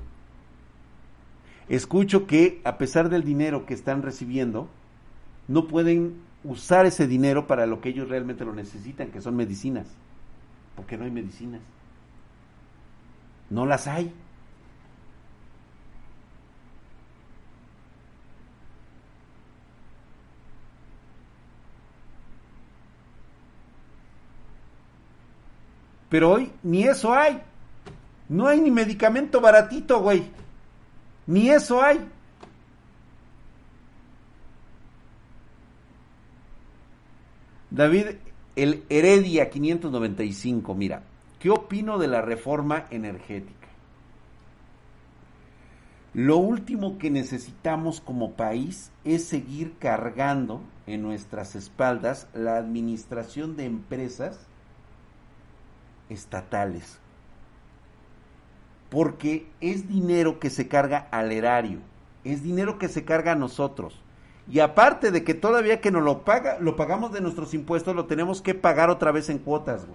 Escucho 1.67 2.27
que 2.27 2.61
a 2.63 2.77
pesar 2.77 3.09
del 3.09 3.23
dinero 3.23 3.65
que 3.65 3.73
están 3.73 4.03
recibiendo, 4.03 4.69
no 5.47 5.67
pueden 5.67 6.15
usar 6.43 6.85
ese 6.85 7.07
dinero 7.07 7.47
para 7.47 7.65
lo 7.65 7.81
que 7.81 7.89
ellos 7.89 8.09
realmente 8.09 8.45
lo 8.45 8.53
necesitan, 8.53 9.09
que 9.09 9.21
son 9.21 9.35
medicinas. 9.35 9.87
Porque 10.75 10.97
no 10.97 11.05
hay 11.05 11.11
medicinas. 11.11 11.61
No 13.49 13.65
las 13.65 13.87
hay. 13.87 14.13
Pero 26.11 26.29
hoy 26.29 26.51
ni 26.61 26.83
eso 26.83 27.13
hay. 27.13 27.41
No 28.27 28.45
hay 28.45 28.59
ni 28.59 28.69
medicamento 28.69 29.39
baratito, 29.39 30.01
güey. 30.01 30.29
Ni 31.25 31.49
eso 31.49 31.81
hay. 31.81 32.05
David, 37.69 38.07
el 38.57 38.83
Heredia 38.89 39.49
595, 39.49 40.75
mira, 40.75 41.03
¿qué 41.39 41.49
opino 41.49 41.97
de 41.97 42.09
la 42.09 42.21
reforma 42.21 42.87
energética? 42.89 43.69
Lo 46.13 46.35
último 46.35 46.97
que 46.97 47.09
necesitamos 47.09 48.01
como 48.01 48.33
país 48.33 48.91
es 49.05 49.23
seguir 49.23 49.75
cargando 49.79 50.59
en 50.87 51.03
nuestras 51.03 51.55
espaldas 51.55 52.27
la 52.33 52.57
administración 52.57 53.55
de 53.55 53.63
empresas 53.63 54.50
estatales. 56.11 56.99
Porque 58.89 59.47
es 59.61 59.87
dinero 59.87 60.39
que 60.39 60.49
se 60.49 60.67
carga 60.67 61.07
al 61.11 61.31
erario, 61.31 61.79
es 62.23 62.43
dinero 62.43 62.77
que 62.77 62.89
se 62.89 63.05
carga 63.05 63.31
a 63.31 63.35
nosotros. 63.35 64.01
Y 64.49 64.59
aparte 64.59 65.11
de 65.11 65.23
que 65.23 65.33
todavía 65.33 65.79
que 65.79 65.91
nos 65.91 66.03
lo 66.03 66.23
paga, 66.23 66.59
lo 66.59 66.75
pagamos 66.75 67.13
de 67.13 67.21
nuestros 67.21 67.53
impuestos, 67.53 67.95
lo 67.95 68.05
tenemos 68.05 68.41
que 68.41 68.53
pagar 68.53 68.89
otra 68.89 69.11
vez 69.11 69.29
en 69.29 69.39
cuotas. 69.39 69.87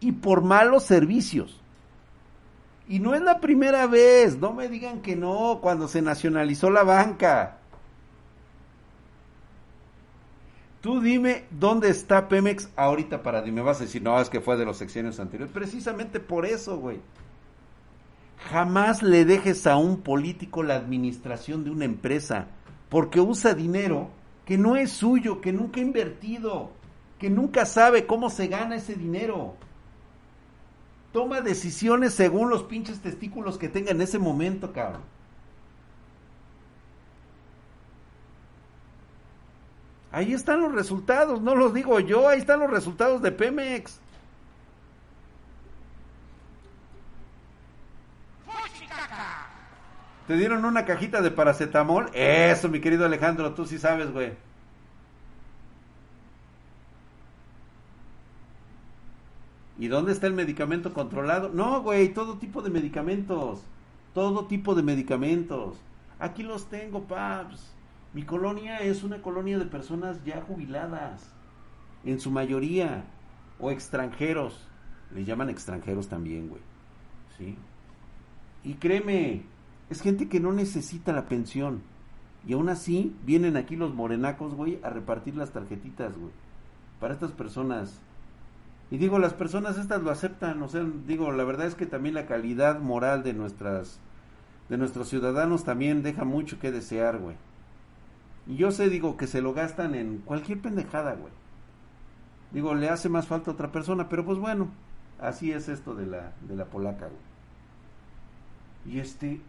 Y 0.00 0.12
por 0.12 0.42
malos 0.42 0.84
servicios. 0.84 1.60
Y 2.88 3.00
no 3.00 3.14
es 3.14 3.20
la 3.20 3.38
primera 3.38 3.86
vez, 3.86 4.38
no 4.38 4.54
me 4.54 4.68
digan 4.68 5.02
que 5.02 5.14
no, 5.14 5.58
cuando 5.60 5.88
se 5.88 6.02
nacionalizó 6.02 6.70
la 6.70 6.82
banca. 6.82 7.57
Tú 10.80 11.00
dime 11.00 11.44
dónde 11.50 11.88
está 11.88 12.28
Pemex 12.28 12.68
ahorita 12.76 13.22
para 13.22 13.42
dime, 13.42 13.62
vas 13.62 13.80
a 13.80 13.84
decir, 13.84 14.00
no, 14.02 14.20
es 14.20 14.30
que 14.30 14.40
fue 14.40 14.56
de 14.56 14.64
los 14.64 14.76
sexenios 14.76 15.18
anteriores. 15.18 15.52
Precisamente 15.52 16.20
por 16.20 16.46
eso, 16.46 16.78
güey. 16.78 17.00
Jamás 18.50 19.02
le 19.02 19.24
dejes 19.24 19.66
a 19.66 19.76
un 19.76 20.00
político 20.02 20.62
la 20.62 20.76
administración 20.76 21.64
de 21.64 21.70
una 21.70 21.84
empresa, 21.84 22.46
porque 22.88 23.20
usa 23.20 23.54
dinero 23.54 24.10
que 24.46 24.56
no 24.56 24.76
es 24.76 24.92
suyo, 24.92 25.40
que 25.40 25.52
nunca 25.52 25.80
ha 25.80 25.82
invertido, 25.82 26.70
que 27.18 27.28
nunca 27.28 27.66
sabe 27.66 28.06
cómo 28.06 28.30
se 28.30 28.46
gana 28.46 28.76
ese 28.76 28.94
dinero. 28.94 29.56
Toma 31.12 31.40
decisiones 31.40 32.14
según 32.14 32.48
los 32.48 32.62
pinches 32.62 33.00
testículos 33.00 33.58
que 33.58 33.68
tenga 33.68 33.90
en 33.90 34.00
ese 34.00 34.18
momento, 34.18 34.72
cabrón. 34.72 35.02
Ahí 40.10 40.32
están 40.32 40.62
los 40.62 40.72
resultados, 40.72 41.42
no 41.42 41.54
los 41.54 41.74
digo 41.74 42.00
yo, 42.00 42.28
ahí 42.28 42.38
están 42.38 42.60
los 42.60 42.70
resultados 42.70 43.20
de 43.20 43.30
Pemex. 43.30 44.00
¿Te 50.26 50.36
dieron 50.36 50.64
una 50.66 50.84
cajita 50.84 51.22
de 51.22 51.30
paracetamol? 51.30 52.10
Eso, 52.12 52.68
mi 52.68 52.80
querido 52.80 53.06
Alejandro, 53.06 53.54
tú 53.54 53.66
sí 53.66 53.78
sabes, 53.78 54.12
güey. 54.12 54.32
¿Y 59.78 59.88
dónde 59.88 60.12
está 60.12 60.26
el 60.26 60.34
medicamento 60.34 60.92
controlado? 60.92 61.48
No, 61.48 61.82
güey, 61.82 62.12
todo 62.12 62.36
tipo 62.36 62.60
de 62.60 62.68
medicamentos. 62.68 63.60
Todo 64.12 64.46
tipo 64.46 64.74
de 64.74 64.82
medicamentos. 64.82 65.78
Aquí 66.18 66.42
los 66.42 66.68
tengo, 66.68 67.04
paps. 67.04 67.77
Mi 68.14 68.22
colonia 68.22 68.78
es 68.78 69.02
una 69.02 69.20
colonia 69.20 69.58
de 69.58 69.66
personas 69.66 70.24
ya 70.24 70.40
jubiladas, 70.40 71.30
en 72.04 72.20
su 72.20 72.30
mayoría, 72.30 73.04
o 73.58 73.70
extranjeros. 73.70 74.66
Les 75.14 75.26
llaman 75.26 75.50
extranjeros 75.50 76.08
también, 76.08 76.48
güey. 76.48 76.62
¿Sí? 77.36 77.56
Y 78.64 78.74
créeme, 78.74 79.42
es 79.90 80.00
gente 80.00 80.28
que 80.28 80.40
no 80.40 80.52
necesita 80.52 81.12
la 81.12 81.26
pensión. 81.26 81.82
Y 82.46 82.54
aún 82.54 82.68
así 82.68 83.14
vienen 83.24 83.56
aquí 83.56 83.76
los 83.76 83.94
morenacos, 83.94 84.54
güey, 84.54 84.78
a 84.82 84.90
repartir 84.90 85.36
las 85.36 85.52
tarjetitas, 85.52 86.16
güey. 86.16 86.32
Para 87.00 87.14
estas 87.14 87.32
personas. 87.32 88.00
Y 88.90 88.96
digo, 88.96 89.18
las 89.18 89.34
personas 89.34 89.76
estas 89.76 90.02
lo 90.02 90.10
aceptan, 90.10 90.62
o 90.62 90.68
sea, 90.68 90.82
digo, 91.06 91.30
la 91.32 91.44
verdad 91.44 91.66
es 91.66 91.74
que 91.74 91.86
también 91.86 92.14
la 92.14 92.26
calidad 92.26 92.80
moral 92.80 93.22
de 93.22 93.34
nuestras 93.34 94.00
de 94.68 94.76
nuestros 94.76 95.08
ciudadanos 95.08 95.64
también 95.64 96.02
deja 96.02 96.24
mucho 96.24 96.58
que 96.58 96.70
desear, 96.70 97.18
güey. 97.18 97.36
Y 98.48 98.56
yo 98.56 98.72
sé, 98.72 98.88
digo, 98.88 99.16
que 99.16 99.26
se 99.26 99.42
lo 99.42 99.52
gastan 99.52 99.94
en 99.94 100.18
cualquier 100.18 100.60
pendejada, 100.60 101.14
güey. 101.14 101.32
Digo, 102.50 102.74
le 102.74 102.88
hace 102.88 103.10
más 103.10 103.26
falta 103.26 103.50
a 103.50 103.54
otra 103.54 103.70
persona, 103.70 104.08
pero 104.08 104.24
pues 104.24 104.38
bueno, 104.38 104.68
así 105.20 105.52
es 105.52 105.68
esto 105.68 105.94
de 105.94 106.06
la, 106.06 106.32
de 106.48 106.56
la 106.56 106.64
polaca, 106.64 107.06
güey. 107.06 108.96
Y 108.96 109.00
este, 109.00 109.40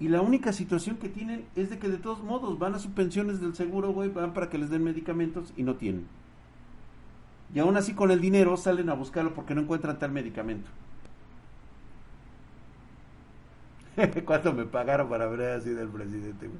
y 0.00 0.08
la 0.08 0.20
única 0.20 0.52
situación 0.52 0.96
que 0.96 1.08
tienen 1.08 1.46
es 1.54 1.70
de 1.70 1.78
que 1.78 1.88
de 1.88 1.98
todos 1.98 2.24
modos 2.24 2.58
van 2.58 2.74
a 2.74 2.80
sus 2.80 2.90
pensiones 2.90 3.40
del 3.40 3.54
seguro, 3.54 3.92
güey, 3.92 4.08
van 4.08 4.34
para 4.34 4.50
que 4.50 4.58
les 4.58 4.68
den 4.68 4.82
medicamentos 4.82 5.52
y 5.56 5.62
no 5.62 5.76
tienen. 5.76 6.08
Y 7.54 7.60
aún 7.60 7.76
así 7.76 7.94
con 7.94 8.10
el 8.10 8.20
dinero 8.20 8.56
salen 8.56 8.88
a 8.88 8.94
buscarlo 8.94 9.34
porque 9.34 9.54
no 9.54 9.60
encuentran 9.60 10.00
tal 10.00 10.10
medicamento. 10.10 10.68
¿Cuánto 14.24 14.52
me 14.52 14.64
pagaron 14.64 15.08
para 15.08 15.26
ver 15.26 15.58
así 15.58 15.70
del 15.70 15.88
presidente, 15.88 16.48
güey? 16.48 16.58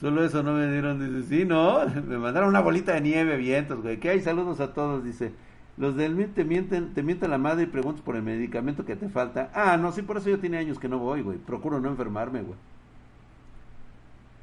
Solo 0.00 0.24
eso 0.24 0.42
no 0.42 0.54
me 0.54 0.66
dieron, 0.72 0.98
dice, 0.98 1.28
sí, 1.28 1.44
no, 1.44 1.84
me 2.06 2.16
mandaron 2.16 2.48
una 2.48 2.60
bolita 2.60 2.94
de 2.94 3.02
nieve, 3.02 3.36
vientos, 3.36 3.82
güey. 3.82 4.00
¿Qué 4.00 4.08
hay? 4.08 4.20
Saludos 4.20 4.58
a 4.60 4.72
todos, 4.72 5.04
dice. 5.04 5.32
Los 5.76 5.94
del 5.94 6.14
MIT 6.14 6.34
te 6.34 6.44
mienten, 6.44 6.94
te 6.94 7.02
mienten 7.02 7.30
la 7.30 7.38
madre 7.38 7.64
y 7.64 7.66
preguntas 7.66 8.02
por 8.02 8.16
el 8.16 8.22
medicamento 8.22 8.84
que 8.84 8.96
te 8.96 9.08
falta. 9.08 9.50
Ah, 9.54 9.76
no, 9.76 9.92
sí, 9.92 10.02
por 10.02 10.16
eso 10.16 10.30
yo 10.30 10.38
tiene 10.38 10.58
años 10.58 10.78
que 10.78 10.88
no 10.88 10.98
voy, 10.98 11.22
güey. 11.22 11.38
Procuro 11.38 11.80
no 11.80 11.88
enfermarme, 11.88 12.42
güey. 12.42 12.58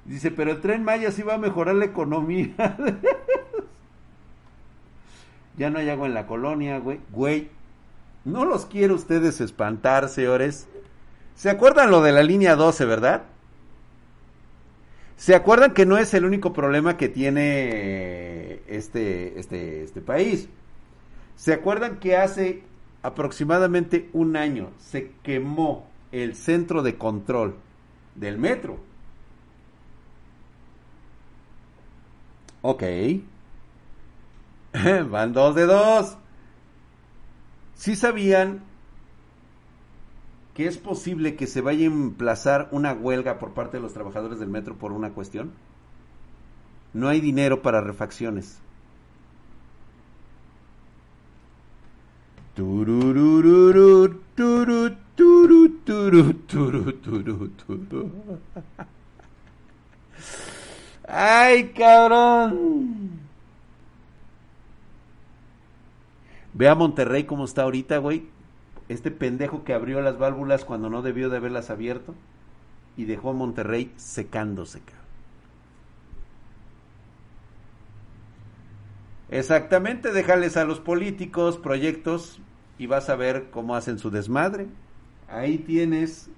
Dice, 0.05 0.31
pero 0.31 0.51
el 0.51 0.61
tren 0.61 0.83
Maya 0.83 1.11
sí 1.11 1.21
va 1.21 1.35
a 1.35 1.39
mejorar 1.39 1.75
la 1.75 1.85
economía. 1.85 2.53
ya 5.57 5.69
no 5.69 5.79
hay 5.79 5.89
agua 5.89 6.07
en 6.07 6.13
la 6.13 6.27
colonia, 6.27 6.79
güey. 6.79 6.99
Güey, 7.11 7.49
no 8.25 8.45
los 8.45 8.67
quiero 8.67 8.95
ustedes 8.95 9.41
espantar, 9.41 10.07
señores. 10.07 10.67
¿Se 11.35 11.49
acuerdan 11.49 11.91
lo 11.91 12.01
de 12.01 12.13
la 12.13 12.23
línea 12.23 12.55
12, 12.55 12.85
verdad? 12.85 13.23
¿Se 15.17 15.33
acuerdan 15.33 15.73
que 15.73 15.85
no 15.87 15.97
es 15.97 16.13
el 16.13 16.25
único 16.25 16.53
problema 16.53 16.95
que 16.95 17.09
tiene 17.09 18.61
este, 18.67 19.39
este, 19.39 19.83
este 19.83 19.99
país? 19.99 20.47
¿Se 21.35 21.53
acuerdan 21.53 21.99
que 21.99 22.15
hace 22.15 22.61
aproximadamente 23.01 24.09
un 24.13 24.37
año 24.37 24.69
se 24.77 25.11
quemó 25.23 25.87
el 26.11 26.35
centro 26.35 26.83
de 26.83 26.97
control 26.97 27.55
del 28.15 28.37
metro? 28.37 28.77
Ok. 32.61 32.83
Van 35.09 35.33
dos 35.33 35.55
de 35.55 35.65
dos. 35.65 36.15
¿Sí 37.73 37.95
sabían 37.95 38.66
que 40.57 40.65
es 40.65 40.79
posible 40.79 41.35
que 41.35 41.45
se 41.45 41.61
vaya 41.61 41.83
a 41.83 41.91
emplazar 41.91 42.67
una 42.71 42.91
huelga 42.91 43.37
por 43.37 43.51
parte 43.51 43.77
de 43.77 43.83
los 43.83 43.93
trabajadores 43.93 44.39
del 44.39 44.49
metro 44.49 44.73
por 44.73 44.91
una 44.91 45.11
cuestión? 45.11 45.51
No 46.93 47.09
hay 47.09 47.21
dinero 47.21 47.61
para 47.61 47.79
refacciones. 47.79 48.57
Ay, 61.07 61.71
cabrón. 61.77 63.11
Ve 66.53 66.67
a 66.67 66.73
Monterrey 66.73 67.25
cómo 67.25 67.45
está 67.45 67.61
ahorita, 67.61 67.99
güey. 67.99 68.36
Este 68.89 69.11
pendejo 69.11 69.63
que 69.63 69.73
abrió 69.73 70.01
las 70.01 70.17
válvulas 70.17 70.65
cuando 70.65 70.89
no 70.89 71.01
debió 71.01 71.29
de 71.29 71.37
haberlas 71.37 71.69
abierto 71.69 72.15
y 72.95 73.05
dejó 73.05 73.31
a 73.31 73.33
Monterrey 73.33 73.91
secándose. 73.97 74.81
Exactamente, 79.29 80.13
déjales 80.13 80.55
a 80.55 80.63
los 80.63 80.79
políticos 80.79 81.57
proyectos 81.57 82.39
y 82.79 82.87
vas 82.87 83.09
a 83.09 83.15
ver 83.15 83.49
cómo 83.51 83.75
hacen 83.75 83.99
su 83.99 84.09
desmadre. 84.09 84.67
Ahí 85.27 85.57
tienes 85.57 86.29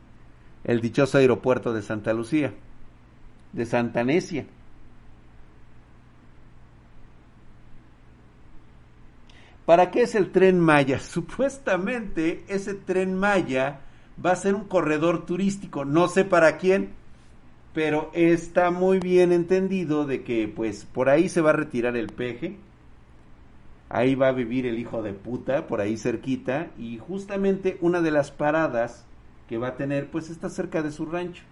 el 0.64 0.82
dichoso 0.82 1.20
aeropuerto 1.20 1.72
de 1.74 1.84
Santa 1.84 2.14
Lucía, 2.14 2.54
de 3.54 3.66
Santa 3.66 4.04
Necia. 4.04 4.48
¿Para 9.70 9.92
qué 9.92 10.02
es 10.02 10.16
el 10.16 10.32
tren 10.32 10.60
Maya? 10.60 11.00
Supuestamente 11.00 12.44
ese 12.48 12.74
tren 12.74 13.14
Maya 13.14 13.82
va 14.26 14.32
a 14.32 14.36
ser 14.36 14.56
un 14.56 14.64
corredor 14.64 15.28
turístico, 15.28 15.86
no 15.86 16.08
sé 16.08 16.26
para 16.26 16.58
quién, 16.58 16.90
pero 17.72 18.10
está 18.16 18.72
muy 18.72 18.98
bien 18.98 19.32
entendido 19.32 20.08
de 20.08 20.24
que 20.24 20.48
pues 20.48 20.86
por 20.86 21.08
ahí 21.08 21.30
se 21.30 21.42
va 21.42 21.52
a 21.52 21.54
retirar 21.54 21.96
el 21.98 22.08
peje. 22.08 22.58
Ahí 23.90 24.16
va 24.16 24.30
a 24.30 24.32
vivir 24.32 24.66
el 24.66 24.80
hijo 24.80 25.04
de 25.04 25.14
puta, 25.14 25.68
por 25.68 25.82
ahí 25.82 25.98
cerquita, 25.98 26.72
y 26.80 26.98
justamente 26.98 27.78
una 27.80 28.02
de 28.02 28.10
las 28.10 28.32
paradas 28.32 29.06
que 29.48 29.60
va 29.60 29.68
a 29.68 29.78
tener, 29.78 30.10
pues 30.10 30.32
está 30.32 30.50
cerca 30.50 30.82
de 30.82 30.90
su 30.90 31.06
rancho, 31.06 31.44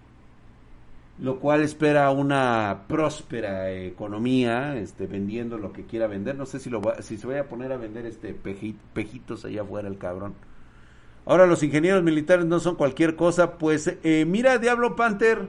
lo 1.20 1.40
cual 1.40 1.62
espera 1.62 2.10
una 2.10 2.84
próspera 2.86 3.72
economía, 3.72 4.76
este, 4.76 5.06
vendiendo 5.06 5.58
lo 5.58 5.72
que 5.72 5.84
quiera 5.84 6.06
vender, 6.06 6.36
no 6.36 6.46
sé 6.46 6.60
si, 6.60 6.70
lo 6.70 6.80
va, 6.80 7.02
si 7.02 7.18
se 7.18 7.26
vaya 7.26 7.40
a 7.42 7.48
poner 7.48 7.72
a 7.72 7.76
vender 7.76 8.06
este 8.06 8.34
pejitos 8.34 9.44
allá 9.44 9.62
afuera 9.62 9.88
el 9.88 9.98
cabrón. 9.98 10.34
Ahora 11.26 11.46
los 11.46 11.62
ingenieros 11.62 12.02
militares 12.02 12.46
no 12.46 12.60
son 12.60 12.76
cualquier 12.76 13.16
cosa, 13.16 13.58
pues 13.58 13.98
eh, 14.02 14.24
mira 14.26 14.58
Diablo 14.58 14.94
Panther, 14.96 15.48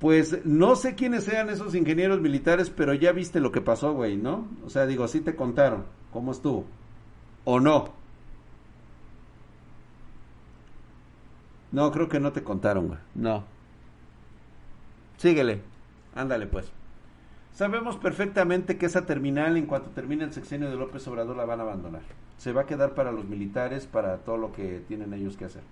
pues 0.00 0.44
no 0.44 0.76
sé 0.76 0.94
quiénes 0.94 1.24
sean 1.24 1.50
esos 1.50 1.74
ingenieros 1.74 2.20
militares, 2.20 2.70
pero 2.70 2.94
ya 2.94 3.12
viste 3.12 3.40
lo 3.40 3.52
que 3.52 3.60
pasó, 3.60 3.92
güey, 3.92 4.16
¿no? 4.16 4.48
O 4.64 4.70
sea, 4.70 4.86
digo, 4.86 5.04
así 5.04 5.20
te 5.20 5.36
contaron 5.36 5.84
cómo 6.10 6.32
estuvo. 6.32 6.64
¿O 7.44 7.60
no? 7.60 7.92
No, 11.70 11.92
creo 11.92 12.08
que 12.08 12.18
no 12.18 12.32
te 12.32 12.42
contaron, 12.42 12.88
güey. 12.88 12.98
No. 13.14 13.57
Síguele. 15.18 15.60
Ándale, 16.14 16.46
pues. 16.46 16.72
Sabemos 17.52 17.96
perfectamente 17.96 18.78
que 18.78 18.86
esa 18.86 19.04
terminal, 19.04 19.56
en 19.56 19.66
cuanto 19.66 19.90
termine 19.90 20.24
el 20.24 20.32
sexenio 20.32 20.70
de 20.70 20.76
López 20.76 21.06
Obrador, 21.08 21.36
la 21.36 21.44
van 21.44 21.58
a 21.60 21.64
abandonar. 21.64 22.02
Se 22.38 22.52
va 22.52 22.62
a 22.62 22.66
quedar 22.66 22.94
para 22.94 23.10
los 23.10 23.24
militares, 23.24 23.86
para 23.86 24.18
todo 24.18 24.36
lo 24.36 24.52
que 24.52 24.80
tienen 24.86 25.12
ellos 25.12 25.36
que 25.36 25.44
hacer. 25.44 25.62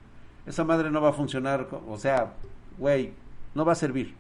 Esa 0.47 0.65
madre 0.65 0.91
no 0.91 1.01
va 1.01 1.11
a 1.11 1.13
funcionar, 1.13 1.69
o 1.89 1.97
sea, 1.97 2.33
güey, 2.77 3.13
no 3.55 3.65
va 3.65 3.73
a 3.73 3.77
servir. 3.77 4.17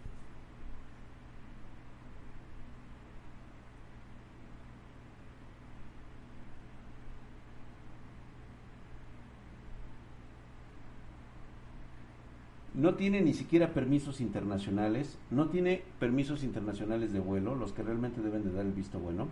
No 12.76 12.94
tiene 12.94 13.22
ni 13.22 13.32
siquiera 13.32 13.72
permisos 13.72 14.20
internacionales, 14.20 15.18
no 15.30 15.48
tiene 15.48 15.82
permisos 15.98 16.44
internacionales 16.44 17.12
de 17.12 17.20
vuelo, 17.20 17.54
los 17.54 17.72
que 17.72 17.82
realmente 17.82 18.20
deben 18.20 18.44
de 18.44 18.52
dar 18.52 18.66
el 18.66 18.72
visto 18.72 18.98
bueno. 18.98 19.28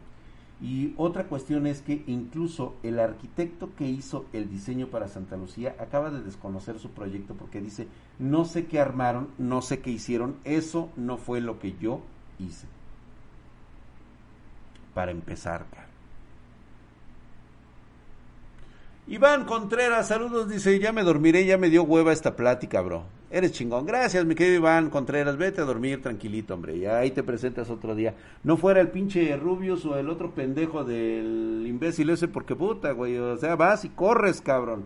Y 0.63 0.95
otra 0.97 1.25
cuestión 1.25 1.67
es 1.67 1.83
que 1.83 2.05
incluso 2.07 2.75
el 2.83 2.99
arquitecto 2.99 3.71
que 3.77 3.87
hizo 3.87 4.25
el 4.33 4.49
diseño 4.49 4.87
para 4.87 5.09
Santa 5.09 5.37
Lucía 5.37 5.77
acaba 5.79 6.11
de 6.11 6.23
desconocer 6.23 6.79
su 6.79 6.91
proyecto 6.91 7.35
porque 7.35 7.61
dice, 7.61 7.87
no 8.19 8.47
sé 8.47 8.65
qué 8.65 8.81
armaron, 8.81 9.29
no 9.37 9.61
sé 9.61 9.81
qué 9.81 9.91
hicieron, 9.91 10.37
eso 10.45 10.89
no 10.97 11.19
fue 11.19 11.43
lo 11.43 11.59
que 11.59 11.77
yo 11.79 12.01
hice. 12.39 12.67
Para 14.95 15.11
empezar, 15.11 15.67
cara. 15.71 15.89
Iván 19.07 19.45
Contreras, 19.45 20.09
saludos, 20.09 20.49
dice, 20.49 20.79
ya 20.79 20.93
me 20.93 21.03
dormiré, 21.03 21.45
ya 21.45 21.59
me 21.59 21.69
dio 21.69 21.83
hueva 21.83 22.13
esta 22.13 22.37
plática, 22.37 22.81
bro. 22.81 23.05
Eres 23.35 23.51
chingón. 23.51 23.85
Gracias, 23.85 24.25
mi 24.25 24.37
querido 24.37 24.59
Iván 24.59 24.91
Contreras. 24.91 25.37
Vete 25.37 25.61
a 25.61 25.65
dormir 25.65 26.01
tranquilito, 26.01 26.55
hombre. 26.55 26.79
Ya 26.79 26.99
ahí 26.99 27.11
te 27.11 27.25
presentas 27.25 27.69
otro 27.69 27.97
día. 27.97 28.15
No 28.45 28.57
fuera 28.57 28.81
el 28.81 28.93
pinche 28.93 29.37
Rubius 29.37 29.85
o 29.87 29.99
el 29.99 30.09
otro 30.09 30.37
pendejo 30.37 30.85
del 30.85 31.65
imbécil 31.67 32.11
ese, 32.11 32.29
porque 32.29 32.55
puta, 32.55 32.93
güey. 32.93 33.19
O 33.19 33.37
sea, 33.37 33.57
vas 33.57 33.85
y 33.85 33.89
corres, 33.89 34.41
cabrón. 34.41 34.85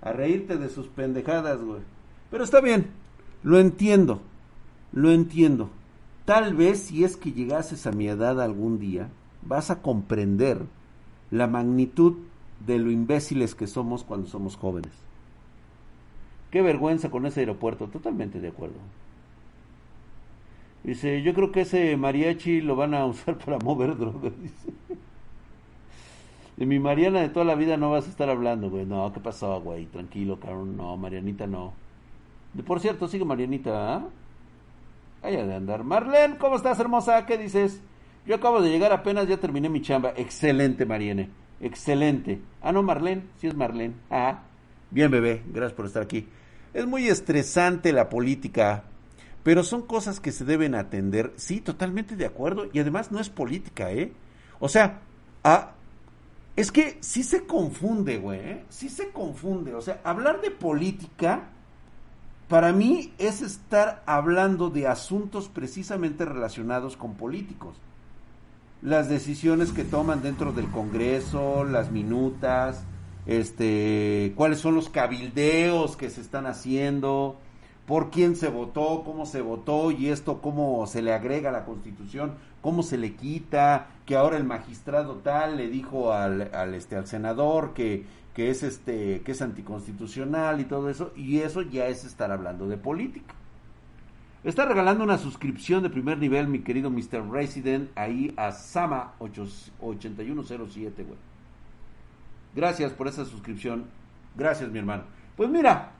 A 0.00 0.12
reírte 0.12 0.56
de 0.56 0.70
sus 0.70 0.88
pendejadas, 0.88 1.62
güey. 1.62 1.82
Pero 2.32 2.42
está 2.42 2.60
bien. 2.60 2.88
Lo 3.44 3.60
entiendo, 3.60 4.22
lo 4.90 5.12
entiendo. 5.12 5.70
Tal 6.24 6.56
vez 6.56 6.80
si 6.80 7.04
es 7.04 7.16
que 7.16 7.30
llegases 7.30 7.86
a 7.86 7.92
mi 7.92 8.08
edad 8.08 8.42
algún 8.42 8.80
día, 8.80 9.08
vas 9.42 9.70
a 9.70 9.82
comprender 9.82 10.62
la 11.30 11.46
magnitud 11.46 12.16
de 12.66 12.80
lo 12.80 12.90
imbéciles 12.90 13.54
que 13.54 13.68
somos 13.68 14.02
cuando 14.02 14.26
somos 14.26 14.56
jóvenes. 14.56 15.07
Qué 16.50 16.62
vergüenza 16.62 17.10
con 17.10 17.26
ese 17.26 17.40
aeropuerto, 17.40 17.88
totalmente 17.88 18.40
de 18.40 18.48
acuerdo. 18.48 18.78
Dice, 20.82 21.22
yo 21.22 21.34
creo 21.34 21.52
que 21.52 21.62
ese 21.62 21.96
mariachi 21.96 22.60
lo 22.60 22.76
van 22.76 22.94
a 22.94 23.04
usar 23.06 23.36
para 23.36 23.58
mover 23.58 23.96
drogas. 23.96 24.32
De 26.56 26.66
mi 26.66 26.80
Mariana 26.80 27.20
de 27.20 27.28
toda 27.28 27.44
la 27.44 27.54
vida 27.54 27.76
no 27.76 27.90
vas 27.90 28.06
a 28.06 28.10
estar 28.10 28.28
hablando, 28.28 28.68
güey. 28.68 28.84
No, 28.84 29.12
¿qué 29.12 29.20
pasó, 29.20 29.60
güey? 29.60 29.86
Tranquilo, 29.86 30.40
cabrón. 30.40 30.76
No, 30.76 30.96
Marianita 30.96 31.46
no. 31.46 31.72
De, 32.52 32.64
por 32.64 32.80
cierto, 32.80 33.06
sigue 33.06 33.24
Marianita, 33.24 33.94
¿ah? 33.94 34.08
Allá 35.22 35.46
de 35.46 35.54
andar. 35.54 35.84
Marlene, 35.84 36.36
¿cómo 36.36 36.56
estás, 36.56 36.80
hermosa? 36.80 37.26
¿Qué 37.26 37.38
dices? 37.38 37.80
Yo 38.26 38.34
acabo 38.34 38.60
de 38.60 38.70
llegar 38.70 38.92
apenas, 38.92 39.28
ya 39.28 39.36
terminé 39.36 39.68
mi 39.68 39.82
chamba. 39.82 40.12
Excelente, 40.16 40.84
Mariene. 40.84 41.30
Excelente. 41.60 42.40
Ah, 42.60 42.72
no, 42.72 42.82
Marlene. 42.82 43.22
Sí 43.36 43.46
es 43.46 43.54
Marlene. 43.54 43.94
Ah. 44.10 44.40
Bien, 44.90 45.10
bebé. 45.10 45.42
Gracias 45.52 45.74
por 45.74 45.86
estar 45.86 46.02
aquí. 46.02 46.28
Es 46.74 46.86
muy 46.86 47.08
estresante 47.08 47.92
la 47.92 48.08
política, 48.08 48.84
pero 49.42 49.62
son 49.62 49.82
cosas 49.82 50.20
que 50.20 50.32
se 50.32 50.44
deben 50.44 50.74
atender. 50.74 51.32
Sí, 51.36 51.60
totalmente 51.60 52.16
de 52.16 52.26
acuerdo. 52.26 52.66
Y 52.72 52.78
además 52.78 53.10
no 53.12 53.20
es 53.20 53.28
política, 53.28 53.90
¿eh? 53.92 54.12
O 54.60 54.68
sea, 54.68 55.00
a, 55.44 55.72
es 56.56 56.72
que 56.72 56.98
sí 57.00 57.22
se 57.22 57.44
confunde, 57.44 58.18
güey. 58.18 58.40
¿eh? 58.40 58.64
Sí 58.68 58.88
se 58.88 59.10
confunde. 59.10 59.74
O 59.74 59.80
sea, 59.80 60.00
hablar 60.04 60.40
de 60.40 60.50
política, 60.50 61.50
para 62.48 62.72
mí 62.72 63.12
es 63.18 63.42
estar 63.42 64.02
hablando 64.06 64.70
de 64.70 64.86
asuntos 64.86 65.48
precisamente 65.48 66.24
relacionados 66.24 66.96
con 66.96 67.14
políticos. 67.14 67.76
Las 68.82 69.08
decisiones 69.08 69.70
que 69.70 69.84
toman 69.84 70.22
dentro 70.22 70.52
del 70.52 70.68
Congreso, 70.70 71.64
las 71.64 71.90
minutas, 71.90 72.84
este, 73.28 74.32
cuáles 74.36 74.58
son 74.58 74.74
los 74.74 74.88
cabildeos 74.88 75.96
que 75.96 76.08
se 76.08 76.22
están 76.22 76.46
haciendo, 76.46 77.36
por 77.86 78.10
quién 78.10 78.36
se 78.36 78.48
votó, 78.48 79.02
cómo 79.04 79.26
se 79.26 79.42
votó 79.42 79.90
y 79.90 80.08
esto 80.08 80.40
cómo 80.40 80.86
se 80.86 81.02
le 81.02 81.12
agrega 81.12 81.50
a 81.50 81.52
la 81.52 81.66
Constitución, 81.66 82.34
cómo 82.62 82.82
se 82.82 82.96
le 82.96 83.14
quita, 83.14 83.88
que 84.06 84.16
ahora 84.16 84.38
el 84.38 84.44
magistrado 84.44 85.16
tal 85.16 85.58
le 85.58 85.68
dijo 85.68 86.12
al, 86.12 86.50
al, 86.54 86.74
este 86.74 86.96
al 86.96 87.06
senador 87.06 87.74
que, 87.74 88.06
que 88.32 88.50
es 88.50 88.62
este 88.62 89.20
que 89.20 89.32
es 89.32 89.42
anticonstitucional 89.42 90.60
y 90.60 90.64
todo 90.64 90.88
eso 90.88 91.12
y 91.14 91.38
eso 91.38 91.60
ya 91.60 91.86
es 91.86 92.04
estar 92.04 92.32
hablando 92.32 92.66
de 92.66 92.78
política. 92.78 93.34
Está 94.42 94.64
regalando 94.64 95.04
una 95.04 95.18
suscripción 95.18 95.82
de 95.82 95.90
primer 95.90 96.16
nivel 96.16 96.48
mi 96.48 96.60
querido 96.60 96.88
Mr. 96.88 97.30
Resident 97.30 97.90
ahí 97.94 98.32
a 98.38 98.52
Sama 98.52 99.12
8107, 99.18 101.04
güey. 101.04 101.18
Gracias 102.54 102.92
por 102.92 103.08
esa 103.08 103.24
suscripción. 103.24 103.86
Gracias, 104.36 104.70
mi 104.70 104.78
hermano. 104.78 105.04
Pues 105.36 105.48
mira, 105.48 105.92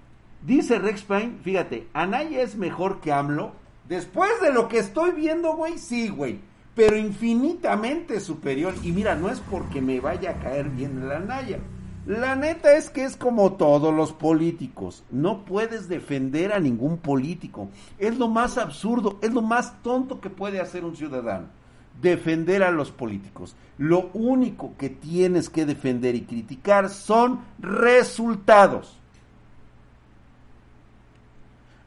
Dice 0.43 0.79
Rex 0.79 1.03
Payne, 1.03 1.39
fíjate, 1.43 1.89
Anaya 1.93 2.43
es 2.43 2.57
mejor 2.57 3.01
que 3.01 3.13
AMLO. 3.13 3.53
Después 3.89 4.31
de 4.41 4.53
lo 4.53 4.69
que 4.69 4.79
estoy 4.79 5.11
viendo, 5.11 5.57
güey, 5.57 5.79
sí, 5.79 6.09
güey. 6.09 6.39
Pero 6.75 6.97
infinitamente 6.97 8.21
superior. 8.21 8.75
Y 8.85 8.93
mira, 8.93 9.17
no 9.17 9.31
es 9.31 9.41
porque 9.41 9.81
me 9.81 9.99
vaya 9.99 10.31
a 10.31 10.39
caer 10.39 10.69
bien 10.69 11.09
la 11.09 11.17
Anaya. 11.17 11.59
La 12.07 12.37
neta 12.37 12.77
es 12.77 12.89
que 12.89 13.05
es 13.05 13.17
como 13.17 13.55
todos 13.55 13.93
los 13.93 14.13
políticos. 14.13 15.05
No 15.11 15.45
puedes 15.45 15.89
defender 15.89 16.53
a 16.53 16.61
ningún 16.61 16.99
político. 16.99 17.69
Es 17.99 18.17
lo 18.17 18.29
más 18.29 18.59
absurdo, 18.59 19.19
es 19.21 19.33
lo 19.35 19.43
más 19.43 19.83
tonto 19.83 20.21
que 20.21 20.31
puede 20.31 20.61
hacer 20.61 20.85
un 20.85 20.97
ciudadano. 20.97 21.49
Defender 22.01 22.63
a 22.63 22.71
los 22.71 22.91
políticos. 22.91 23.57
Lo 23.77 24.11
único 24.15 24.75
que 24.77 24.89
tienes 24.91 25.51
que 25.51 25.67
defender 25.67 26.15
y 26.15 26.23
criticar 26.23 26.91
son 26.91 27.41
resultados 27.59 28.99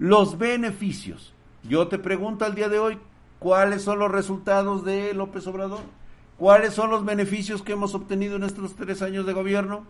los 0.02 0.40
beneficios. 0.40 1.32
Yo 1.64 1.88
te 1.88 2.00
pregunto 2.00 2.44
al 2.44 2.56
día 2.56 2.70
de 2.70 2.80
hoy, 2.80 2.98
¿cuáles 3.38 3.84
son 3.84 4.00
los 4.00 4.10
resultados 4.12 4.84
de 4.84 5.14
López 5.14 5.46
Obrador? 5.46 5.82
¿Cuáles 6.38 6.74
son 6.74 6.90
los 6.90 7.06
beneficios 7.06 7.62
que 7.62 7.74
hemos 7.74 7.94
obtenido 7.94 8.36
en 8.36 8.44
estos 8.44 8.76
tres 8.76 9.04
años 9.04 9.28
de 9.28 9.34
gobierno? 9.34 9.86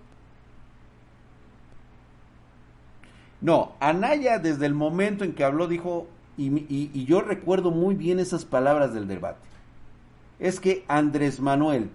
No, 3.40 3.72
Anaya 3.80 4.38
desde 4.38 4.66
el 4.66 4.74
momento 4.74 5.24
en 5.24 5.32
que 5.32 5.46
habló 5.46 5.68
dijo, 5.68 6.08
y, 6.38 6.50
y, 6.50 6.92
y, 6.94 7.06
yo 7.06 7.22
recuerdo 7.22 7.72
muy 7.72 7.96
bien 7.96 8.20
esas 8.20 8.44
palabras 8.44 8.94
del 8.94 9.08
debate, 9.08 9.40
es 10.42 10.60
que 10.60 10.84
Andrés 10.90 11.40
Manuel, 11.40 11.90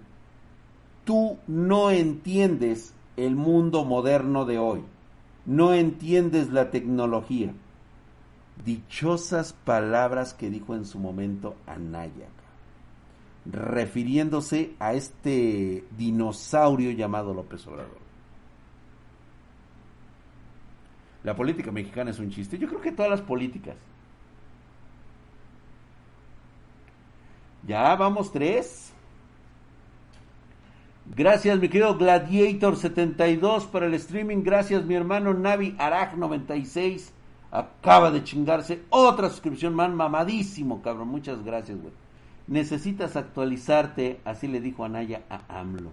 tú 1.05 1.37
no 1.45 1.91
entiendes 1.91 2.95
el 3.15 3.35
mundo 3.35 3.85
moderno 3.85 4.45
de 4.45 4.57
hoy, 4.57 4.81
no 5.45 5.73
entiendes 5.73 6.49
la 6.49 6.71
tecnología 6.71 7.53
dichosas 8.65 9.53
palabras 9.53 10.33
que 10.33 10.49
dijo 10.49 10.75
en 10.75 10.85
su 10.85 10.97
momento 10.97 11.55
Anaya, 11.67 12.27
refiriéndose 13.45 14.73
a 14.79 14.93
este 14.93 15.85
dinosaurio 15.97 16.91
llamado 16.91 17.33
López 17.33 17.65
Obrador. 17.67 18.07
La 21.23 21.35
política 21.35 21.71
mexicana 21.71 22.11
es 22.11 22.19
un 22.19 22.29
chiste. 22.29 22.57
Yo 22.57 22.67
creo 22.67 22.79
que 22.79 22.93
todas 22.93 23.11
las 23.11 23.21
políticas. 23.21 23.75
Ya 27.67 27.93
vamos 27.95 28.31
tres. 28.31 28.93
Gracias, 31.15 31.59
mi 31.59 31.67
querido 31.67 31.97
Gladiator72 31.97 33.67
para 33.67 33.87
el 33.87 33.93
streaming. 33.95 34.43
Gracias, 34.43 34.85
mi 34.85 34.95
hermano 34.95 35.33
Navi 35.33 35.75
Arag96 35.77 37.11
acaba 37.51 38.11
de 38.11 38.23
chingarse 38.23 38.83
otra 38.89 39.29
suscripción, 39.29 39.73
man, 39.73 39.95
mamadísimo, 39.95 40.81
cabrón. 40.81 41.09
Muchas 41.09 41.43
gracias, 41.43 41.79
güey. 41.79 41.93
Necesitas 42.47 43.15
actualizarte, 43.17 44.21
así 44.23 44.47
le 44.47 44.61
dijo 44.61 44.85
Anaya 44.85 45.23
a 45.29 45.59
AMLO. 45.59 45.91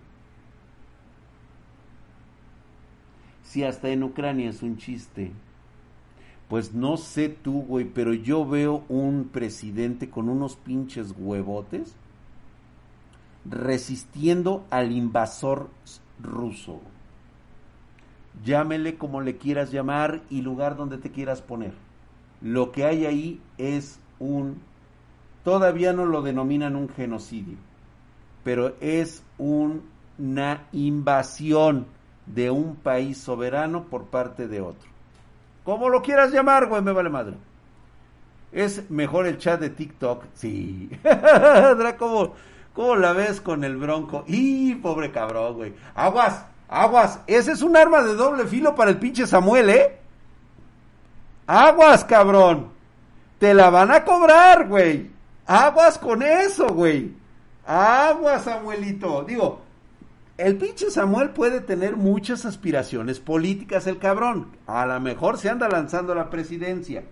Si 3.43 3.65
hasta 3.65 3.89
en 3.89 4.03
Ucrania 4.05 4.51
es 4.51 4.63
un 4.63 4.77
chiste. 4.79 5.33
Pues 6.49 6.75
no 6.75 6.97
sé 6.97 7.29
tú, 7.29 7.63
güey, 7.63 7.85
pero 7.85 8.13
yo 8.13 8.47
veo 8.47 8.85
un 8.89 9.29
presidente 9.33 10.11
con 10.11 10.29
unos 10.29 10.57
pinches 10.57 11.15
huevotes 11.17 11.95
resistiendo 13.45 14.65
al 14.71 14.93
invasor 14.93 15.69
ruso 16.23 16.81
llámele 18.43 18.97
como 18.97 19.21
le 19.21 19.37
quieras 19.37 19.71
llamar 19.71 20.23
y 20.31 20.43
lugar 20.43 20.77
donde 20.77 20.99
te 20.99 21.11
quieras 21.11 21.43
poner. 21.43 21.73
Lo 22.41 22.73
que 22.73 22.85
hay 22.85 23.07
ahí 23.07 23.41
es 23.59 24.01
un, 24.19 24.61
todavía 25.45 25.93
no 25.93 26.07
lo 26.07 26.23
denominan 26.23 26.77
un 26.77 26.89
genocidio, 26.89 27.57
pero 28.43 28.75
es 28.81 29.23
una 29.39 30.67
invasión 30.73 31.87
de 32.27 32.51
un 32.51 32.77
país 32.77 33.19
soberano 33.19 33.85
por 33.85 34.07
parte 34.07 34.49
de 34.49 34.61
otro. 34.61 34.94
Como 35.65 35.89
lo 35.89 36.03
quieras 36.03 36.31
llamar, 36.33 36.67
güey, 36.67 36.83
me 36.83 36.93
vale 36.93 37.11
madre. 37.11 37.35
Es 38.53 38.91
mejor 38.91 39.27
el 39.27 39.39
chat 39.39 39.61
de 39.61 39.71
TikTok. 39.71 40.25
Sí. 40.35 40.91
¿Cómo, 41.99 42.35
¿Cómo 42.75 42.97
la 42.97 43.13
ves 43.13 43.41
con 43.41 43.65
el 43.65 43.77
bronco? 43.77 44.25
¡Y 44.27 44.75
pobre 44.77 45.11
cabrón, 45.11 45.55
güey! 45.55 45.75
¡Aguas! 45.95 46.45
Aguas, 46.69 47.21
ese 47.27 47.53
es 47.53 47.63
un 47.63 47.77
arma 47.77 48.03
de 48.03 48.15
doble 48.15 48.47
filo 48.47 48.75
para 48.75 48.91
el 48.91 48.99
pinche 48.99 49.27
Samuel, 49.27 49.71
¿eh? 49.71 49.99
Aguas, 51.47 52.05
cabrón. 52.05 52.71
Te 53.39 53.55
la 53.55 53.71
van 53.71 53.91
a 53.91 54.05
cobrar, 54.05 54.67
güey. 54.67 55.11
Aguas 55.47 55.99
con 55.99 56.23
eso, 56.23 56.69
güey. 56.69 57.13
Aguas, 57.67 58.45
Samuelito. 58.45 59.25
Digo, 59.25 59.61
el 60.37 60.57
pinche 60.57 60.91
Samuel 60.91 61.31
puede 61.31 61.61
tener 61.61 61.97
muchas 61.97 62.45
aspiraciones 62.45 63.21
políticas, 63.21 63.87
el 63.87 63.99
cabrón. 63.99 64.49
A 64.67 64.85
lo 64.85 65.01
mejor 65.01 65.39
se 65.39 65.49
anda 65.49 65.69
lanzando 65.69 66.13
a 66.13 66.17
la 66.17 66.31
presidencia. 66.31 67.05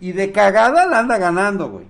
Y 0.00 0.12
de 0.12 0.32
cagada 0.32 0.86
la 0.86 1.00
anda 1.00 1.18
ganando, 1.18 1.68
güey. 1.68 1.86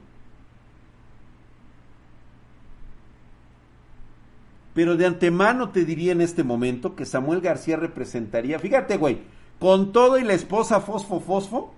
Pero 4.75 4.97
de 4.97 5.07
antemano 5.07 5.71
te 5.71 5.85
diría 5.85 6.13
en 6.13 6.21
este 6.21 6.43
momento 6.43 6.97
que 6.97 7.05
Samuel 7.05 7.41
García 7.41 7.77
representaría, 7.77 8.59
fíjate, 8.59 8.97
güey, 8.97 9.21
con 9.61 9.93
todo 9.93 10.19
y 10.19 10.25
la 10.25 10.33
esposa 10.33 10.81
Fosfo 10.81 11.21
Fosfo, 11.21 11.73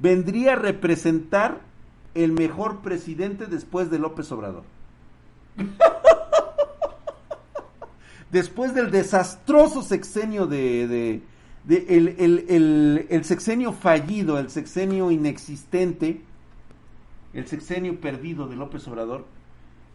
vendría 0.00 0.52
a 0.52 0.56
representar 0.56 1.60
el 2.14 2.32
mejor 2.32 2.80
presidente 2.82 3.46
después 3.46 3.90
de 3.90 3.98
López 3.98 4.30
Obrador. 4.30 4.62
después 8.30 8.74
del 8.74 8.90
desastroso 8.90 9.82
sexenio 9.82 10.46
de, 10.46 11.22
el, 11.68 13.06
el 13.08 13.24
sexenio 13.24 13.72
fallido, 13.72 14.38
el 14.38 14.50
sexenio 14.50 15.10
inexistente, 15.10 16.22
el 17.32 17.46
sexenio 17.46 18.00
perdido 18.00 18.48
de 18.48 18.56
López 18.56 18.86
Obrador, 18.88 19.26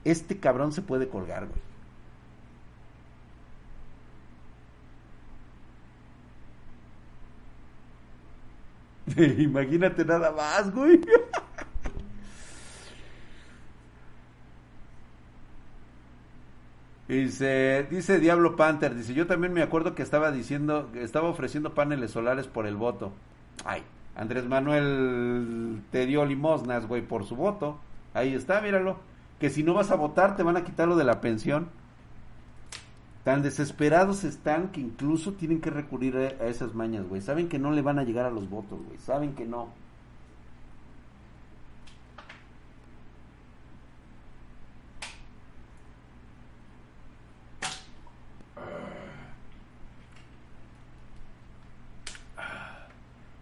este 0.06 0.38
cabrón 0.38 0.72
se 0.72 0.82
puede 0.82 1.08
colgar, 1.08 1.48
güey. 1.48 1.70
Imagínate 9.40 10.06
nada 10.06 10.32
más, 10.32 10.74
güey. 10.74 11.00
Dice, 17.10 17.88
dice 17.90 18.20
Diablo 18.20 18.56
Panther, 18.56 18.94
dice, 18.94 19.16
yo 19.16 19.26
también 19.26 19.52
me 19.52 19.64
acuerdo 19.64 19.96
que 19.96 20.04
estaba 20.04 20.32
diciendo, 20.32 20.92
que 20.94 21.02
estaba 21.02 21.28
ofreciendo 21.28 21.74
paneles 21.74 22.12
solares 22.12 22.46
por 22.46 22.68
el 22.68 22.76
voto. 22.76 23.12
Ay, 23.66 23.82
Andrés 24.16 24.46
Manuel 24.46 25.82
te 25.92 26.06
dio 26.06 26.24
limosnas, 26.24 26.86
güey, 26.86 27.02
por 27.02 27.26
su 27.26 27.36
voto. 27.36 27.80
Ahí 28.14 28.36
está, 28.36 28.62
míralo. 28.62 29.00
Que 29.40 29.50
si 29.50 29.64
no 29.64 29.74
vas 29.74 29.90
a 29.90 29.96
votar 29.96 30.36
te 30.36 30.44
van 30.44 30.56
a 30.56 30.64
quitar 30.64 30.88
lo 30.88 30.96
de 30.96 31.04
la 31.04 31.20
pensión. 31.20 31.70
Tan 33.24 33.42
desesperados 33.42 34.24
están 34.24 34.68
que 34.68 34.80
incluso 34.80 35.34
tienen 35.34 35.62
que 35.62 35.72
recurrir 35.72 36.16
a, 36.16 36.44
a 36.44 36.48
esas 36.48 36.76
mañas, 36.76 37.08
güey. 37.08 37.22
Saben 37.22 37.50
que 37.50 37.58
no 37.58 37.72
le 37.72 37.82
van 37.82 37.98
a 37.98 38.04
llegar 38.04 38.28
a 38.28 38.32
los 38.32 38.48
votos, 38.52 38.80
güey. 38.86 39.00
Saben 39.00 39.34
que 39.34 39.46
no. 39.48 39.70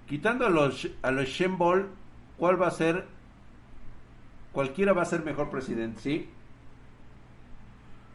Quitando 0.07 0.45
a 0.45 0.49
los, 0.49 0.87
a 1.01 1.11
los 1.11 1.27
Shembol, 1.27 1.89
¿cuál 2.37 2.61
va 2.61 2.67
a 2.67 2.71
ser? 2.71 3.05
Cualquiera 4.53 4.93
va 4.93 5.01
a 5.01 5.05
ser 5.05 5.23
mejor 5.23 5.49
presidente, 5.49 6.01
¿sí? 6.01 6.29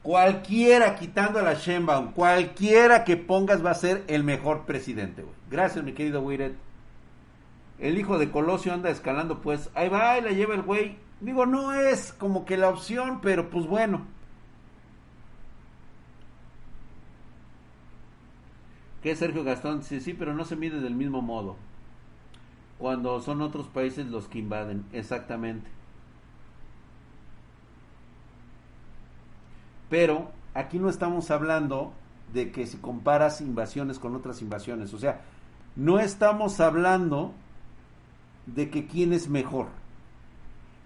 Cualquiera 0.02 0.96
quitando 0.96 1.38
a 1.38 1.42
la 1.42 1.54
Sheinbaum, 1.54 2.12
cualquiera 2.12 3.04
que 3.04 3.16
pongas 3.16 3.64
va 3.64 3.70
a 3.70 3.74
ser 3.74 4.02
el 4.08 4.24
mejor 4.24 4.64
presidente, 4.66 5.22
güey. 5.22 5.34
Gracias, 5.48 5.84
mi 5.84 5.92
querido 5.92 6.22
Wiret. 6.22 6.56
El 7.78 7.98
hijo 7.98 8.18
de 8.18 8.30
Colosio 8.30 8.72
anda 8.72 8.90
escalando, 8.90 9.40
pues. 9.40 9.70
Ahí 9.74 9.88
va, 9.88 10.18
y 10.18 10.22
la 10.22 10.30
lleva 10.30 10.54
el 10.54 10.62
güey. 10.62 10.98
Digo, 11.20 11.46
no 11.46 11.72
es 11.72 12.12
como 12.14 12.44
que 12.44 12.56
la 12.56 12.68
opción, 12.68 13.20
pero 13.20 13.48
pues 13.48 13.66
bueno. 13.66 14.04
¿Qué 19.02 19.14
Sergio 19.14 19.44
Gastón? 19.44 19.82
Sí, 19.84 20.00
sí, 20.00 20.14
pero 20.14 20.34
no 20.34 20.44
se 20.44 20.56
mide 20.56 20.80
del 20.80 20.94
mismo 20.94 21.22
modo. 21.22 21.56
Cuando 22.82 23.20
son 23.20 23.42
otros 23.42 23.68
países 23.68 24.08
los 24.08 24.26
que 24.26 24.40
invaden, 24.40 24.84
exactamente. 24.92 25.70
Pero 29.88 30.32
aquí 30.52 30.80
no 30.80 30.88
estamos 30.88 31.30
hablando 31.30 31.92
de 32.32 32.50
que 32.50 32.66
si 32.66 32.78
comparas 32.78 33.40
invasiones 33.40 34.00
con 34.00 34.16
otras 34.16 34.42
invasiones, 34.42 34.92
o 34.94 34.98
sea, 34.98 35.20
no 35.76 36.00
estamos 36.00 36.58
hablando 36.58 37.30
de 38.46 38.68
que 38.68 38.88
quién 38.88 39.12
es 39.12 39.28
mejor. 39.28 39.68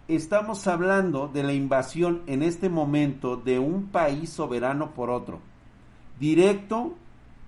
Estamos 0.06 0.66
hablando 0.66 1.28
de 1.28 1.44
la 1.44 1.54
invasión 1.54 2.20
en 2.26 2.42
este 2.42 2.68
momento 2.68 3.38
de 3.38 3.58
un 3.58 3.86
país 3.86 4.28
soberano 4.28 4.90
por 4.90 5.08
otro. 5.08 5.40
Directo, 6.20 6.92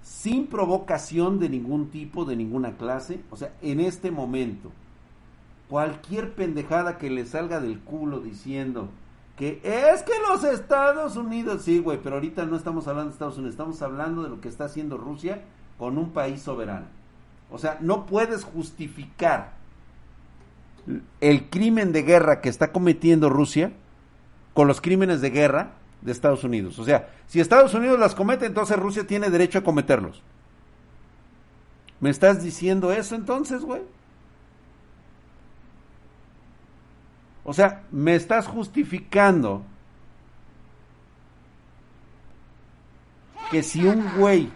sin 0.09 0.47
provocación 0.47 1.39
de 1.39 1.51
ningún 1.51 1.91
tipo, 1.91 2.25
de 2.25 2.35
ninguna 2.35 2.79
clase. 2.79 3.21
O 3.31 3.37
sea, 3.37 3.53
en 3.61 3.79
este 3.79 4.11
momento, 4.11 4.73
cualquier 5.69 6.33
pendejada 6.35 6.97
que 6.97 7.11
le 7.11 7.27
salga 7.27 7.61
del 7.61 7.79
culo 7.81 8.21
diciendo 8.21 8.89
que 9.37 9.61
es 9.63 10.03
que 10.03 10.15
los 10.31 10.43
Estados 10.45 11.17
Unidos, 11.17 11.63
sí, 11.63 11.79
güey, 11.79 12.01
pero 12.03 12.17
ahorita 12.17 12.47
no 12.47 12.57
estamos 12.57 12.89
hablando 12.89 13.11
de 13.11 13.13
Estados 13.13 13.37
Unidos, 13.37 13.53
estamos 13.53 13.83
hablando 13.83 14.23
de 14.23 14.31
lo 14.31 14.41
que 14.41 14.49
está 14.49 14.65
haciendo 14.65 14.97
Rusia 14.97 15.43
con 15.77 15.99
un 15.99 16.11
país 16.11 16.41
soberano. 16.41 16.87
O 17.51 17.59
sea, 17.59 17.77
no 17.81 18.07
puedes 18.07 18.45
justificar 18.45 19.53
el 21.21 21.51
crimen 21.51 21.93
de 21.93 22.03
guerra 22.03 22.41
que 22.41 22.49
está 22.49 22.73
cometiendo 22.73 23.29
Rusia 23.29 23.73
con 24.55 24.67
los 24.67 24.81
crímenes 24.81 25.21
de 25.21 25.31
guerra 25.31 25.73
de 26.01 26.13
Estados 26.13 26.45
Unidos. 26.45 26.79
O 26.79 26.85
sea, 26.85 27.09
si 27.27 27.41
Estados 27.41 27.75
Unidos 27.75 27.99
las 27.99 28.15
comete, 28.15 28.47
entonces 28.47 28.79
Rusia 28.79 29.07
tiene 29.07 29.31
derecho 29.31 29.59
a 29.59 29.65
cometerlos. 29.65 30.23
¿Me 32.01 32.11
estás 32.11 32.43
diciendo 32.43 32.93
eso 32.93 33.15
entonces, 33.15 33.63
güey? 33.63 33.83
O 37.45 37.53
sea, 37.53 37.83
me 37.91 38.15
estás 38.15 38.47
justificando 38.47 39.63
que 43.51 43.63
si 43.63 43.87
un 43.87 44.05
güey 44.19 44.51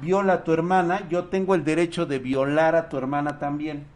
viola 0.00 0.34
a 0.34 0.44
tu 0.44 0.52
hermana, 0.52 1.08
yo 1.08 1.26
tengo 1.26 1.54
el 1.54 1.64
derecho 1.64 2.04
de 2.04 2.18
violar 2.18 2.74
a 2.74 2.88
tu 2.88 2.98
hermana 2.98 3.38
también. 3.38 3.86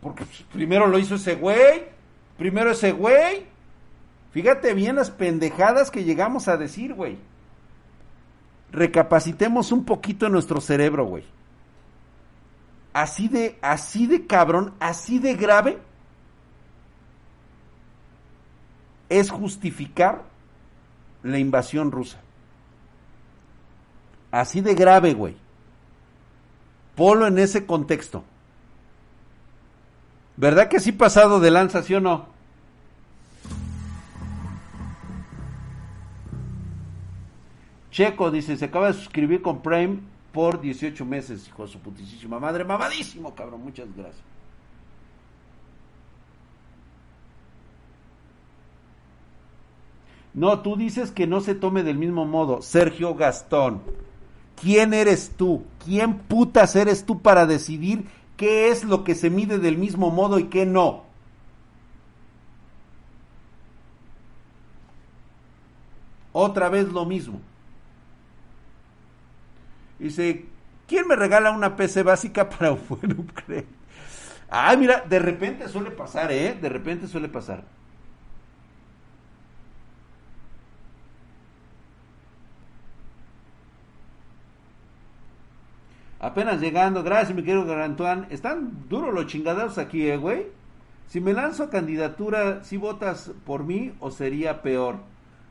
Porque 0.00 0.24
primero 0.52 0.86
lo 0.86 0.98
hizo 0.98 1.16
ese 1.16 1.34
güey, 1.34 1.86
primero 2.38 2.70
ese 2.70 2.92
güey. 2.92 3.55
Fíjate 4.36 4.74
bien 4.74 4.96
las 4.96 5.10
pendejadas 5.10 5.90
que 5.90 6.04
llegamos 6.04 6.46
a 6.46 6.58
decir, 6.58 6.92
güey. 6.92 7.16
Recapacitemos 8.70 9.72
un 9.72 9.84
poquito 9.84 10.28
nuestro 10.28 10.60
cerebro, 10.60 11.06
güey 11.06 11.24
así 12.96 13.28
de, 13.28 13.58
así 13.60 14.06
de 14.06 14.26
cabrón, 14.26 14.72
así 14.80 15.18
de 15.18 15.34
grave, 15.34 15.78
es 19.10 19.28
justificar 19.28 20.22
la 21.22 21.38
invasión 21.38 21.90
rusa. 21.90 22.18
Así 24.30 24.62
de 24.62 24.74
grave, 24.74 25.12
güey. 25.12 25.36
Polo 26.94 27.26
en 27.26 27.38
ese 27.38 27.66
contexto. 27.66 28.24
¿Verdad 30.38 30.68
que 30.68 30.80
sí 30.80 30.90
pasado 30.90 31.38
de 31.38 31.50
lanza, 31.50 31.82
sí 31.82 31.94
o 31.94 32.00
no? 32.00 32.35
Checo 37.96 38.30
dice, 38.30 38.58
se 38.58 38.66
acaba 38.66 38.88
de 38.88 38.92
suscribir 38.92 39.40
con 39.40 39.62
Prime 39.62 40.00
por 40.30 40.60
18 40.60 41.02
meses, 41.06 41.48
hijo 41.48 41.64
de 41.64 41.72
su 41.72 41.78
putísima 41.78 42.38
madre. 42.38 42.62
Mamadísimo, 42.62 43.34
cabrón. 43.34 43.62
Muchas 43.64 43.88
gracias. 43.96 44.22
No, 50.34 50.60
tú 50.60 50.76
dices 50.76 51.10
que 51.10 51.26
no 51.26 51.40
se 51.40 51.54
tome 51.54 51.82
del 51.82 51.96
mismo 51.96 52.26
modo. 52.26 52.60
Sergio 52.60 53.14
Gastón. 53.14 53.80
¿Quién 54.60 54.92
eres 54.92 55.32
tú? 55.34 55.64
¿Quién 55.82 56.18
putas 56.18 56.76
eres 56.76 57.06
tú 57.06 57.22
para 57.22 57.46
decidir 57.46 58.04
qué 58.36 58.68
es 58.68 58.84
lo 58.84 59.04
que 59.04 59.14
se 59.14 59.30
mide 59.30 59.58
del 59.58 59.78
mismo 59.78 60.10
modo 60.10 60.38
y 60.38 60.48
qué 60.48 60.66
no? 60.66 61.04
Otra 66.34 66.68
vez 66.68 66.92
lo 66.92 67.06
mismo. 67.06 67.40
Dice, 69.98 70.46
¿quién 70.86 71.06
me 71.08 71.16
regala 71.16 71.50
una 71.50 71.76
PC 71.76 72.02
básica 72.02 72.48
para 72.50 72.72
un 72.72 72.80
upgrade? 73.18 73.66
Ah, 74.48 74.74
mira, 74.76 75.04
de 75.08 75.18
repente 75.18 75.68
suele 75.68 75.90
pasar, 75.90 76.30
¿eh? 76.32 76.56
De 76.60 76.68
repente 76.68 77.06
suele 77.08 77.28
pasar. 77.28 77.64
Apenas 86.18 86.60
llegando, 86.60 87.02
gracias 87.02 87.34
mi 87.34 87.42
querido 87.42 87.64
Garantuán. 87.64 88.26
Están 88.30 88.88
duros 88.88 89.14
los 89.14 89.26
chingados 89.26 89.78
aquí, 89.78 90.08
¿eh, 90.08 90.16
güey? 90.16 90.46
Si 91.08 91.20
me 91.20 91.32
lanzo 91.32 91.64
a 91.64 91.70
candidatura, 91.70 92.64
¿si 92.64 92.76
votas 92.76 93.30
por 93.44 93.64
mí 93.64 93.94
o 94.00 94.10
sería 94.10 94.62
peor? 94.62 94.96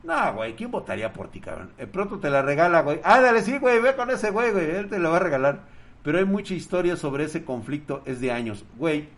No, 0.05 0.33
güey, 0.33 0.55
¿quién 0.55 0.69
votaría 0.69 1.11
por 1.11 1.29
ti, 1.29 1.39
cabrón? 1.41 1.71
El 1.79 1.87
pronto 1.87 2.19
te 2.19 2.29
la 2.29 2.43
regala, 2.43 2.81
güey. 2.81 3.01
Ándale, 3.03 3.41
sí, 3.41 3.57
güey, 3.57 3.79
ve 3.79 3.95
con 3.95 4.11
ese 4.11 4.29
güey, 4.29 4.51
güey, 4.51 4.69
él 4.69 4.87
te 4.87 4.99
lo 4.99 5.09
va 5.09 5.17
a 5.17 5.19
regalar. 5.19 5.61
Pero 6.03 6.19
hay 6.19 6.25
mucha 6.25 6.53
historia 6.53 6.95
sobre 6.95 7.23
ese 7.23 7.43
conflicto, 7.43 8.03
es 8.05 8.21
de 8.21 8.31
años. 8.31 8.63
Güey, 8.77 9.09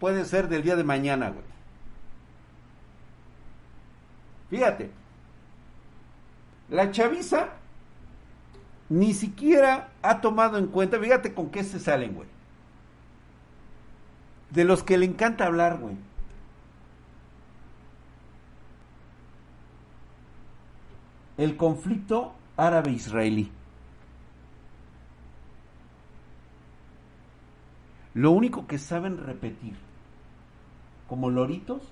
puede 0.00 0.24
ser 0.24 0.48
del 0.48 0.64
día 0.64 0.74
de 0.74 0.82
mañana, 0.82 1.30
güey. 1.30 1.44
Fíjate, 4.50 4.90
la 6.68 6.90
chaviza 6.90 7.50
ni 8.88 9.14
siquiera 9.14 9.90
ha 10.02 10.20
tomado 10.20 10.58
en 10.58 10.66
cuenta, 10.66 10.98
fíjate 10.98 11.32
con 11.32 11.50
qué 11.50 11.62
se 11.62 11.78
salen, 11.78 12.14
güey. 12.14 12.28
De 14.50 14.64
los 14.64 14.82
que 14.82 14.98
le 14.98 15.06
encanta 15.06 15.46
hablar, 15.46 15.78
güey. 15.78 15.94
el 21.42 21.56
conflicto 21.56 22.34
árabe-israelí. 22.56 23.50
Lo 28.14 28.30
único 28.30 28.68
que 28.68 28.78
saben 28.78 29.18
repetir, 29.18 29.74
como 31.08 31.30
loritos, 31.30 31.82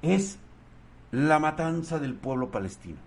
es 0.00 0.40
la 1.12 1.38
matanza 1.38 2.00
del 2.00 2.14
pueblo 2.14 2.50
palestino. 2.50 2.98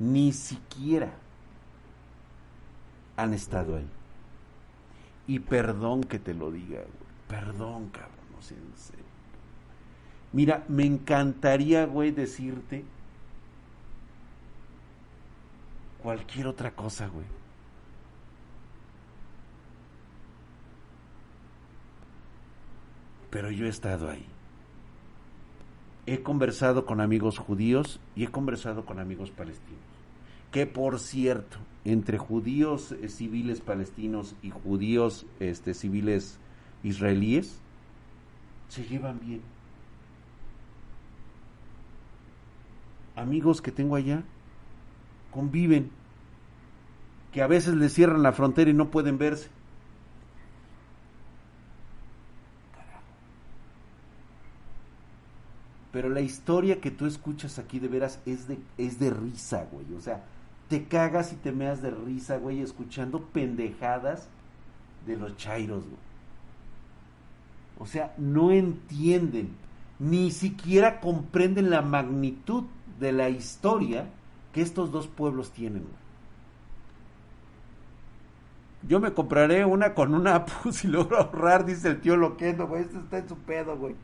Ni 0.00 0.32
siquiera 0.32 1.12
han 3.18 3.34
estado 3.34 3.76
ahí. 3.76 3.88
Y 5.26 5.40
perdón 5.40 6.04
que 6.04 6.18
te 6.18 6.32
lo 6.32 6.50
diga, 6.50 6.78
güey. 6.78 7.08
Perdón, 7.26 7.90
cabrón, 7.90 8.26
no 8.34 8.40
sé, 8.40 8.54
en 8.54 8.76
serio. 8.76 9.04
Mira, 10.32 10.64
me 10.68 10.84
encantaría, 10.84 11.84
güey, 11.84 12.12
decirte 12.12 12.84
cualquier 16.02 16.46
otra 16.46 16.70
cosa, 16.70 17.08
güey. 17.08 17.26
Pero 23.30 23.50
yo 23.50 23.66
he 23.66 23.68
estado 23.68 24.08
ahí. 24.08 24.24
He 26.06 26.22
conversado 26.22 26.86
con 26.86 27.00
amigos 27.02 27.36
judíos 27.36 28.00
y 28.16 28.24
he 28.24 28.28
conversado 28.28 28.86
con 28.86 29.00
amigos 29.00 29.30
palestinos. 29.30 29.82
Que 30.50 30.66
por 30.66 30.98
cierto, 30.98 31.58
entre 31.88 32.18
judíos 32.18 32.92
eh, 32.92 33.08
civiles 33.08 33.62
palestinos 33.62 34.36
y 34.42 34.50
judíos 34.50 35.24
este, 35.40 35.72
civiles 35.72 36.38
israelíes, 36.82 37.58
se 38.68 38.84
llevan 38.84 39.18
bien. 39.20 39.40
Amigos 43.16 43.62
que 43.62 43.72
tengo 43.72 43.96
allá 43.96 44.22
conviven, 45.30 45.90
que 47.32 47.40
a 47.40 47.46
veces 47.46 47.74
les 47.74 47.94
cierran 47.94 48.22
la 48.22 48.32
frontera 48.32 48.70
y 48.70 48.74
no 48.74 48.90
pueden 48.90 49.16
verse. 49.16 49.48
Pero 55.90 56.10
la 56.10 56.20
historia 56.20 56.82
que 56.82 56.90
tú 56.90 57.06
escuchas 57.06 57.58
aquí 57.58 57.78
de 57.78 57.88
veras 57.88 58.20
es 58.26 58.46
de, 58.46 58.58
es 58.76 58.98
de 58.98 59.08
risa, 59.08 59.66
güey. 59.72 59.86
O 59.96 60.00
sea, 60.02 60.22
te 60.68 60.84
cagas 60.84 61.32
y 61.32 61.36
te 61.36 61.52
meas 61.52 61.82
de 61.82 61.90
risa, 61.90 62.36
güey, 62.36 62.60
escuchando 62.60 63.20
pendejadas 63.20 64.28
de 65.06 65.16
los 65.16 65.36
chairos, 65.36 65.84
güey. 65.84 66.08
O 67.78 67.86
sea, 67.86 68.14
no 68.18 68.50
entienden, 68.50 69.50
ni 69.98 70.30
siquiera 70.30 71.00
comprenden 71.00 71.70
la 71.70 71.80
magnitud 71.80 72.64
de 72.98 73.12
la 73.12 73.28
historia 73.28 74.10
que 74.52 74.62
estos 74.62 74.90
dos 74.90 75.06
pueblos 75.06 75.52
tienen. 75.52 75.82
Güey. 75.82 76.08
Yo 78.86 79.00
me 79.00 79.12
compraré 79.12 79.64
una 79.64 79.94
con 79.94 80.14
una 80.14 80.44
pus 80.62 80.84
y 80.84 80.88
logro 80.88 81.18
ahorrar, 81.18 81.64
dice 81.64 81.88
el 81.88 82.00
tío 82.00 82.16
Loquendo, 82.16 82.66
güey. 82.66 82.82
Esto 82.82 82.98
está 82.98 83.18
en 83.18 83.28
su 83.28 83.36
pedo, 83.36 83.76
güey. 83.76 83.94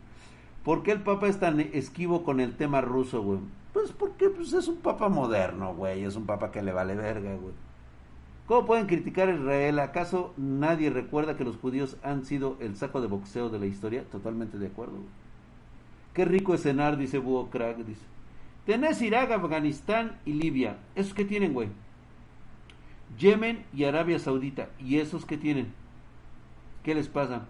¿Por 0.64 0.82
qué 0.82 0.92
el 0.92 1.02
Papa 1.02 1.28
es 1.28 1.38
tan 1.38 1.60
esquivo 1.60 2.24
con 2.24 2.40
el 2.40 2.56
tema 2.56 2.80
ruso, 2.80 3.22
güey? 3.22 3.40
Pues 3.74 3.90
porque 3.90 4.30
pues, 4.30 4.52
es 4.52 4.68
un 4.68 4.76
Papa 4.76 5.08
moderno, 5.08 5.74
güey. 5.74 6.04
Es 6.04 6.16
un 6.16 6.24
Papa 6.24 6.50
que 6.52 6.62
le 6.62 6.72
vale 6.72 6.94
verga, 6.94 7.34
güey. 7.34 7.52
¿Cómo 8.46 8.66
pueden 8.66 8.86
criticar 8.86 9.28
a 9.28 9.34
Israel? 9.34 9.80
¿Acaso 9.80 10.32
nadie 10.36 10.90
recuerda 10.90 11.36
que 11.36 11.44
los 11.44 11.56
judíos 11.56 11.96
han 12.02 12.24
sido 12.24 12.56
el 12.60 12.76
saco 12.76 13.00
de 13.00 13.08
boxeo 13.08 13.48
de 13.48 13.58
la 13.58 13.66
historia? 13.66 14.04
Totalmente 14.04 14.58
de 14.58 14.68
acuerdo. 14.68 14.92
Güey. 14.92 15.08
Qué 16.14 16.24
rico 16.24 16.54
es 16.54 16.62
cenar, 16.62 16.96
dice 16.96 17.18
Búho 17.18 17.50
Crack, 17.50 17.78
dice. 17.78 18.04
Tenés 18.64 19.02
Irak, 19.02 19.32
Afganistán 19.32 20.18
y 20.24 20.34
Libia. 20.34 20.76
¿Esos 20.94 21.12
qué 21.12 21.24
tienen, 21.24 21.52
güey? 21.52 21.68
Yemen 23.18 23.64
y 23.74 23.84
Arabia 23.84 24.20
Saudita. 24.20 24.68
¿Y 24.78 24.98
esos 24.98 25.26
qué 25.26 25.36
tienen? 25.36 25.72
¿Qué 26.84 26.94
les 26.94 27.08
pasa? 27.08 27.48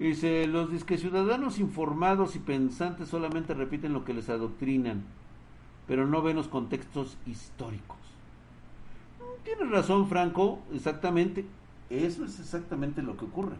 Dice, 0.00 0.46
los 0.46 0.72
disque 0.72 0.96
ciudadanos 0.96 1.58
informados 1.58 2.34
y 2.34 2.38
pensantes 2.38 3.08
solamente 3.08 3.52
repiten 3.52 3.92
lo 3.92 4.02
que 4.02 4.14
les 4.14 4.30
adoctrinan, 4.30 5.02
pero 5.86 6.06
no 6.06 6.22
ven 6.22 6.36
los 6.36 6.48
contextos 6.48 7.18
históricos. 7.26 7.98
Tienes 9.44 9.68
razón, 9.68 10.08
Franco, 10.08 10.60
exactamente. 10.72 11.44
Eso 11.90 12.24
es 12.24 12.40
exactamente 12.40 13.02
lo 13.02 13.18
que 13.18 13.26
ocurre. 13.26 13.56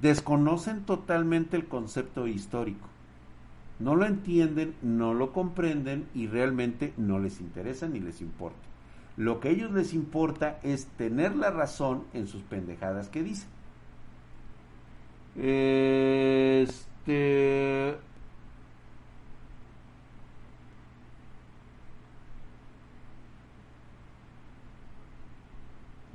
Desconocen 0.00 0.86
totalmente 0.86 1.58
el 1.58 1.66
concepto 1.66 2.26
histórico. 2.26 2.88
No 3.78 3.94
lo 3.94 4.06
entienden, 4.06 4.74
no 4.80 5.12
lo 5.12 5.34
comprenden 5.34 6.06
y 6.14 6.26
realmente 6.26 6.94
no 6.96 7.18
les 7.18 7.38
interesa 7.38 7.86
ni 7.86 8.00
les 8.00 8.22
importa. 8.22 8.56
Lo 9.18 9.40
que 9.40 9.48
a 9.48 9.50
ellos 9.50 9.72
les 9.72 9.92
importa 9.92 10.58
es 10.62 10.86
tener 10.96 11.36
la 11.36 11.50
razón 11.50 12.04
en 12.14 12.28
sus 12.28 12.40
pendejadas 12.44 13.10
que 13.10 13.22
dicen. 13.22 13.51
Este. 15.36 16.72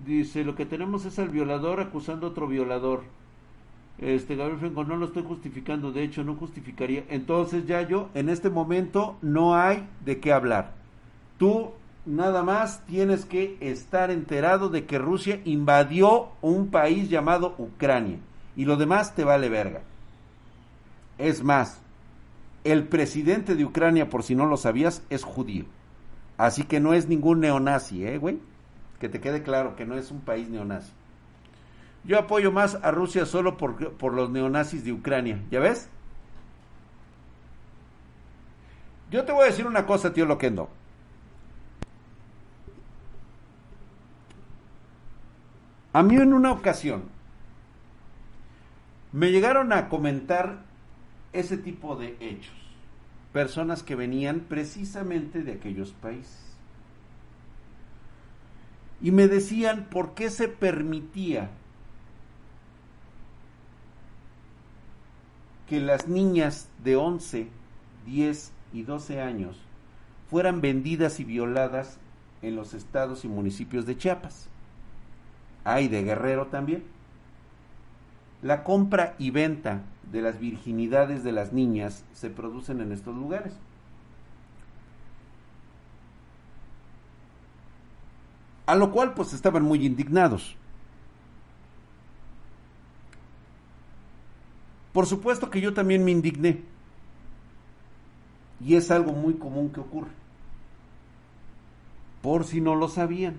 Dice, 0.05 0.43
lo 0.43 0.55
que 0.55 0.65
tenemos 0.65 1.05
es 1.05 1.19
al 1.19 1.29
violador 1.29 1.79
acusando 1.81 2.27
a 2.27 2.29
otro 2.29 2.47
violador. 2.47 3.03
Este, 3.97 4.35
Gabriel 4.35 4.59
Franco, 4.59 4.83
no 4.83 4.95
lo 4.95 5.07
estoy 5.07 5.23
justificando, 5.23 5.91
de 5.91 6.03
hecho 6.03 6.23
no 6.23 6.35
justificaría. 6.35 7.03
Entonces 7.09 7.65
ya 7.65 7.81
yo, 7.81 8.09
en 8.13 8.29
este 8.29 8.49
momento 8.49 9.17
no 9.21 9.55
hay 9.55 9.87
de 10.05 10.19
qué 10.19 10.31
hablar. 10.31 10.75
Tú 11.39 11.71
nada 12.05 12.43
más 12.43 12.85
tienes 12.85 13.25
que 13.25 13.57
estar 13.59 14.11
enterado 14.11 14.69
de 14.69 14.85
que 14.85 14.99
Rusia 14.99 15.41
invadió 15.45 16.29
un 16.41 16.67
país 16.67 17.09
llamado 17.09 17.55
Ucrania 17.57 18.19
y 18.57 18.65
lo 18.65 18.75
demás 18.75 19.15
te 19.15 19.23
vale 19.23 19.47
verga. 19.47 19.83
Es 21.19 21.43
más, 21.43 21.79
el 22.63 22.87
presidente 22.87 23.55
de 23.55 23.63
Ucrania, 23.63 24.09
por 24.09 24.23
si 24.23 24.35
no 24.35 24.47
lo 24.47 24.57
sabías, 24.57 25.03
es 25.09 25.23
judío. 25.23 25.65
Así 26.37 26.63
que 26.63 26.79
no 26.79 26.93
es 26.93 27.07
ningún 27.07 27.39
neonazi, 27.39 28.05
¿eh, 28.05 28.17
güey? 28.17 28.39
Que 28.99 29.09
te 29.09 29.21
quede 29.21 29.43
claro 29.43 29.75
que 29.75 29.85
no 29.85 29.95
es 29.95 30.09
un 30.09 30.21
país 30.21 30.49
neonazi. 30.49 30.91
Yo 32.03 32.17
apoyo 32.17 32.51
más 32.51 32.75
a 32.81 32.89
Rusia 32.89 33.27
solo 33.27 33.57
por, 33.57 33.93
por 33.93 34.13
los 34.13 34.31
neonazis 34.31 34.83
de 34.83 34.91
Ucrania. 34.91 35.39
¿Ya 35.51 35.59
ves? 35.59 35.87
Yo 39.11 39.23
te 39.23 39.31
voy 39.31 39.43
a 39.43 39.47
decir 39.47 39.67
una 39.67 39.85
cosa, 39.85 40.13
tío 40.13 40.25
Loquendo. 40.25 40.67
A 45.93 46.01
mí 46.01 46.15
en 46.15 46.33
una 46.33 46.51
ocasión 46.51 47.16
me 49.17 49.31
llegaron 49.31 49.73
a 49.73 49.89
comentar 49.89 50.59
ese 51.33 51.57
tipo 51.57 51.95
de 51.95 52.15
hechos. 52.19 52.53
Personas 53.33 53.81
que 53.81 53.95
venían 53.95 54.41
precisamente 54.41 55.41
de 55.41 55.53
aquellos 55.53 55.91
países. 55.91 56.55
Y 59.01 59.09
me 59.09 59.27
decían 59.27 59.87
por 59.89 60.13
qué 60.13 60.29
se 60.29 60.47
permitía 60.47 61.49
que 65.67 65.79
las 65.79 66.07
niñas 66.07 66.69
de 66.83 66.95
11, 66.95 67.47
10 68.05 68.51
y 68.71 68.83
12 68.83 69.19
años 69.19 69.57
fueran 70.29 70.61
vendidas 70.61 71.19
y 71.19 71.23
violadas 71.23 71.97
en 72.43 72.55
los 72.55 72.75
estados 72.75 73.25
y 73.25 73.27
municipios 73.27 73.87
de 73.87 73.97
Chiapas. 73.97 74.47
Hay 75.63 75.87
de 75.87 76.03
Guerrero 76.03 76.45
también. 76.47 76.96
La 78.41 78.63
compra 78.63 79.15
y 79.17 79.31
venta 79.31 79.81
de 80.11 80.21
las 80.21 80.39
virginidades 80.39 81.23
de 81.23 81.31
las 81.31 81.53
niñas 81.53 82.03
se 82.13 82.29
producen 82.29 82.81
en 82.81 82.91
estos 82.91 83.15
lugares. 83.15 83.53
A 88.65 88.75
lo 88.75 88.91
cual 88.91 89.13
pues 89.13 89.33
estaban 89.33 89.63
muy 89.63 89.85
indignados. 89.85 90.55
Por 94.93 95.05
supuesto 95.05 95.49
que 95.49 95.61
yo 95.61 95.73
también 95.73 96.03
me 96.03 96.11
indigné. 96.11 96.63
Y 98.59 98.75
es 98.75 98.89
algo 98.89 99.11
muy 99.11 99.35
común 99.35 99.71
que 99.71 99.79
ocurre. 99.79 100.09
Por 102.23 102.45
si 102.45 102.61
no 102.61 102.75
lo 102.75 102.89
sabían, 102.89 103.35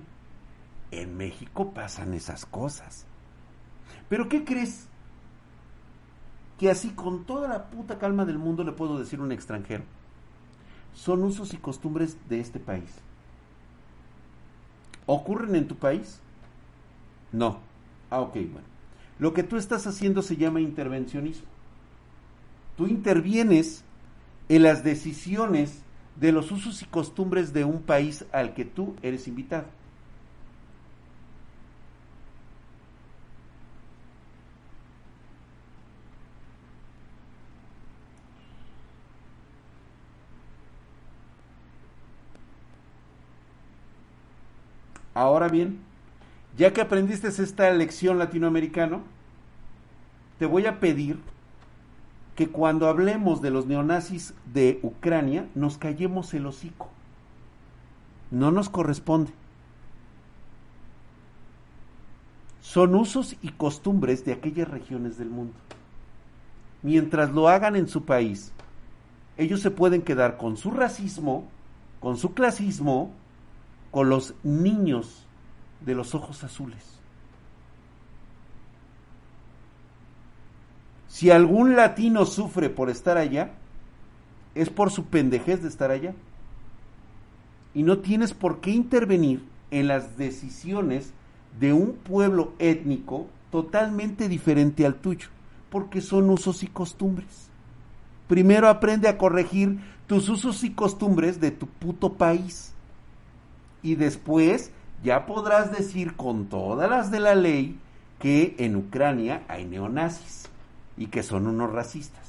en 0.93 1.17
México 1.17 1.73
pasan 1.73 2.15
esas 2.15 2.47
cosas. 2.47 3.08
Pero 4.09 4.29
¿qué 4.29 4.45
crees? 4.45 4.87
Que 6.59 6.71
así 6.71 6.91
con 6.91 7.25
toda 7.25 7.49
la 7.49 7.71
puta 7.71 7.99
calma 7.99 8.25
del 8.25 8.39
mundo 8.39 8.65
le 8.65 8.73
puedo 8.73 8.99
decir 8.99 9.21
a 9.21 9.23
un 9.23 9.33
extranjero. 9.33 9.85
Son 10.95 11.23
usos 11.23 11.55
y 11.55 11.59
costumbres 11.59 12.17
de 12.29 12.41
este 12.41 12.59
país. 12.59 12.91
¿Ocurren 15.07 15.55
en 15.55 15.69
tu 15.69 15.77
país? 15.77 16.21
No. 17.33 17.61
Ah, 18.11 18.21
ok, 18.21 18.35
bueno. 18.35 18.67
Lo 19.19 19.33
que 19.35 19.43
tú 19.43 19.57
estás 19.57 19.87
haciendo 19.87 20.23
se 20.23 20.37
llama 20.37 20.61
intervencionismo. 20.61 21.47
Tú 22.77 22.87
intervienes 22.87 23.85
en 24.49 24.63
las 24.63 24.85
decisiones 24.85 25.83
de 26.17 26.33
los 26.33 26.51
usos 26.51 26.83
y 26.83 26.87
costumbres 26.87 27.53
de 27.53 27.65
un 27.65 27.83
país 27.83 28.25
al 28.33 28.55
que 28.55 28.65
tú 28.65 28.97
eres 29.03 29.29
invitado. 29.29 29.67
Ahora 45.19 45.49
bien, 45.49 45.81
ya 46.57 46.73
que 46.73 46.81
aprendiste 46.81 47.27
esta 47.27 47.69
lección 47.73 48.21
latinoamericano, 48.21 49.03
te 50.39 50.47
voy 50.47 50.67
a 50.67 50.79
pedir 50.79 51.19
que 52.37 52.47
cuando 52.47 52.87
hablemos 52.87 53.43
de 53.43 53.51
los 53.51 53.67
neonazis 53.67 54.33
de 54.55 54.79
Ucrania 54.85 55.49
nos 55.57 55.77
callemos 55.77 56.33
el 56.35 56.47
hocico. 56.47 56.89
No 58.31 58.53
nos 58.53 58.69
corresponde. 58.69 59.33
Son 62.61 62.95
usos 62.95 63.35
y 63.43 63.49
costumbres 63.49 64.25
de 64.25 64.35
aquellas 64.35 64.69
regiones 64.69 65.19
del 65.19 65.31
mundo. 65.31 65.55
Mientras 66.85 67.33
lo 67.33 67.49
hagan 67.49 67.75
en 67.75 67.89
su 67.89 68.05
país, 68.05 68.53
ellos 69.37 69.63
se 69.63 69.73
pueden 69.73 70.03
quedar 70.03 70.37
con 70.37 70.57
su 70.57 70.71
racismo, 70.71 71.49
con 71.99 72.17
su 72.19 72.35
clasismo, 72.35 73.11
con 73.91 74.09
los 74.09 74.35
niños 74.43 75.27
de 75.85 75.95
los 75.95 76.15
ojos 76.15 76.45
azules. 76.45 76.99
Si 81.09 81.31
algún 81.31 81.75
latino 81.75 82.27
sufre 82.27 82.71
por 82.71 82.91
estar 82.91 83.17
allá, 83.17 83.53
es 84.55 84.71
por 84.71 84.91
su 84.91 85.07
pendejez 85.07 85.63
de 85.63 85.69
estar 85.69 85.91
allá. 85.91 86.15
Y 87.75 87.83
no 87.83 87.99
tienes 87.99 88.35
por 88.35 88.61
qué 88.61 88.71
intervenir 88.71 89.43
en 89.71 89.89
las 89.89 90.17
decisiones 90.17 91.13
de 91.59 91.73
un 91.73 91.95
pueblo 91.95 92.53
étnico 92.59 93.27
totalmente 93.51 94.29
diferente 94.29 94.85
al 94.85 94.97
tuyo, 94.97 95.29
porque 95.71 96.01
son 96.01 96.31
usos 96.31 96.63
y 96.63 96.67
costumbres. 96.67 97.49
Primero 98.29 98.69
aprende 98.69 99.09
a 99.09 99.17
corregir 99.17 99.81
tus 100.07 100.29
usos 100.29 100.63
y 100.63 100.71
costumbres 100.71 101.41
de 101.41 101.51
tu 101.51 101.67
puto 101.67 102.13
país 102.13 102.75
y 103.83 103.95
después 103.95 104.71
ya 105.03 105.27
podrás 105.27 105.73
decir 105.73 106.17
con 106.17 106.47
todas 106.47 106.91
las 106.91 107.11
de 107.11 107.21
la 107.21 107.35
ley 107.35 107.79
que 108.19 108.57
en 108.59 108.77
Ucrania 108.77 109.43
hay 109.49 109.65
neonazis 109.65 110.49
y 110.97 111.07
que 111.07 111.23
son 111.23 111.47
unos 111.47 111.73
racistas. 111.73 112.27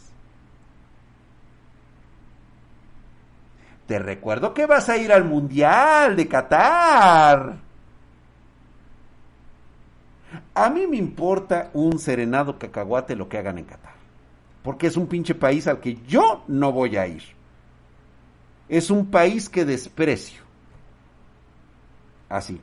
Te 3.88 3.98
recuerdo 3.98 4.54
que 4.54 4.68
vas 4.68 4.88
a 4.88 4.98
ir 4.98 5.12
al 5.12 5.26
Mundial 5.26 6.16
de 6.16 6.28
Qatar. 6.28 7.58
A 10.54 10.70
mí 10.70 10.86
me 10.86 10.98
importa 10.98 11.72
un 11.74 11.98
serenado 11.98 12.60
cacahuate 12.60 13.16
lo 13.16 13.28
que 13.28 13.40
hagan 13.40 13.58
en 13.58 13.66
Qatar. 13.66 13.94
Porque 14.62 14.86
es 14.86 14.96
un 14.96 15.08
pinche 15.08 15.34
país 15.34 15.66
al 15.66 15.80
que 15.80 15.98
yo 16.08 16.44
no 16.48 16.72
voy 16.72 16.98
a 16.98 17.08
ir. 17.08 17.24
Es 18.68 18.92
un 18.92 19.08
país 19.08 19.50
que 19.50 19.66
desprecio. 19.66 20.49
Así. 22.30 22.62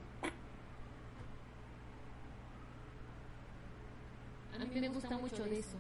A 4.55 4.65
mí 4.65 4.81
me 4.81 4.89
gusta 4.89 5.19
mucho 5.19 5.45
de 5.45 5.59
eso. 5.59 5.77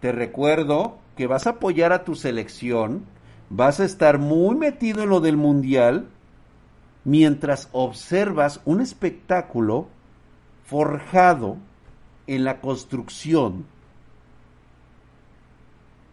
Te 0.00 0.10
recuerdo 0.10 0.98
que 1.16 1.28
vas 1.28 1.46
a 1.46 1.50
apoyar 1.50 1.92
a 1.92 2.04
tu 2.04 2.16
selección, 2.16 3.04
vas 3.50 3.78
a 3.78 3.84
estar 3.84 4.18
muy 4.18 4.56
metido 4.56 5.04
en 5.04 5.10
lo 5.10 5.20
del 5.20 5.36
mundial, 5.36 6.08
mientras 7.04 7.68
observas 7.70 8.60
un 8.64 8.80
espectáculo 8.80 9.86
forjado 10.64 11.56
en 12.26 12.44
la 12.44 12.60
construcción 12.60 13.64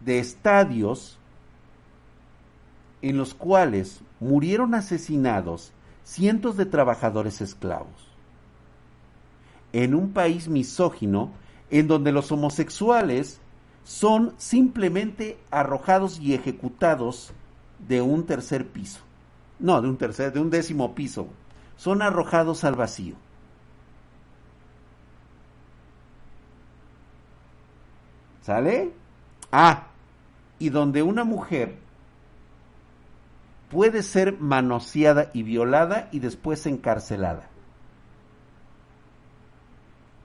de 0.01 0.19
estadios 0.19 1.17
en 3.01 3.17
los 3.17 3.33
cuales 3.33 4.01
murieron 4.19 4.75
asesinados 4.75 5.71
cientos 6.03 6.57
de 6.57 6.65
trabajadores 6.65 7.41
esclavos. 7.41 8.09
En 9.73 9.93
un 9.93 10.11
país 10.11 10.47
misógino 10.47 11.31
en 11.69 11.87
donde 11.87 12.11
los 12.11 12.31
homosexuales 12.31 13.39
son 13.83 14.33
simplemente 14.37 15.37
arrojados 15.51 16.19
y 16.19 16.33
ejecutados 16.33 17.31
de 17.87 18.01
un 18.01 18.25
tercer 18.25 18.67
piso. 18.67 19.01
No, 19.59 19.81
de 19.81 19.89
un 19.89 19.97
tercer, 19.97 20.33
de 20.33 20.39
un 20.39 20.49
décimo 20.49 20.95
piso. 20.95 21.27
Son 21.77 22.01
arrojados 22.01 22.63
al 22.63 22.75
vacío. 22.75 23.15
¿Sale? 28.41 28.91
Ah, 29.51 29.87
y 30.57 30.69
donde 30.69 31.03
una 31.03 31.23
mujer 31.23 31.77
puede 33.69 34.03
ser 34.03 34.39
manoseada 34.39 35.29
y 35.33 35.43
violada 35.43 36.09
y 36.11 36.19
después 36.19 36.65
encarcelada 36.65 37.49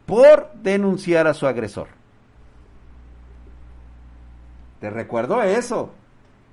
por 0.06 0.52
denunciar 0.54 1.26
a 1.26 1.34
su 1.34 1.46
agresor. 1.46 1.88
Te 4.80 4.90
recuerdo 4.90 5.42
eso, 5.42 5.92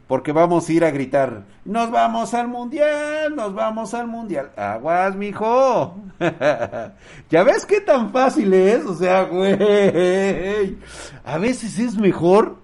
porque 0.08 0.32
vamos 0.32 0.68
a 0.70 0.74
ir 0.74 0.86
a 0.86 0.92
gritar, 0.92 1.44
nos 1.66 1.92
vamos 1.92 2.34
al 2.34 2.48
mundial, 2.48 3.36
nos 3.36 3.54
vamos 3.54 3.94
al 3.94 4.08
mundial. 4.08 4.52
Aguas, 4.56 5.16
mijo. 5.16 5.96
ya 7.30 7.44
ves 7.44 7.66
qué 7.66 7.82
tan 7.82 8.12
fácil 8.12 8.54
es, 8.54 8.86
o 8.86 8.96
sea, 8.96 9.24
güey. 9.24 10.78
A 11.26 11.38
veces 11.38 11.78
es 11.78 11.98
mejor 11.98 12.61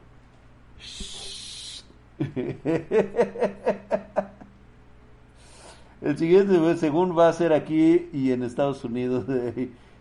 El 6.02 6.18
siguiente, 6.18 6.78
según 6.78 7.18
va 7.18 7.30
a 7.30 7.34
ser 7.34 7.54
aquí 7.54 8.10
y 8.14 8.32
en 8.32 8.44
Estados 8.44 8.84
Unidos. 8.84 9.26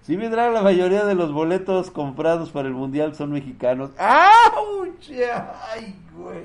Si 0.06 0.14
vendrá 0.14 0.52
la 0.52 0.62
mayoría 0.62 1.04
de 1.04 1.16
los 1.16 1.32
boletos 1.32 1.90
comprados 1.90 2.52
para 2.52 2.68
el 2.68 2.74
mundial 2.74 3.16
son 3.16 3.32
mexicanos. 3.32 3.90
¡Auch! 3.98 4.86
¡Ay, 5.68 5.96
güey! 6.16 6.44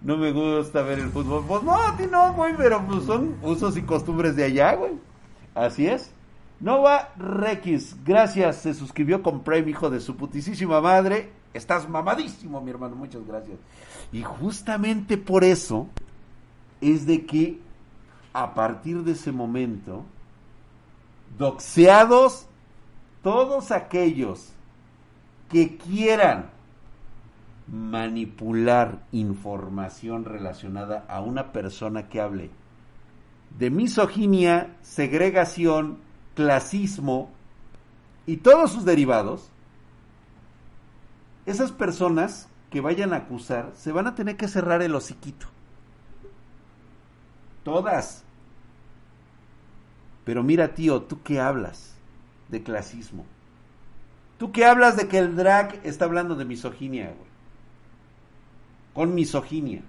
No 0.00 0.16
me 0.16 0.32
gusta 0.32 0.82
ver 0.82 0.98
el 0.98 1.10
fútbol. 1.10 1.44
Pues 1.46 1.62
no, 1.62 1.80
a 1.80 1.96
ti 1.96 2.06
no, 2.10 2.34
güey, 2.34 2.56
pero 2.56 2.84
pues 2.84 3.04
son 3.04 3.36
usos 3.40 3.76
y 3.76 3.82
costumbres 3.82 4.34
de 4.34 4.42
allá, 4.42 4.74
güey. 4.74 4.94
Así 5.54 5.86
es. 5.86 6.12
Nova 6.58 7.10
Rex, 7.16 7.94
gracias, 8.04 8.56
se 8.56 8.74
suscribió 8.74 9.22
con 9.22 9.44
Prime, 9.44 9.70
hijo 9.70 9.88
de 9.88 10.00
su 10.00 10.16
putísima 10.16 10.80
madre. 10.80 11.30
Estás 11.54 11.88
mamadísimo, 11.88 12.60
mi 12.60 12.70
hermano, 12.70 12.96
muchas 12.96 13.26
gracias. 13.26 13.58
Y 14.12 14.22
justamente 14.22 15.16
por 15.18 15.44
eso 15.44 15.88
es 16.80 17.06
de 17.06 17.26
que 17.26 17.58
a 18.32 18.54
partir 18.54 19.02
de 19.04 19.12
ese 19.12 19.32
momento 19.32 20.04
doxeados 21.38 22.46
todos 23.22 23.70
aquellos 23.70 24.52
que 25.48 25.76
quieran 25.76 26.50
manipular 27.68 29.04
información 29.12 30.24
relacionada 30.24 31.04
a 31.08 31.20
una 31.20 31.52
persona 31.52 32.08
que 32.08 32.20
hable 32.20 32.50
de 33.58 33.70
misoginia, 33.70 34.76
segregación, 34.82 35.98
clasismo 36.34 37.30
y 38.26 38.38
todos 38.38 38.72
sus 38.72 38.84
derivados, 38.84 39.51
esas 41.46 41.72
personas 41.72 42.48
que 42.70 42.80
vayan 42.80 43.12
a 43.12 43.16
acusar 43.16 43.72
se 43.76 43.92
van 43.92 44.06
a 44.06 44.14
tener 44.14 44.36
que 44.36 44.48
cerrar 44.48 44.82
el 44.82 44.94
hociquito. 44.94 45.46
Todas. 47.64 48.24
Pero 50.24 50.42
mira, 50.42 50.74
tío, 50.74 51.02
¿tú 51.02 51.22
qué 51.22 51.40
hablas 51.40 51.94
de 52.48 52.62
clasismo? 52.62 53.24
¿Tú 54.38 54.52
qué 54.52 54.64
hablas 54.64 54.96
de 54.96 55.08
que 55.08 55.18
el 55.18 55.36
drag 55.36 55.80
está 55.84 56.04
hablando 56.04 56.34
de 56.34 56.44
misoginia, 56.44 57.06
güey? 57.06 57.30
Con 58.94 59.14
misoginia. 59.14 59.82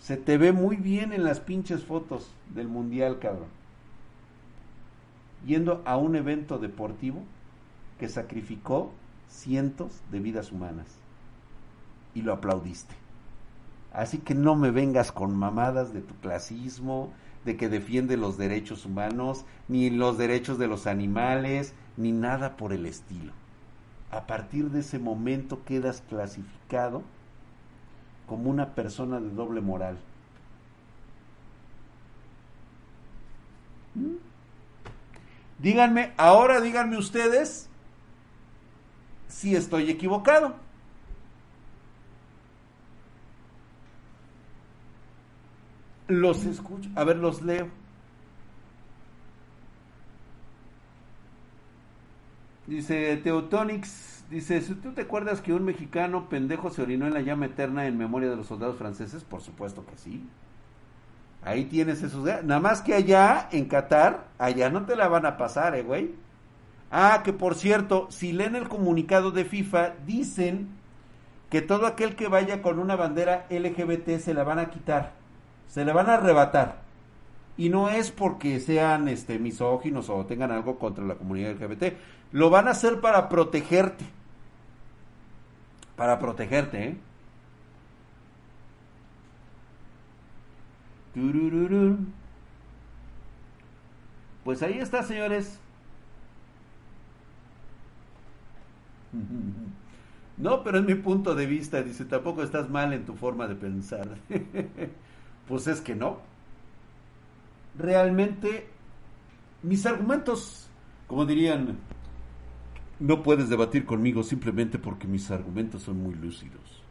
Se 0.00 0.16
te 0.16 0.36
ve 0.36 0.52
muy 0.52 0.76
bien 0.76 1.12
en 1.12 1.24
las 1.24 1.40
pinches 1.40 1.84
fotos 1.84 2.30
del 2.50 2.68
mundial, 2.68 3.18
cabrón. 3.18 3.48
Yendo 5.46 5.82
a 5.84 5.96
un 5.96 6.16
evento 6.16 6.58
deportivo 6.58 7.22
que 7.98 8.08
sacrificó 8.08 8.92
cientos 9.28 10.00
de 10.10 10.20
vidas 10.20 10.52
humanas. 10.52 10.86
Y 12.14 12.22
lo 12.22 12.32
aplaudiste. 12.32 12.94
Así 13.92 14.18
que 14.18 14.34
no 14.34 14.56
me 14.56 14.70
vengas 14.70 15.12
con 15.12 15.36
mamadas 15.36 15.92
de 15.92 16.00
tu 16.00 16.14
clasismo, 16.16 17.12
de 17.44 17.56
que 17.56 17.68
defiende 17.68 18.16
los 18.16 18.38
derechos 18.38 18.86
humanos, 18.86 19.44
ni 19.68 19.90
los 19.90 20.18
derechos 20.18 20.58
de 20.58 20.66
los 20.66 20.86
animales, 20.86 21.74
ni 21.96 22.10
nada 22.12 22.56
por 22.56 22.72
el 22.72 22.86
estilo. 22.86 23.32
A 24.10 24.26
partir 24.26 24.70
de 24.70 24.80
ese 24.80 24.98
momento 24.98 25.64
quedas 25.64 26.02
clasificado 26.08 27.02
como 28.26 28.50
una 28.50 28.74
persona 28.74 29.20
de 29.20 29.30
doble 29.30 29.60
moral. 29.60 29.98
¿Mm? 33.94 34.33
Díganme, 35.58 36.12
ahora 36.16 36.60
díganme 36.60 36.96
ustedes 36.98 37.68
si 39.28 39.54
estoy 39.56 39.90
equivocado. 39.90 40.54
Los 46.08 46.44
escucho, 46.44 46.90
a 46.96 47.04
ver, 47.04 47.16
los 47.16 47.42
leo. 47.42 47.68
Dice 52.66 53.16
Teotonix, 53.18 54.24
dice, 54.30 54.60
tú 54.60 54.92
te 54.92 55.02
acuerdas 55.02 55.40
que 55.40 55.52
un 55.52 55.64
mexicano 55.64 56.28
pendejo 56.28 56.70
se 56.70 56.82
orinó 56.82 57.06
en 57.06 57.14
la 57.14 57.20
llama 57.20 57.46
eterna 57.46 57.86
en 57.86 57.98
memoria 57.98 58.30
de 58.30 58.36
los 58.36 58.46
soldados 58.46 58.76
franceses, 58.76 59.22
por 59.24 59.42
supuesto 59.42 59.84
que 59.86 59.96
sí. 59.98 60.22
Ahí 61.44 61.66
tienes 61.66 62.02
esos. 62.02 62.24
Nada 62.24 62.60
más 62.60 62.80
que 62.80 62.94
allá, 62.94 63.48
en 63.52 63.66
Qatar, 63.66 64.28
allá 64.38 64.70
no 64.70 64.86
te 64.86 64.96
la 64.96 65.08
van 65.08 65.26
a 65.26 65.36
pasar, 65.36 65.74
eh, 65.74 65.82
güey. 65.82 66.14
Ah, 66.90 67.22
que 67.24 67.32
por 67.32 67.54
cierto, 67.54 68.06
si 68.10 68.32
leen 68.32 68.56
el 68.56 68.68
comunicado 68.68 69.30
de 69.30 69.44
FIFA, 69.44 69.94
dicen 70.06 70.68
que 71.50 71.60
todo 71.60 71.86
aquel 71.86 72.16
que 72.16 72.28
vaya 72.28 72.62
con 72.62 72.78
una 72.78 72.96
bandera 72.96 73.46
LGBT 73.50 74.18
se 74.18 74.32
la 74.32 74.44
van 74.44 74.58
a 74.58 74.70
quitar, 74.70 75.12
se 75.68 75.84
la 75.84 75.92
van 75.92 76.08
a 76.08 76.14
arrebatar. 76.14 76.82
Y 77.56 77.68
no 77.68 77.90
es 77.90 78.10
porque 78.10 78.58
sean 78.58 79.08
este, 79.08 79.38
misóginos 79.38 80.08
o 80.10 80.24
tengan 80.26 80.50
algo 80.50 80.78
contra 80.78 81.04
la 81.04 81.14
comunidad 81.14 81.52
LGBT. 81.52 81.94
Lo 82.32 82.50
van 82.50 82.68
a 82.68 82.72
hacer 82.72 83.00
para 83.00 83.28
protegerte. 83.28 84.04
Para 85.94 86.18
protegerte, 86.18 86.84
¿eh? 86.84 86.96
Pues 94.42 94.62
ahí 94.62 94.78
está, 94.78 95.02
señores. 95.02 95.58
No, 100.36 100.64
pero 100.64 100.78
es 100.78 100.84
mi 100.84 100.94
punto 100.96 101.34
de 101.34 101.46
vista. 101.46 101.82
Dice, 101.82 102.04
tampoco 102.04 102.42
estás 102.42 102.68
mal 102.68 102.92
en 102.92 103.04
tu 103.04 103.14
forma 103.14 103.46
de 103.46 103.54
pensar. 103.54 104.08
pues 105.48 105.66
es 105.66 105.80
que 105.80 105.94
no. 105.94 106.18
Realmente, 107.78 108.68
mis 109.62 109.86
argumentos, 109.86 110.68
como 111.06 111.24
dirían, 111.24 111.78
no 113.00 113.22
puedes 113.22 113.48
debatir 113.48 113.84
conmigo 113.84 114.22
simplemente 114.22 114.78
porque 114.78 115.06
mis 115.06 115.30
argumentos 115.30 115.82
son 115.82 116.02
muy 116.02 116.14
lúcidos. 116.14 116.83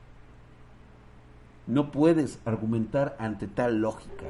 No 1.66 1.92
puedes 1.92 2.40
argumentar 2.46 3.16
ante 3.20 3.48
tal 3.48 3.80
lógica, 3.80 4.26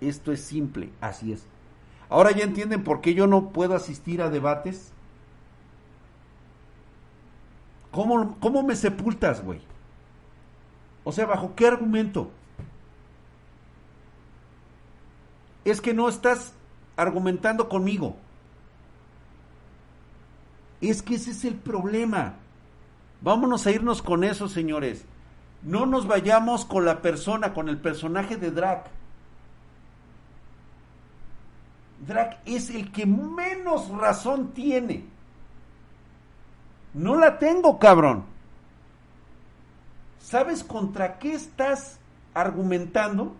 Esto 0.00 0.32
es 0.32 0.40
simple, 0.40 0.90
así 1.00 1.32
es. 1.32 1.46
Ahora 2.08 2.30
ya 2.30 2.44
entienden 2.44 2.84
por 2.84 3.00
qué 3.00 3.14
yo 3.14 3.26
no 3.26 3.50
puedo 3.50 3.74
asistir 3.74 4.22
a 4.22 4.30
debates. 4.30 4.92
¿Cómo, 7.90 8.36
cómo 8.40 8.62
me 8.62 8.76
sepultas, 8.76 9.42
güey? 9.42 9.60
O 11.04 11.12
sea, 11.12 11.26
¿bajo 11.26 11.54
qué 11.54 11.66
argumento? 11.66 12.30
Es 15.64 15.80
que 15.80 15.94
no 15.94 16.08
estás 16.08 16.52
argumentando 16.96 17.68
conmigo. 17.68 18.16
Es 20.80 21.02
que 21.02 21.14
ese 21.14 21.30
es 21.30 21.44
el 21.44 21.54
problema. 21.54 22.34
Vámonos 23.20 23.66
a 23.66 23.70
irnos 23.70 24.02
con 24.02 24.24
eso, 24.24 24.48
señores. 24.48 25.04
No 25.66 25.84
nos 25.84 26.06
vayamos 26.06 26.64
con 26.64 26.84
la 26.84 27.02
persona, 27.02 27.52
con 27.52 27.68
el 27.68 27.78
personaje 27.78 28.36
de 28.36 28.52
Drac. 28.52 28.86
Drac 32.06 32.38
es 32.44 32.70
el 32.70 32.92
que 32.92 33.04
menos 33.04 33.88
razón 33.88 34.52
tiene. 34.52 35.04
No 36.94 37.16
la 37.16 37.40
tengo, 37.40 37.80
cabrón. 37.80 38.24
¿Sabes 40.20 40.62
contra 40.62 41.18
qué 41.18 41.34
estás 41.34 41.98
argumentando? 42.32 43.34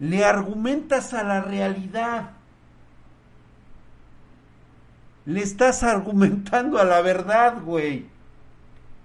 Le 0.00 0.24
argumentas 0.24 1.14
a 1.14 1.22
la 1.22 1.42
realidad. 1.42 2.30
Le 5.26 5.42
estás 5.42 5.84
argumentando 5.84 6.76
a 6.78 6.84
la 6.84 7.02
verdad, 7.02 7.62
güey. 7.62 8.17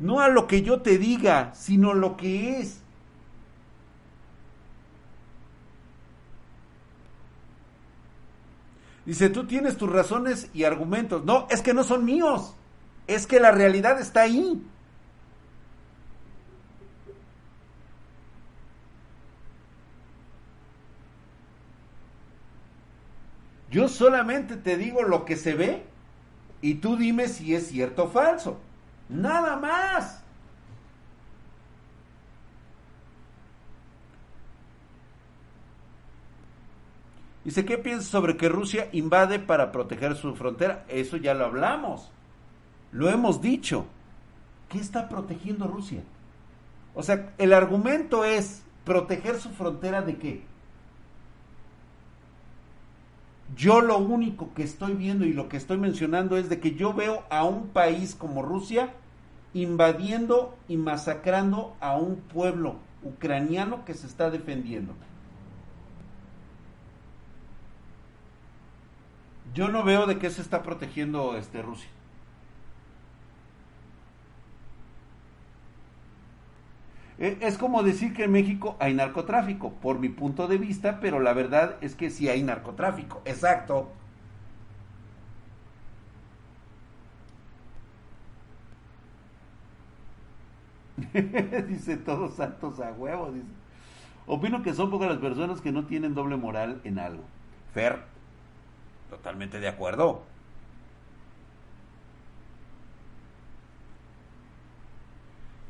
No 0.03 0.19
a 0.19 0.27
lo 0.27 0.47
que 0.47 0.63
yo 0.63 0.81
te 0.81 0.97
diga, 0.97 1.55
sino 1.55 1.93
lo 1.93 2.17
que 2.17 2.59
es. 2.59 2.81
Dice, 9.05 9.29
tú 9.29 9.45
tienes 9.47 9.77
tus 9.77 9.89
razones 9.89 10.49
y 10.53 10.65
argumentos. 10.65 11.23
No, 11.23 11.47
es 11.49 11.61
que 11.61 11.73
no 11.73 11.85
son 11.85 12.03
míos. 12.03 12.53
Es 13.07 13.27
que 13.27 13.39
la 13.39 13.51
realidad 13.51 13.97
está 14.01 14.23
ahí. 14.23 14.61
Yo 23.71 23.87
solamente 23.87 24.57
te 24.57 24.75
digo 24.75 25.03
lo 25.03 25.23
que 25.23 25.37
se 25.37 25.53
ve 25.53 25.85
y 26.61 26.75
tú 26.75 26.97
dime 26.97 27.29
si 27.29 27.55
es 27.55 27.67
cierto 27.67 28.03
o 28.03 28.09
falso. 28.09 28.59
Nada 29.09 29.57
más. 29.57 30.23
Dice, 37.43 37.65
¿qué 37.65 37.77
piensas 37.77 38.07
sobre 38.07 38.37
que 38.37 38.47
Rusia 38.47 38.87
invade 38.93 39.39
para 39.39 39.71
proteger 39.71 40.15
su 40.15 40.33
frontera? 40.35 40.85
Eso 40.87 41.17
ya 41.17 41.33
lo 41.33 41.45
hablamos. 41.45 42.09
Lo 42.91 43.09
hemos 43.09 43.41
dicho. 43.41 43.85
¿Qué 44.69 44.79
está 44.79 45.09
protegiendo 45.09 45.67
Rusia? 45.67 46.03
O 46.95 47.03
sea, 47.03 47.33
el 47.37 47.53
argumento 47.53 48.23
es 48.23 48.63
proteger 48.85 49.39
su 49.39 49.49
frontera 49.49 50.01
de 50.01 50.17
qué? 50.17 50.52
Yo 53.55 53.81
lo 53.81 53.97
único 53.97 54.53
que 54.53 54.63
estoy 54.63 54.93
viendo 54.93 55.25
y 55.25 55.33
lo 55.33 55.49
que 55.49 55.57
estoy 55.57 55.77
mencionando 55.77 56.37
es 56.37 56.49
de 56.49 56.59
que 56.59 56.75
yo 56.75 56.93
veo 56.93 57.23
a 57.29 57.43
un 57.43 57.67
país 57.67 58.15
como 58.15 58.41
Rusia 58.41 58.93
invadiendo 59.53 60.57
y 60.67 60.77
masacrando 60.77 61.75
a 61.79 61.95
un 61.95 62.15
pueblo 62.15 62.75
ucraniano 63.03 63.85
que 63.85 63.93
se 63.93 64.07
está 64.07 64.31
defendiendo. 64.31 64.93
Yo 69.53 69.67
no 69.67 69.83
veo 69.83 70.07
de 70.07 70.17
qué 70.17 70.31
se 70.31 70.41
está 70.41 70.63
protegiendo 70.63 71.37
este 71.37 71.61
Rusia. 71.61 71.89
Es 77.17 77.57
como 77.57 77.83
decir 77.83 78.13
que 78.13 78.25
en 78.25 78.31
México 78.31 78.75
hay 78.79 78.93
narcotráfico, 78.93 79.73
por 79.73 79.99
mi 79.99 80.09
punto 80.09 80.47
de 80.47 80.57
vista, 80.57 80.99
pero 80.99 81.19
la 81.19 81.33
verdad 81.33 81.77
es 81.81 81.95
que 81.95 82.09
sí 82.09 82.29
hay 82.29 82.43
narcotráfico. 82.43 83.21
Exacto. 83.25 83.91
dice 91.67 91.97
todos 91.97 92.35
santos 92.35 92.79
a 92.79 92.91
huevo. 92.91 93.31
Dice. 93.31 93.45
Opino 94.25 94.63
que 94.63 94.73
son 94.73 94.89
pocas 94.89 95.09
las 95.09 95.19
personas 95.19 95.61
que 95.61 95.71
no 95.71 95.85
tienen 95.85 96.13
doble 96.13 96.37
moral 96.37 96.81
en 96.83 96.99
algo. 96.99 97.23
Fer, 97.73 98.03
totalmente 99.09 99.59
de 99.59 99.67
acuerdo. 99.67 100.23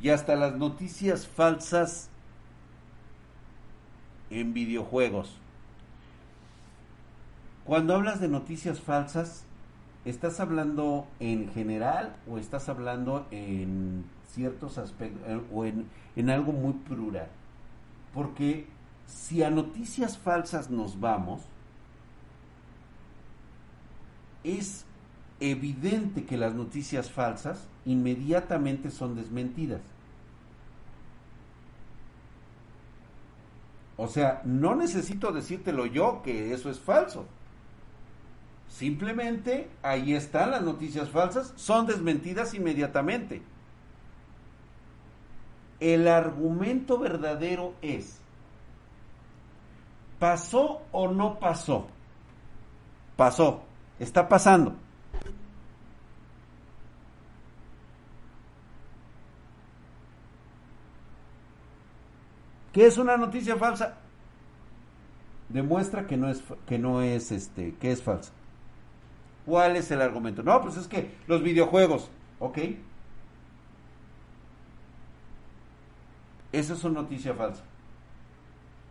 Y 0.04 0.10
hasta 0.10 0.36
las 0.36 0.56
noticias 0.56 1.26
falsas 1.28 2.10
en 4.30 4.54
videojuegos. 4.54 5.40
Cuando 7.66 7.96
hablas 7.96 8.20
de 8.20 8.28
noticias 8.28 8.80
falsas, 8.80 9.46
¿estás 10.06 10.40
hablando 10.40 11.08
en 11.20 11.52
general 11.54 12.16
o 12.30 12.38
estás 12.38 12.70
hablando 12.70 13.26
en 13.32 14.06
ciertos 14.34 14.78
aspectos 14.78 15.22
eh, 15.28 15.42
o 15.52 15.66
en, 15.66 15.88
en 16.16 16.30
algo 16.30 16.52
muy 16.52 16.74
plural. 16.74 17.28
Porque 18.14 18.68
si 19.08 19.44
a 19.44 19.50
noticias 19.50 20.18
falsas 20.18 20.70
nos 20.70 21.00
vamos, 21.00 21.42
es 24.44 24.86
evidente 25.40 26.26
que 26.26 26.38
las 26.38 26.54
noticias 26.54 27.12
falsas 27.12 27.68
inmediatamente 27.86 28.92
son 28.92 29.16
desmentidas. 29.16 29.82
O 33.98 34.08
sea, 34.08 34.42
no 34.44 34.76
necesito 34.76 35.32
decírtelo 35.32 35.86
yo 35.86 36.22
que 36.24 36.54
eso 36.54 36.70
es 36.70 36.80
falso. 36.80 37.26
Simplemente 38.68 39.70
ahí 39.84 40.14
están 40.14 40.52
las 40.52 40.64
noticias 40.64 41.10
falsas, 41.10 41.54
son 41.56 41.86
desmentidas 41.86 42.56
inmediatamente. 42.56 43.44
El 45.80 46.08
argumento 46.08 46.98
verdadero 46.98 47.76
es, 47.82 48.20
¿pasó 50.18 50.82
o 50.92 51.08
no 51.10 51.38
pasó? 51.38 51.88
Pasó, 53.16 53.62
está 54.00 54.28
pasando. 54.28 54.76
¿Qué 62.74 62.88
es 62.88 62.98
una 62.98 63.16
noticia 63.16 63.56
falsa? 63.56 63.98
Demuestra 65.50 66.08
que 66.08 66.18
no 66.18 66.28
es 66.28 66.44
que 66.66 66.80
no 66.80 67.02
es 67.02 67.32
este, 67.32 67.76
que 67.76 67.92
es 67.92 68.02
falsa. 68.02 68.34
¿Cuál 69.46 69.76
es 69.76 69.92
el 69.92 70.02
argumento? 70.02 70.42
No, 70.42 70.60
pues 70.62 70.78
es 70.78 70.88
que 70.88 71.16
los 71.28 71.44
videojuegos, 71.44 72.10
¿ok? 72.40 72.58
Esa 76.52 76.74
es 76.74 76.84
una 76.84 77.02
noticia 77.02 77.34
falsa. 77.36 77.64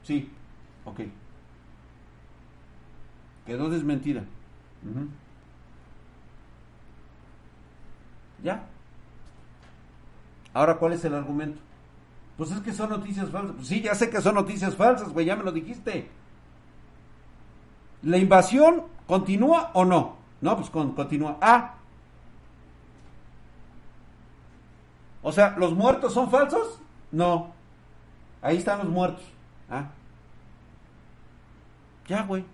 Sí, 0.04 0.30
ok. 0.84 1.00
Quedó 3.46 3.68
desmentida. 3.68 4.24
¿Ya? 8.42 8.66
Ahora, 10.54 10.76
¿cuál 10.76 10.92
es 10.92 11.04
el 11.04 11.14
argumento? 11.14 11.60
Pues 12.42 12.54
es 12.56 12.60
que 12.62 12.72
son 12.72 12.90
noticias 12.90 13.30
falsas. 13.30 13.54
Pues 13.54 13.68
sí, 13.68 13.80
ya 13.82 13.94
sé 13.94 14.10
que 14.10 14.20
son 14.20 14.34
noticias 14.34 14.74
falsas, 14.74 15.10
güey, 15.10 15.26
ya 15.26 15.36
me 15.36 15.44
lo 15.44 15.52
dijiste. 15.52 16.10
¿La 18.02 18.18
invasión 18.18 18.82
continúa 19.06 19.70
o 19.74 19.84
no? 19.84 20.16
No, 20.40 20.56
pues 20.56 20.68
con- 20.68 20.90
continúa. 20.92 21.38
Ah. 21.40 21.74
O 25.22 25.30
sea, 25.30 25.54
¿los 25.56 25.72
muertos 25.72 26.14
son 26.14 26.32
falsos? 26.32 26.80
No. 27.12 27.52
Ahí 28.42 28.56
están 28.56 28.78
los 28.80 28.88
muertos. 28.88 29.22
Ah. 29.70 29.84
Ya, 32.08 32.24
güey. 32.24 32.44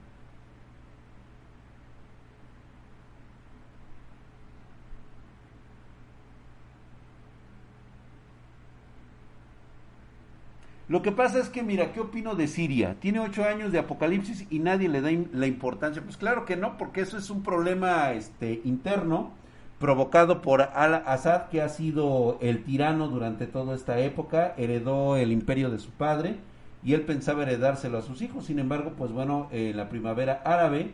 Lo 10.89 11.03
que 11.03 11.13
pasa 11.13 11.39
es 11.39 11.51
que, 11.51 11.63
mira, 11.63 11.93
¿qué 11.93 12.01
opino 12.01 12.35
de 12.35 12.49
Siria? 12.49 12.97
Tiene 12.99 13.21
ocho 13.21 13.45
años 13.45 13.73
de 13.73 13.79
apocalipsis 13.79 14.47
y 14.49 14.59
nadie 14.59 14.89
le 14.89 15.03
da 15.03 15.11
la 15.33 15.47
importancia. 15.47 16.03
Pues 16.03 16.17
claro 16.17 16.47
que 16.47 16.57
no, 16.57 16.79
porque 16.79 17.03
eso 17.03 17.19
es 17.19 17.29
un 17.29 17.43
problema 17.43 18.13
este, 18.13 18.63
interno 18.65 19.33
provocado 19.79 20.41
por 20.41 20.63
Al-Assad, 20.63 21.49
que 21.51 21.61
ha 21.61 21.69
sido 21.69 22.39
el 22.41 22.65
tirano 22.65 23.09
durante 23.09 23.47
toda 23.47 23.77
esta 23.77 23.99
época, 24.01 24.55
heredó 24.57 25.17
el 25.17 25.31
imperio 25.31 25.71
de 25.71 25.79
su 25.79 25.91
padre 25.91 26.37
y 26.83 26.95
él 26.95 27.03
pensaba 27.03 27.43
heredárselo 27.43 27.99
a 27.99 28.03
sus 28.03 28.23
hijos. 28.23 28.47
Sin 28.47 28.59
embargo, 28.59 28.95
pues 28.97 29.13
bueno, 29.13 29.49
en 29.53 29.77
la 29.77 29.89
primavera 29.89 30.41
árabe, 30.45 30.93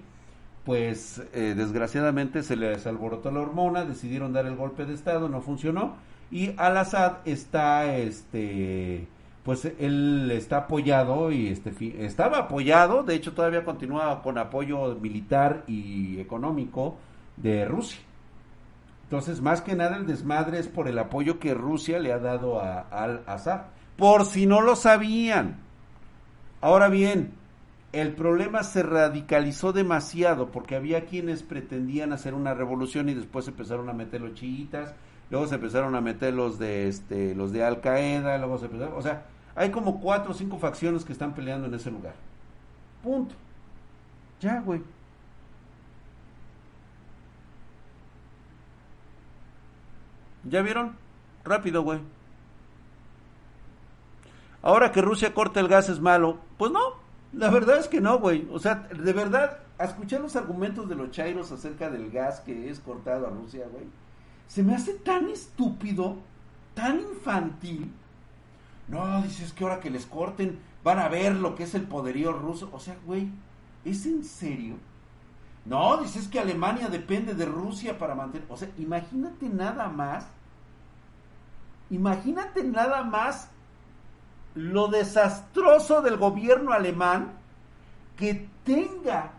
pues 0.65 1.23
eh, 1.33 1.55
desgraciadamente 1.57 2.43
se 2.43 2.57
les 2.57 2.87
alborotó 2.87 3.31
la 3.31 3.41
hormona, 3.41 3.85
decidieron 3.85 4.33
dar 4.33 4.47
el 4.47 4.57
golpe 4.57 4.87
de 4.87 4.95
estado, 4.95 5.29
no 5.29 5.41
funcionó 5.41 5.97
y 6.31 6.53
Al-Assad 6.57 7.19
está 7.27 7.97
este 7.97 9.07
pues 9.45 9.66
él 9.79 10.31
está 10.33 10.59
apoyado 10.59 11.31
y 11.31 11.49
este 11.49 11.73
estaba 12.05 12.39
apoyado, 12.39 13.03
de 13.03 13.15
hecho 13.15 13.35
todavía 13.35 13.65
continúa 13.65 14.23
con 14.23 14.39
apoyo 14.39 14.95
militar 14.97 15.65
y 15.66 16.19
económico 16.19 16.97
de 17.37 17.66
Rusia. 17.66 18.01
Entonces, 19.05 19.43
más 19.43 19.61
que 19.61 19.77
nada 19.77 19.97
el 19.97 20.07
desmadre 20.07 20.59
es 20.59 20.66
por 20.66 20.89
el 20.89 20.99
apoyo 20.99 21.39
que 21.39 21.53
Rusia 21.53 21.99
le 21.99 22.12
ha 22.12 22.19
dado 22.19 22.59
a 22.61 22.81
Al-Assad. 22.81 23.66
Por 23.97 24.25
si 24.25 24.47
no 24.47 24.62
lo 24.62 24.77
sabían. 24.77 25.59
Ahora 26.62 26.89
bien, 26.89 27.35
el 27.93 28.12
problema 28.15 28.62
se 28.62 28.83
radicalizó 28.83 29.75
demasiado 29.75 30.51
porque 30.51 30.75
había 30.75 31.05
quienes 31.05 31.43
pretendían 31.43 32.12
hacer 32.12 32.33
una 32.33 32.55
revolución 32.55 33.11
y 33.11 33.15
después 33.15 33.47
empezaron 33.47 33.91
a 33.91 33.93
meter 33.93 34.23
los 34.23 34.35
chiitas, 34.35 34.95
luego 35.31 35.47
se 35.47 35.57
empezaron 35.57 35.95
a 35.95 36.01
meter 36.01 36.33
los 36.33 36.59
de 36.59 36.89
este, 36.89 37.35
los 37.35 37.53
de 37.53 37.62
Al 37.62 37.81
Qaeda, 37.83 38.39
luego 38.39 38.59
se 38.59 38.65
empezaron, 38.65 38.95
o 38.97 39.03
sea, 39.03 39.27
hay 39.55 39.70
como 39.70 40.01
cuatro 40.01 40.32
o 40.32 40.35
cinco 40.35 40.59
facciones 40.59 41.05
que 41.05 41.12
están 41.12 41.35
peleando 41.35 41.66
en 41.66 41.74
ese 41.74 41.90
lugar. 41.90 42.14
Punto. 43.02 43.35
Ya, 44.40 44.60
güey. 44.60 44.82
¿Ya 50.44 50.62
vieron? 50.62 50.97
Rápido, 51.44 51.82
güey. 51.82 52.01
Ahora 54.62 54.93
que 54.93 55.02
Rusia 55.02 55.35
corta 55.35 55.60
el 55.60 55.68
gas 55.68 55.89
es 55.89 56.01
malo, 56.01 56.39
pues 56.56 56.72
no, 56.72 56.81
la 57.35 57.51
verdad 57.51 57.78
es 57.78 57.89
que 57.89 58.01
no, 58.01 58.18
güey. 58.18 58.48
O 58.51 58.59
sea, 58.59 58.89
de 58.90 59.12
verdad, 59.12 59.59
escuchar 59.78 60.20
los 60.20 60.36
argumentos 60.36 60.89
de 60.89 60.94
los 60.94 61.10
chairos 61.10 61.52
acerca 61.52 61.90
del 61.90 62.10
gas 62.10 62.40
que 62.40 62.70
es 62.70 62.81
cortado 62.81 63.26
a 63.26 63.31
Rusia, 63.31 63.66
güey, 63.70 63.85
se 64.47 64.62
me 64.62 64.74
hace 64.74 64.94
tan 64.94 65.28
estúpido, 65.28 66.16
tan 66.74 67.01
infantil. 67.01 67.93
No, 68.89 69.23
dices 69.23 69.52
que 69.52 69.65
ahora 69.65 69.81
que 69.81 69.90
les 69.90 70.06
corten 70.06 70.59
van 70.82 70.98
a 70.98 71.09
ver 71.09 71.35
lo 71.35 71.55
que 71.55 71.65
es 71.65 71.74
el 71.74 71.82
poderío 71.82 72.32
ruso. 72.32 72.69
O 72.73 72.81
sea, 72.81 72.97
güey, 73.06 73.31
¿es 73.85 74.05
en 74.06 74.24
serio? 74.24 74.77
No, 75.65 75.97
dices 75.97 76.28
que 76.28 76.39
Alemania 76.39 76.89
depende 76.89 77.35
de 77.35 77.47
Rusia 77.47 77.98
para 77.98 78.15
mantener. 78.15 78.47
O 78.51 78.56
sea, 78.56 78.69
imagínate 78.78 79.48
nada 79.48 79.89
más. 79.89 80.27
Imagínate 81.90 82.65
nada 82.65 83.02
más 83.02 83.48
lo 84.55 84.89
desastroso 84.89 86.02
del 86.02 86.16
gobierno 86.16 86.73
alemán 86.73 87.32
que 88.16 88.48
tenga 88.65 89.32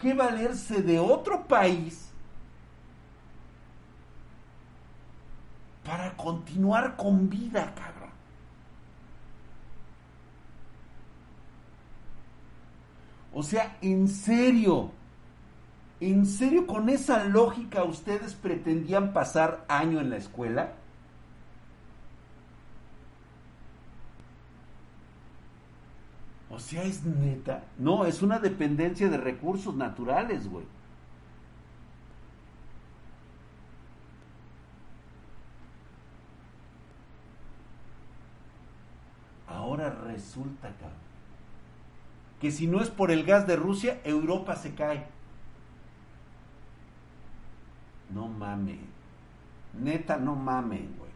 que 0.00 0.14
valerse 0.14 0.82
de 0.82 0.98
otro 0.98 1.44
país 1.46 2.12
para 5.84 6.16
continuar 6.16 6.96
con 6.96 7.28
vida, 7.28 7.74
cabrón. 7.74 7.91
O 13.34 13.42
sea, 13.42 13.76
en 13.80 14.08
serio, 14.08 14.90
en 16.00 16.26
serio, 16.26 16.66
con 16.66 16.88
esa 16.88 17.24
lógica 17.24 17.84
ustedes 17.84 18.34
pretendían 18.34 19.12
pasar 19.12 19.64
año 19.68 20.00
en 20.00 20.10
la 20.10 20.16
escuela. 20.16 20.72
O 26.50 26.58
sea, 26.58 26.82
es 26.82 27.04
neta. 27.04 27.64
No, 27.78 28.04
es 28.04 28.20
una 28.20 28.38
dependencia 28.38 29.08
de 29.08 29.16
recursos 29.16 29.74
naturales, 29.74 30.48
güey. 30.48 30.66
Ahora 39.46 39.90
resulta, 39.90 40.68
cabrón, 40.80 41.11
que 42.42 42.50
si 42.50 42.66
no 42.66 42.80
es 42.80 42.90
por 42.90 43.12
el 43.12 43.22
gas 43.22 43.46
de 43.46 43.54
Rusia, 43.54 44.00
Europa 44.02 44.56
se 44.56 44.74
cae. 44.74 45.06
No 48.12 48.26
mames. 48.26 48.80
Neta, 49.80 50.16
no 50.16 50.34
mamen, 50.34 50.92
güey. 50.98 51.12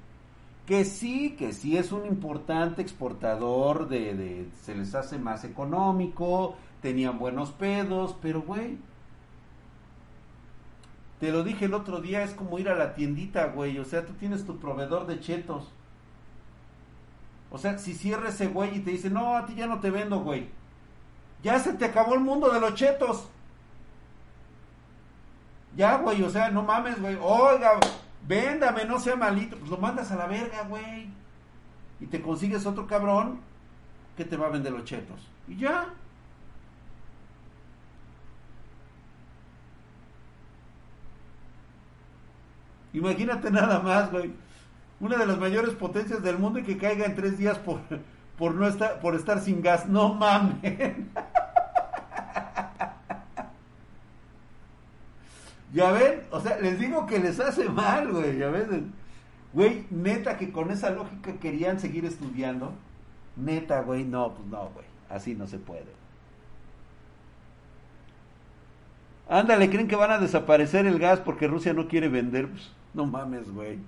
Que 0.67 0.85
sí, 0.85 1.35
que 1.37 1.53
sí 1.53 1.77
es 1.77 1.91
un 1.91 2.07
importante 2.07 2.81
exportador 2.81 3.89
de, 3.89 4.15
de, 4.15 4.49
se 4.63 4.77
les 4.77 4.95
hace 4.95 5.19
más 5.19 5.43
económico, 5.43 6.55
tenían 6.81 7.19
buenos 7.19 7.51
pedos, 7.51 8.17
pero 8.23 8.43
güey, 8.43 8.79
te 11.19 11.33
lo 11.33 11.43
dije 11.43 11.65
el 11.65 11.75
otro 11.75 12.01
día, 12.01 12.23
es 12.23 12.35
como 12.35 12.61
ir 12.61 12.69
a 12.69 12.77
la 12.77 12.95
tiendita, 12.95 13.49
güey, 13.49 13.81
o 13.81 13.85
sea, 13.85 14.07
tú 14.07 14.13
tienes 14.13 14.47
tu 14.47 14.61
proveedor 14.61 15.09
de 15.09 15.19
chetos. 15.19 15.73
O 17.51 17.59
sea, 17.59 17.79
si 17.79 17.95
cierra 17.95 18.29
ese 18.29 18.47
güey 18.47 18.77
y 18.77 18.81
te 18.81 18.93
dice, 18.93 19.11
no, 19.11 19.37
a 19.37 19.45
ti 19.45 19.57
ya 19.57 19.67
no 19.67 19.81
te 19.81 19.91
vendo, 19.91 20.21
güey. 20.21 20.55
Ya 21.43 21.59
se 21.59 21.73
te 21.75 21.85
acabó 21.85 22.15
el 22.15 22.21
mundo 22.21 22.51
de 22.51 22.61
los 22.61 22.75
chetos. 22.75 23.29
Ya, 25.77 25.99
güey, 25.99 26.23
o 26.23 26.31
sea, 26.31 26.51
no 26.51 26.63
mames, 26.63 27.01
güey. 27.01 27.17
Oiga, 27.21 27.79
véndame, 28.27 28.85
no 28.85 28.99
sea 28.99 29.15
malito. 29.17 29.57
Pues 29.59 29.71
lo 29.71 29.77
mandas 29.77 30.11
a 30.11 30.17
la 30.17 30.27
verga, 30.27 30.63
güey. 30.63 31.09
Y 32.01 32.07
te 32.07 32.21
consigues 32.23 32.67
otro 32.67 32.87
cabrón 32.87 33.41
que 34.17 34.25
te 34.25 34.37
va 34.37 34.47
a 34.47 34.51
vender 34.51 34.73
los 34.73 34.85
chetos. 34.85 35.21
Y 35.47 35.57
ya. 35.57 35.87
Imagínate 42.95 43.51
nada 43.51 43.81
más, 43.81 44.11
güey. 44.11 44.33
Una 45.01 45.19
de 45.19 45.27
las 45.27 45.39
mayores 45.39 45.75
potencias 45.75 46.23
del 46.23 46.39
mundo 46.39 46.59
y 46.59 46.63
que 46.63 46.79
caiga 46.79 47.05
en 47.05 47.15
tres 47.15 47.37
días 47.37 47.59
por, 47.59 47.81
por 48.39 48.55
no 48.55 48.67
estar, 48.67 49.01
por 49.01 49.15
estar 49.15 49.41
sin 49.41 49.61
gas. 49.61 49.87
No 49.87 50.15
mames. 50.15 50.63
ya 55.77 55.93
ven, 55.93 56.23
o 56.31 56.41
sea, 56.41 56.59
les 56.59 56.79
digo 56.79 57.07
que 57.07 57.19
les 57.19 57.39
hace 57.39 57.69
mal, 57.69 58.11
güey, 58.11 58.39
ya 58.39 58.49
ven. 58.49 58.95
Güey, 59.53 59.85
neta 59.91 60.39
que 60.39 60.51
con 60.51 60.71
esa 60.71 60.89
lógica 60.89 61.35
querían 61.35 61.79
seguir 61.79 62.07
estudiando. 62.07 62.73
Neta, 63.37 63.83
güey, 63.83 64.03
no, 64.05 64.33
pues 64.33 64.49
no, 64.49 64.71
güey. 64.71 64.87
Así 65.11 65.35
no 65.35 65.47
se 65.47 65.59
puede. 65.59 65.85
Ándale, 69.29 69.69
creen 69.69 69.87
que 69.87 69.97
van 69.97 70.13
a 70.13 70.19
desaparecer 70.19 70.87
el 70.87 70.99
gas 70.99 71.21
porque 71.21 71.47
Rusia 71.47 71.75
no 71.75 71.89
quiere 71.89 72.09
vender. 72.09 72.49
Pues, 72.49 72.73
no 72.95 73.05
mames, 73.05 73.51
güey. 73.53 73.79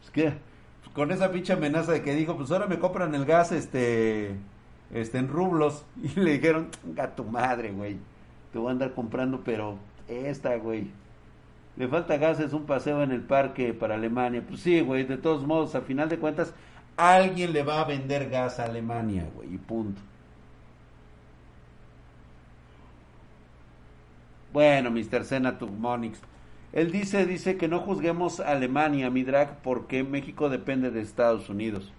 Pues 0.00 0.10
que 0.10 0.32
pues, 0.80 0.94
con 0.94 1.10
esa 1.10 1.30
pinche 1.30 1.52
amenaza 1.52 1.92
de 1.92 2.02
que 2.02 2.14
dijo, 2.14 2.38
pues 2.38 2.50
ahora 2.50 2.66
me 2.66 2.78
compran 2.78 3.14
el 3.14 3.26
gas 3.26 3.52
este 3.52 4.34
este 4.94 5.18
en 5.18 5.28
rublos 5.28 5.84
y 6.02 6.18
le 6.18 6.32
dijeron, 6.32 6.68
"A 6.98 7.08
tu 7.08 7.24
madre, 7.24 7.72
güey. 7.72 7.98
Te 8.50 8.58
voy 8.58 8.68
a 8.68 8.70
andar 8.70 8.94
comprando, 8.94 9.42
pero 9.44 9.76
esta, 10.08 10.56
güey. 10.56 10.90
Le 11.78 11.86
falta 11.86 12.16
gas, 12.16 12.40
es 12.40 12.52
un 12.52 12.66
paseo 12.66 13.04
en 13.04 13.12
el 13.12 13.22
parque 13.22 13.72
para 13.72 13.94
Alemania. 13.94 14.42
Pues 14.46 14.60
sí, 14.60 14.80
güey, 14.80 15.04
de 15.04 15.16
todos 15.16 15.46
modos, 15.46 15.76
al 15.76 15.82
final 15.82 16.08
de 16.08 16.18
cuentas, 16.18 16.52
alguien 16.96 17.52
le 17.52 17.62
va 17.62 17.80
a 17.80 17.84
vender 17.84 18.28
gas 18.28 18.58
a 18.58 18.64
Alemania, 18.64 19.28
güey, 19.32 19.54
y 19.54 19.58
punto. 19.58 20.00
Bueno, 24.52 24.90
Mr. 24.90 25.24
Senator 25.24 25.70
Monix. 25.70 26.18
Él 26.72 26.90
dice, 26.90 27.26
dice 27.26 27.56
que 27.56 27.68
no 27.68 27.78
juzguemos 27.78 28.40
a 28.40 28.50
Alemania, 28.50 29.08
mi 29.08 29.22
drag, 29.22 29.62
porque 29.62 30.02
México 30.02 30.48
depende 30.48 30.90
de 30.90 31.00
Estados 31.00 31.48
Unidos. 31.48 31.92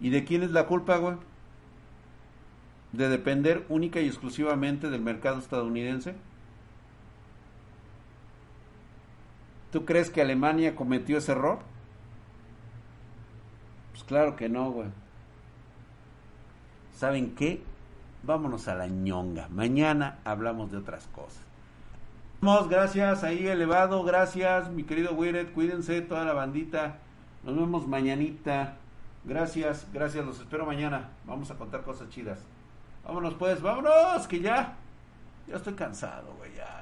¿Y 0.00 0.10
de 0.10 0.24
quién 0.24 0.42
es 0.42 0.50
la 0.50 0.66
culpa, 0.66 0.98
güey? 0.98 1.16
¿De 2.92 3.08
depender 3.08 3.64
única 3.70 4.02
y 4.02 4.06
exclusivamente 4.06 4.90
del 4.90 5.00
mercado 5.00 5.38
estadounidense? 5.38 6.14
¿Tú 9.72 9.84
crees 9.86 10.10
que 10.10 10.20
Alemania 10.20 10.76
cometió 10.76 11.18
ese 11.18 11.32
error? 11.32 11.60
Pues 13.92 14.04
claro 14.04 14.36
que 14.36 14.48
no, 14.48 14.70
güey. 14.70 14.88
¿Saben 16.94 17.34
qué? 17.34 17.62
Vámonos 18.22 18.68
a 18.68 18.74
la 18.74 18.86
ñonga. 18.86 19.48
Mañana 19.48 20.18
hablamos 20.24 20.70
de 20.70 20.76
otras 20.76 21.08
cosas. 21.08 21.42
Vamos, 22.42 22.68
gracias, 22.68 23.22
ahí 23.24 23.46
elevado, 23.46 24.02
gracias, 24.02 24.68
mi 24.68 24.82
querido 24.82 25.14
Wiret, 25.14 25.52
cuídense, 25.52 26.02
toda 26.02 26.24
la 26.24 26.32
bandita. 26.32 26.98
Nos 27.44 27.56
vemos 27.56 27.86
mañanita. 27.86 28.76
Gracias, 29.24 29.86
gracias, 29.92 30.26
los 30.26 30.40
espero 30.40 30.66
mañana. 30.66 31.10
Vamos 31.24 31.50
a 31.50 31.54
contar 31.54 31.82
cosas 31.82 32.08
chidas. 32.10 32.40
Vámonos 33.04 33.34
pues, 33.34 33.62
vámonos, 33.62 34.26
que 34.26 34.40
ya. 34.40 34.76
Ya 35.46 35.56
estoy 35.56 35.74
cansado, 35.74 36.34
güey, 36.36 36.52
ya, 36.54 36.81